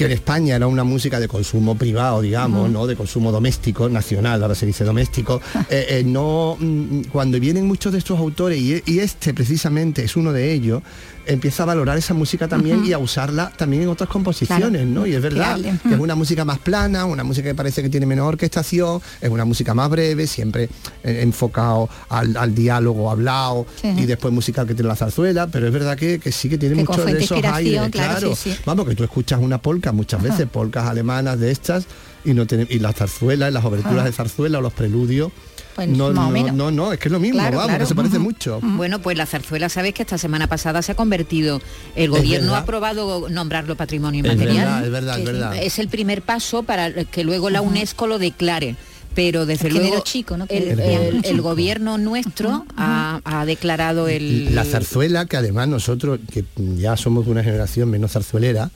que 0.00 0.06
en 0.06 0.12
España 0.12 0.56
era 0.56 0.66
una 0.66 0.82
música 0.82 1.20
de 1.20 1.28
consumo 1.28 1.76
privado, 1.76 2.22
digamos, 2.22 2.70
¿no? 2.70 2.86
De 2.86 2.96
consumo 2.96 3.30
doméstico, 3.30 3.88
nacional, 3.90 4.42
ahora 4.42 4.54
se 4.54 4.64
dice 4.64 4.82
doméstico. 4.82 5.42
eh, 5.68 5.86
eh, 5.90 6.02
no, 6.06 6.56
mm, 6.58 7.02
cuando 7.12 7.38
vienen 7.38 7.66
muchos 7.66 7.92
de 7.92 7.98
estos 7.98 8.18
autores, 8.18 8.58
y, 8.58 8.82
y 8.86 9.00
este 9.00 9.34
precisamente 9.34 10.02
es 10.02 10.16
uno 10.16 10.32
de 10.32 10.52
ellos, 10.54 10.82
empieza 11.26 11.62
a 11.64 11.66
valorar 11.66 11.98
esa 11.98 12.14
música 12.14 12.48
también 12.48 12.84
y 12.84 12.92
a 12.92 12.98
usarla 12.98 13.52
también 13.56 13.82
en 13.82 13.88
otras 13.88 14.08
composiciones, 14.08 14.70
Claro. 14.70 14.86
¿no? 14.86 15.06
Y 15.06 15.12
es 15.14 15.22
verdad 15.22 15.58
que 15.60 15.94
es 15.94 16.00
una 16.00 16.14
música 16.14 16.44
más 16.46 16.58
plana, 16.58 17.04
una 17.04 17.22
música 17.22 17.48
que 17.50 17.54
parece 17.54 17.82
que 17.82 17.90
tiene 17.90 18.06
menos 18.06 18.26
orquestación, 18.26 19.00
es 19.20 19.28
una 19.30 19.44
música 19.44 19.74
más 19.74 19.90
breve, 19.90 20.26
siempre 20.26 20.64
eh, 21.04 21.20
enfocado 21.22 21.88
al, 22.08 22.36
al 22.36 22.54
diálogo 22.54 23.10
hablado 23.10 23.66
Sí. 23.80 23.88
y 23.98 24.06
después 24.06 24.32
musical 24.32 24.66
que 24.66 24.74
tiene 24.74 24.88
la 24.88 24.96
zarzuela, 24.96 25.46
pero 25.46 25.66
es 25.66 25.72
verdad 25.72 25.96
que, 25.96 26.18
que 26.18 26.32
sí 26.32 26.48
que 26.48 26.56
tiene 26.58 26.74
Que 26.76 26.84
mucho 26.84 27.04
de 27.04 27.22
esos 27.22 27.44
aires, 27.44 27.74
claro, 27.90 27.90
claro. 27.90 28.34
sí, 28.34 28.50
sí. 28.52 28.56
Vamos, 28.64 28.88
que 28.88 28.94
tú 28.96 29.04
escuchas 29.04 29.38
una 29.40 29.58
polca 29.58 29.89
muchas 29.94 30.22
veces, 30.22 30.46
polcas 30.48 30.86
alemanas 30.88 31.38
de 31.38 31.50
estas, 31.50 31.86
y 32.24 32.34
no 32.34 32.46
tiene, 32.46 32.66
y 32.68 32.78
las 32.78 32.96
zarzuelas, 32.96 33.52
las 33.52 33.64
oberturas 33.64 34.00
Ah. 34.00 34.04
de 34.04 34.12
zarzuela 34.12 34.58
o 34.58 34.60
los 34.60 34.72
preludios. 34.72 35.30
Pues 35.76 35.88
no, 35.88 36.10
más 36.10 36.24
o 36.24 36.26
no, 36.26 36.30
menos. 36.30 36.52
no, 36.54 36.70
no, 36.72 36.92
es 36.92 36.98
que 36.98 37.08
es 37.08 37.12
lo 37.12 37.20
mismo, 37.20 37.38
Claro, 37.38 37.56
vamos, 37.58 37.68
claro. 37.70 37.84
que 37.84 37.88
se 37.88 37.94
parece 37.94 38.18
mucho. 38.18 38.58
Bueno, 38.60 38.98
pues 38.98 39.16
la 39.16 39.24
zarzuela, 39.24 39.68
sabes 39.68 39.94
que 39.94 40.02
esta 40.02 40.18
semana 40.18 40.46
pasada 40.48 40.82
se 40.82 40.92
ha 40.92 40.94
convertido, 40.96 41.62
el 41.94 42.10
gobierno 42.10 42.54
ha 42.54 42.58
aprobado 42.58 43.28
nombrarlo 43.28 43.76
patrimonio 43.76 44.24
Es 44.24 44.32
inmaterial. 44.32 44.66
verdad, 44.66 44.84
es 44.84 44.90
verdad, 44.90 45.18
es 45.20 45.24
verdad. 45.24 45.56
Es 45.62 45.78
el 45.78 45.88
primer 45.88 46.22
paso 46.22 46.64
para 46.64 46.92
que 47.04 47.22
luego 47.24 47.48
la 47.50 47.62
UNESCO 47.62 48.06
lo 48.08 48.18
declare. 48.18 48.74
Pero 49.14 49.44
desde 49.44 49.66
El 49.68 49.74
luego 49.74 50.00
chico, 50.04 50.36
¿no? 50.36 50.46
Que 50.46 50.58
el, 50.58 50.76
decían. 50.76 51.02
el- 51.02 51.24
el 51.24 51.40
gobierno 51.40 51.98
nuestro 51.98 52.64
ha, 52.76 53.20
ha 53.24 53.44
declarado 53.44 54.06
el 54.06 54.54
La 54.54 54.64
zarzuela, 54.64 55.26
que 55.26 55.36
además 55.36 55.66
nosotros, 55.66 56.20
que 56.32 56.44
ya 56.76 56.96
somos 56.96 57.24
de 57.26 57.32
una 57.32 57.42
generación 57.42 57.90
menos 57.90 58.12
zarzuelera, 58.12 58.70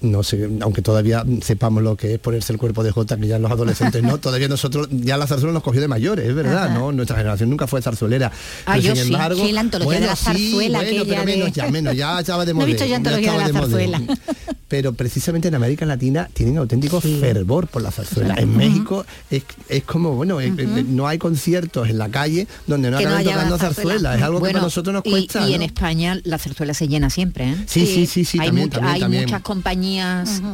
no 0.00 0.22
sé, 0.22 0.48
aunque 0.60 0.82
todavía 0.82 1.24
sepamos 1.42 1.82
lo 1.82 1.96
que 1.96 2.14
es 2.14 2.18
ponerse 2.20 2.52
el 2.52 2.58
cuerpo 2.58 2.82
de 2.84 2.90
Jota, 2.92 3.16
que 3.16 3.26
ya 3.26 3.38
los 3.38 3.50
adolescentes 3.50 4.02
no, 4.02 4.18
todavía 4.18 4.48
nosotros, 4.48 4.88
ya 4.90 5.16
la 5.16 5.26
zarzuela 5.26 5.52
nos 5.52 5.62
cogió 5.62 5.80
de 5.80 5.88
mayores, 5.88 6.26
es 6.28 6.34
verdad, 6.34 6.66
Ajá. 6.66 6.74
¿no? 6.78 6.92
Nuestra 6.92 7.16
generación 7.16 7.50
nunca 7.50 7.66
fue 7.66 7.82
zarzuelera. 7.82 8.30
Ah, 8.66 8.72
Pero 8.76 8.80
yo 8.80 8.94
sin 8.96 9.04
sí. 9.06 9.12
embargo, 9.12 9.44
Sí, 9.44 9.52
la 9.52 9.60
antología 9.60 10.00
de 10.00 10.06
la 10.06 10.16
sí, 10.16 10.24
zarzuela, 10.24 10.78
bueno, 10.78 10.78
aquella 10.78 11.04
pero 11.04 11.24
menos 11.24 11.46
de- 11.46 11.52
ya, 11.52 11.70
menos, 11.70 11.96
ya 11.96 12.20
estaba 12.20 12.44
de 12.44 12.54
No 12.54 12.60
he 12.60 12.62
moda. 12.64 12.66
visto 12.72 12.86
yo 12.86 12.96
antología 12.96 13.32
de 13.32 13.38
la 13.38 13.48
zarzuela. 13.48 14.02
Pero 14.68 14.92
precisamente 14.92 15.48
en 15.48 15.54
América 15.54 15.86
Latina 15.86 16.28
tienen 16.34 16.58
auténtico 16.58 17.00
fervor 17.00 17.68
por 17.68 17.80
la 17.80 17.90
zarzuela. 17.90 18.34
En. 18.36 18.54
México 18.54 19.06
es, 19.30 19.42
es 19.66 19.82
como, 19.84 20.12
bueno, 20.14 20.42
eh, 20.42 20.50
no 20.50 21.08
hay 21.08 21.16
conciertos 21.16 21.88
en 21.88 21.96
la 21.96 22.10
calle 22.10 22.46
donde 22.66 22.90
no 22.90 22.98
no 23.00 23.00
acaben 23.00 23.18
haya 23.18 23.32
tocando 23.32 23.56
zarzuela. 23.56 23.92
zarzuela. 23.94 24.16
Es 24.16 24.22
algo 24.22 24.42
que 24.42 24.50
para 24.52 24.60
nosotros 24.64 24.92
nos 24.92 25.02
cuesta. 25.04 25.48
Y, 25.48 25.54
en 25.54 25.60
¿no? 25.60 25.64
España 25.64 26.20
la 26.22 26.36
zarzuela 26.36 26.74
se 26.74 26.86
llena 26.86 27.08
siempre, 27.08 27.48
¿eh? 27.48 27.56
Sí, 27.66 27.86
sí, 27.86 28.04
sí, 28.06 28.26
sí, 28.26 28.38
hay 28.38 28.48
también, 28.48 28.68
much- 28.68 28.72
también, 28.74 28.94
hay 28.94 29.00
también. 29.00 29.22
muchas 29.22 29.40
compañías 29.40 29.87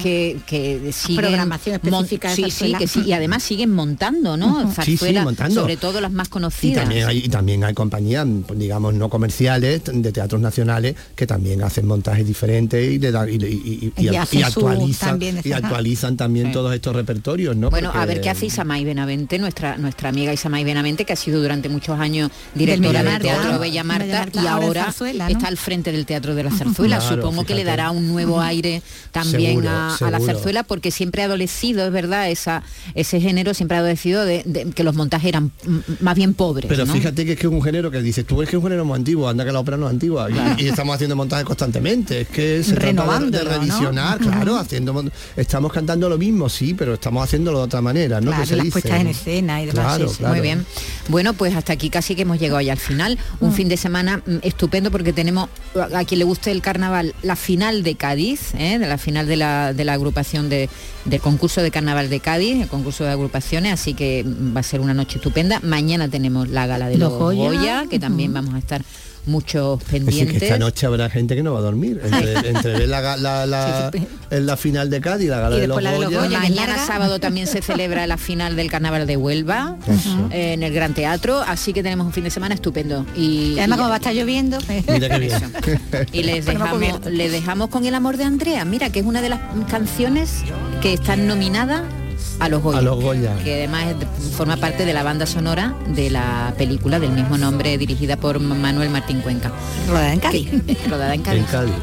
que, 0.03 0.39
que 0.47 0.93
siguen 0.93 1.17
Programación 1.25 1.75
específica 1.77 2.29
de 2.31 2.37
sí, 2.37 2.51
sí, 2.51 2.75
que 2.79 2.87
sí, 2.87 3.03
y 3.07 3.13
además 3.13 3.43
siguen 3.43 3.71
montando, 3.71 4.37
¿no? 4.37 4.63
Ujú. 4.65 4.83
Sí, 4.83 4.97
sí, 4.97 5.13
montando. 5.23 5.61
sobre 5.63 5.77
todo 5.77 6.01
las 6.01 6.13
más 6.13 6.29
Y 6.29 6.31
conocidas. 6.31 6.85
también, 6.85 7.07
hay, 7.09 7.19
y 7.19 7.29
también 7.29 7.65
hay 7.65 7.75
compañías, 7.75 8.27
digamos, 8.57 8.95
no 8.95 9.09
comerciales, 9.09 9.83
de 9.85 10.13
teatros 10.13 10.41
nacionales, 10.41 10.95
que 11.17 11.27
también 11.27 11.63
hacen 11.63 11.87
montajes 11.87 12.27
diferentes 12.27 12.93
y 12.93 12.99
le 12.99 13.11
dan 13.13 13.29
y, 13.29 13.33
y- 13.35 13.37
y- 13.37 13.93
y- 13.97 14.09
Y 14.11 14.17
hacen 14.17 14.41
y 14.41 14.43
su 14.45 14.49
actualizan, 14.69 15.09
también, 15.11 15.41
y 15.43 15.53
actualizan 15.53 16.17
también 16.17 16.47
Sí. 16.49 16.53
todos 16.53 16.75
estos 16.75 16.95
repertorios, 16.95 17.57
¿no? 17.57 17.71
Bueno, 17.71 17.91
a 17.95 18.05
ver 18.07 18.21
qué 18.21 18.31
hace 18.31 18.47
Isamay 18.47 18.85
Benavente, 18.85 19.39
nuestra 19.39 19.77
nuestra 19.79 20.09
amiga 20.11 20.33
Isamay 20.33 20.65
Benavente, 20.65 21.05
que 21.05 21.13
ha 21.13 21.17
sido 21.17 21.41
durante 21.41 21.69
muchos 21.69 21.99
años 21.99 22.31
directora 22.55 23.03
del 23.03 23.13
Marta, 23.13 23.23
Teatro. 23.29 23.59
Bella 23.59 23.59
Bella 23.59 23.85
Marta, 23.85 24.29
y 24.35 24.39
ahora 24.39 24.57
en 24.57 24.65
ahora 24.65 24.85
Zarzuela, 24.85 25.29
¿no? 25.29 25.33
está 25.37 25.49
al 25.49 25.57
frente 25.57 25.91
del 25.93 26.07
Teatro 26.07 26.35
de 26.35 26.43
la 26.45 26.51
Zarzuela. 26.51 26.99
Claro, 26.99 27.17
Supongo 27.17 27.45
que 27.45 27.55
le 27.55 27.65
dará 27.65 27.91
un 27.91 28.09
nuevo 28.09 28.41
aire 28.41 28.83
también 29.31 29.51
Seguro, 29.53 29.69
a, 29.71 29.97
a 29.97 30.11
la 30.11 30.21
zarzuela, 30.21 30.63
porque 30.63 30.91
siempre 30.91 31.23
ha 31.23 31.25
adolecido, 31.27 31.85
es 31.87 31.93
verdad, 31.93 32.31
esa, 32.31 32.63
ese 32.95 33.21
género 33.21 33.55
siempre 33.55 33.77
ha 33.77 33.81
adolecido 33.81 34.25
de, 34.25 34.43
de 34.45 34.71
que 34.71 34.85
los 34.85 34.95
montajes 34.95 35.29
eran 35.29 35.53
mm, 35.67 35.79
más 36.01 36.15
bien 36.17 36.35
pobres. 36.35 36.67
Pero 36.69 36.87
¿no? 36.87 36.93
fíjate 36.93 37.25
que 37.25 37.33
es 37.33 37.39
que 37.39 37.47
es 37.47 37.53
un 37.53 37.63
género 37.63 37.91
que 37.91 38.01
dices, 38.03 38.27
tú 38.27 38.37
ves 38.37 38.49
que 38.49 38.57
es 38.57 38.59
un 38.59 38.65
género 38.65 38.85
muy 38.85 38.97
antiguo, 38.97 39.29
anda 39.29 39.45
que 39.45 39.53
la 39.53 39.61
ópera 39.61 39.77
no 39.77 39.87
es 39.87 39.93
antigua, 39.93 40.29
y- 40.31 40.65
y, 40.65 40.69
estamos 40.69 40.95
haciendo 40.95 41.17
montajes 41.17 41.45
constantemente, 41.45 42.23
es 42.23 42.29
que 42.29 42.63
se 42.63 42.75
trata 42.75 43.19
de, 43.21 43.31
de 43.31 43.45
revisionar, 43.45 44.19
claro, 44.19 44.57
haciendo 44.57 45.05
estamos 45.37 45.73
cantando 45.73 46.09
lo 46.09 46.19
mismo, 46.19 46.49
sí, 46.49 46.75
pero 46.75 46.95
estamos 46.95 47.23
haciéndolo 47.25 47.59
de 47.59 47.65
otra 47.65 47.81
manera, 47.81 48.21
¿no? 48.21 48.29
Claro, 48.31 48.43
Que 48.43 48.49
se 48.49 48.57
las 48.57 48.65
dice. 48.65 48.73
puestas 48.81 49.01
en 49.01 49.07
escena 49.09 49.63
y 49.63 49.67
demás. 49.67 49.97
Claro, 49.97 50.09
sí. 50.09 50.25
Muy 50.25 50.41
bien. 50.41 50.65
Bueno, 51.09 51.35
pues 51.35 51.55
hasta 51.55 51.73
aquí 51.73 51.91
casi 51.91 52.15
que 52.15 52.23
hemos 52.23 52.39
llegado 52.39 52.61
ya 52.61 52.73
al 52.73 52.79
final. 52.79 53.19
Un 53.41 53.53
fin 53.53 53.69
de 53.69 53.77
semana 53.77 54.19
mm, 54.27 54.37
estupendo 54.43 54.91
porque 54.91 55.13
tenemos, 55.13 55.49
a 55.75 55.99
a 55.99 56.05
quien 56.05 56.19
le 56.19 56.25
guste 56.25 56.51
el 56.51 56.61
carnaval, 56.61 57.15
la 57.23 57.37
final 57.37 57.83
de 57.83 57.95
Cádiz, 57.95 58.55
¿eh? 58.59 58.79
de 58.79 58.87
la 58.87 58.99
final 58.99 59.14
de 59.23 59.37
la, 59.37 59.73
de 59.73 59.85
la 59.85 59.93
agrupación 59.93 60.49
de, 60.49 60.69
del 61.05 61.21
concurso 61.21 61.63
de 61.63 61.71
carnaval 61.71 62.11
de 62.11 62.19
Cádiz, 62.21 62.63
el 62.63 62.69
concurso 62.69 63.05
de 63.05 63.11
agrupaciones, 63.11 63.73
así 63.73 63.95
que 63.95 64.25
va 64.27 64.61
a 64.61 64.65
ser 64.65 64.81
una 64.81 64.95
noche 64.95 65.19
estupenda. 65.19 65.61
Mañana 65.63 66.09
tenemos 66.09 66.49
la 66.49 66.67
gala 66.67 66.89
de 66.89 66.99
Los 66.99 67.13
los, 67.13 67.21
Goya. 67.21 67.45
Goya, 67.45 67.87
que 67.89 67.99
también 67.99 68.33
vamos 68.33 68.55
a 68.55 68.59
estar 68.59 68.83
muchos 69.27 69.81
Es 69.81 69.89
decir, 69.91 70.05
pendientes. 70.05 70.39
que 70.39 70.45
esta 70.47 70.59
noche 70.59 70.87
habrá 70.87 71.09
gente 71.11 71.35
que 71.37 71.43
no 71.43 71.53
va 71.53 71.61
a 71.61 71.63
dormir. 71.63 72.01
Entre, 72.05 72.49
entre 72.51 72.73
ver 72.79 72.89
la, 72.89 73.17
la, 73.17 73.47
la- 73.47 73.91
en 74.31 74.47
la 74.47 74.57
final 74.57 74.91
de 74.91 75.01
Cádiz, 75.01 75.29
la 75.31 75.41
gala 75.41 75.57
Y 75.57 75.61
de 75.61 75.67
los 75.67 75.83
la 75.83 75.93
de 75.93 75.99
los 75.99 76.07
Goya. 76.07 76.19
Goya, 76.27 76.41
que 76.41 76.47
es 76.47 76.51
Mañana 76.55 76.87
sábado 76.87 77.19
también 77.21 77.47
se 77.47 77.63
celebra 77.63 78.07
la 78.07 78.17
final 78.17 78.57
del 78.57 78.71
carnaval 78.71 79.07
de 79.07 79.17
Huelva 79.17 79.77
Eso. 79.87 80.29
eh, 80.31 80.53
en 80.55 80.63
el 80.63 80.73
Gran 80.75 80.95
Teatro, 80.95 81.41
así 81.47 81.73
que 81.73 81.83
tenemos 81.83 82.07
un 82.07 82.13
fin 82.13 82.25
de 82.25 82.31
semana 82.31 82.55
estupendo. 82.55 83.07
Y, 83.17 83.55
Y 83.55 83.59
además 83.59 83.77
y- 83.77 83.81
como 83.81 83.89
va 83.89 83.95
a 83.95 83.99
estar 83.99 84.15
lloviendo. 84.15 84.59
Mira 84.89 85.09
qué 85.09 85.19
bien. 85.19 85.33
y 86.13 86.23
les 86.23 86.45
Bueno, 86.45 86.65
dejamos, 86.65 87.07
les 87.07 87.33
dejamos 87.33 87.69
con 87.69 87.85
el 87.87 87.95
amor 87.95 88.17
de 88.17 88.25
Andrea, 88.25 88.65
mira 88.65 88.91
que 88.91 89.01
es 89.01 89.07
una 89.07 89.23
de 89.23 89.29
las 89.31 89.41
canciones 89.71 90.43
que 90.83 90.93
están 90.95 91.27
nominadas 91.27 91.83
a 92.41 92.49
los 92.49 92.63
Goya. 92.63 92.79
A 92.79 92.83
los 92.83 93.01
Goya. 93.01 93.37
Que 93.43 93.55
además 93.55 93.95
forma 94.37 94.57
parte 94.57 94.85
de 94.85 94.93
la 94.93 95.03
banda 95.03 95.27
sonora 95.27 95.75
de 95.89 96.11
la 96.11 96.55
película 96.59 96.99
del 97.01 97.11
mismo 97.11 97.39
nombre 97.39 97.77
dirigida 97.79 98.17
por 98.17 98.41
Manuel 98.41 98.91
Martín 98.91 99.21
Cuenca. 99.21 99.53
Rodada 99.89 100.13
en 100.13 100.21
Cádiz. 100.21 100.51
Rodada 100.89 101.15
en 101.15 101.23
Cádiz. 101.23 101.41
En 101.41 101.47
Cádiz. 101.47 101.75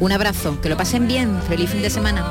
Un 0.00 0.12
abrazo, 0.12 0.60
que 0.60 0.68
lo 0.68 0.76
pasen 0.76 1.06
bien, 1.06 1.40
feliz 1.48 1.70
fin 1.70 1.82
de 1.82 1.90
semana. 1.90 2.26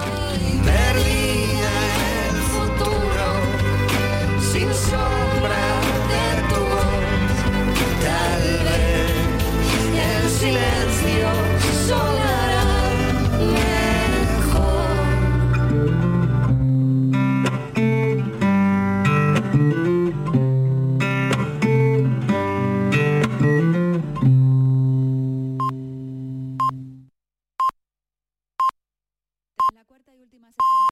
sin 10.41 10.80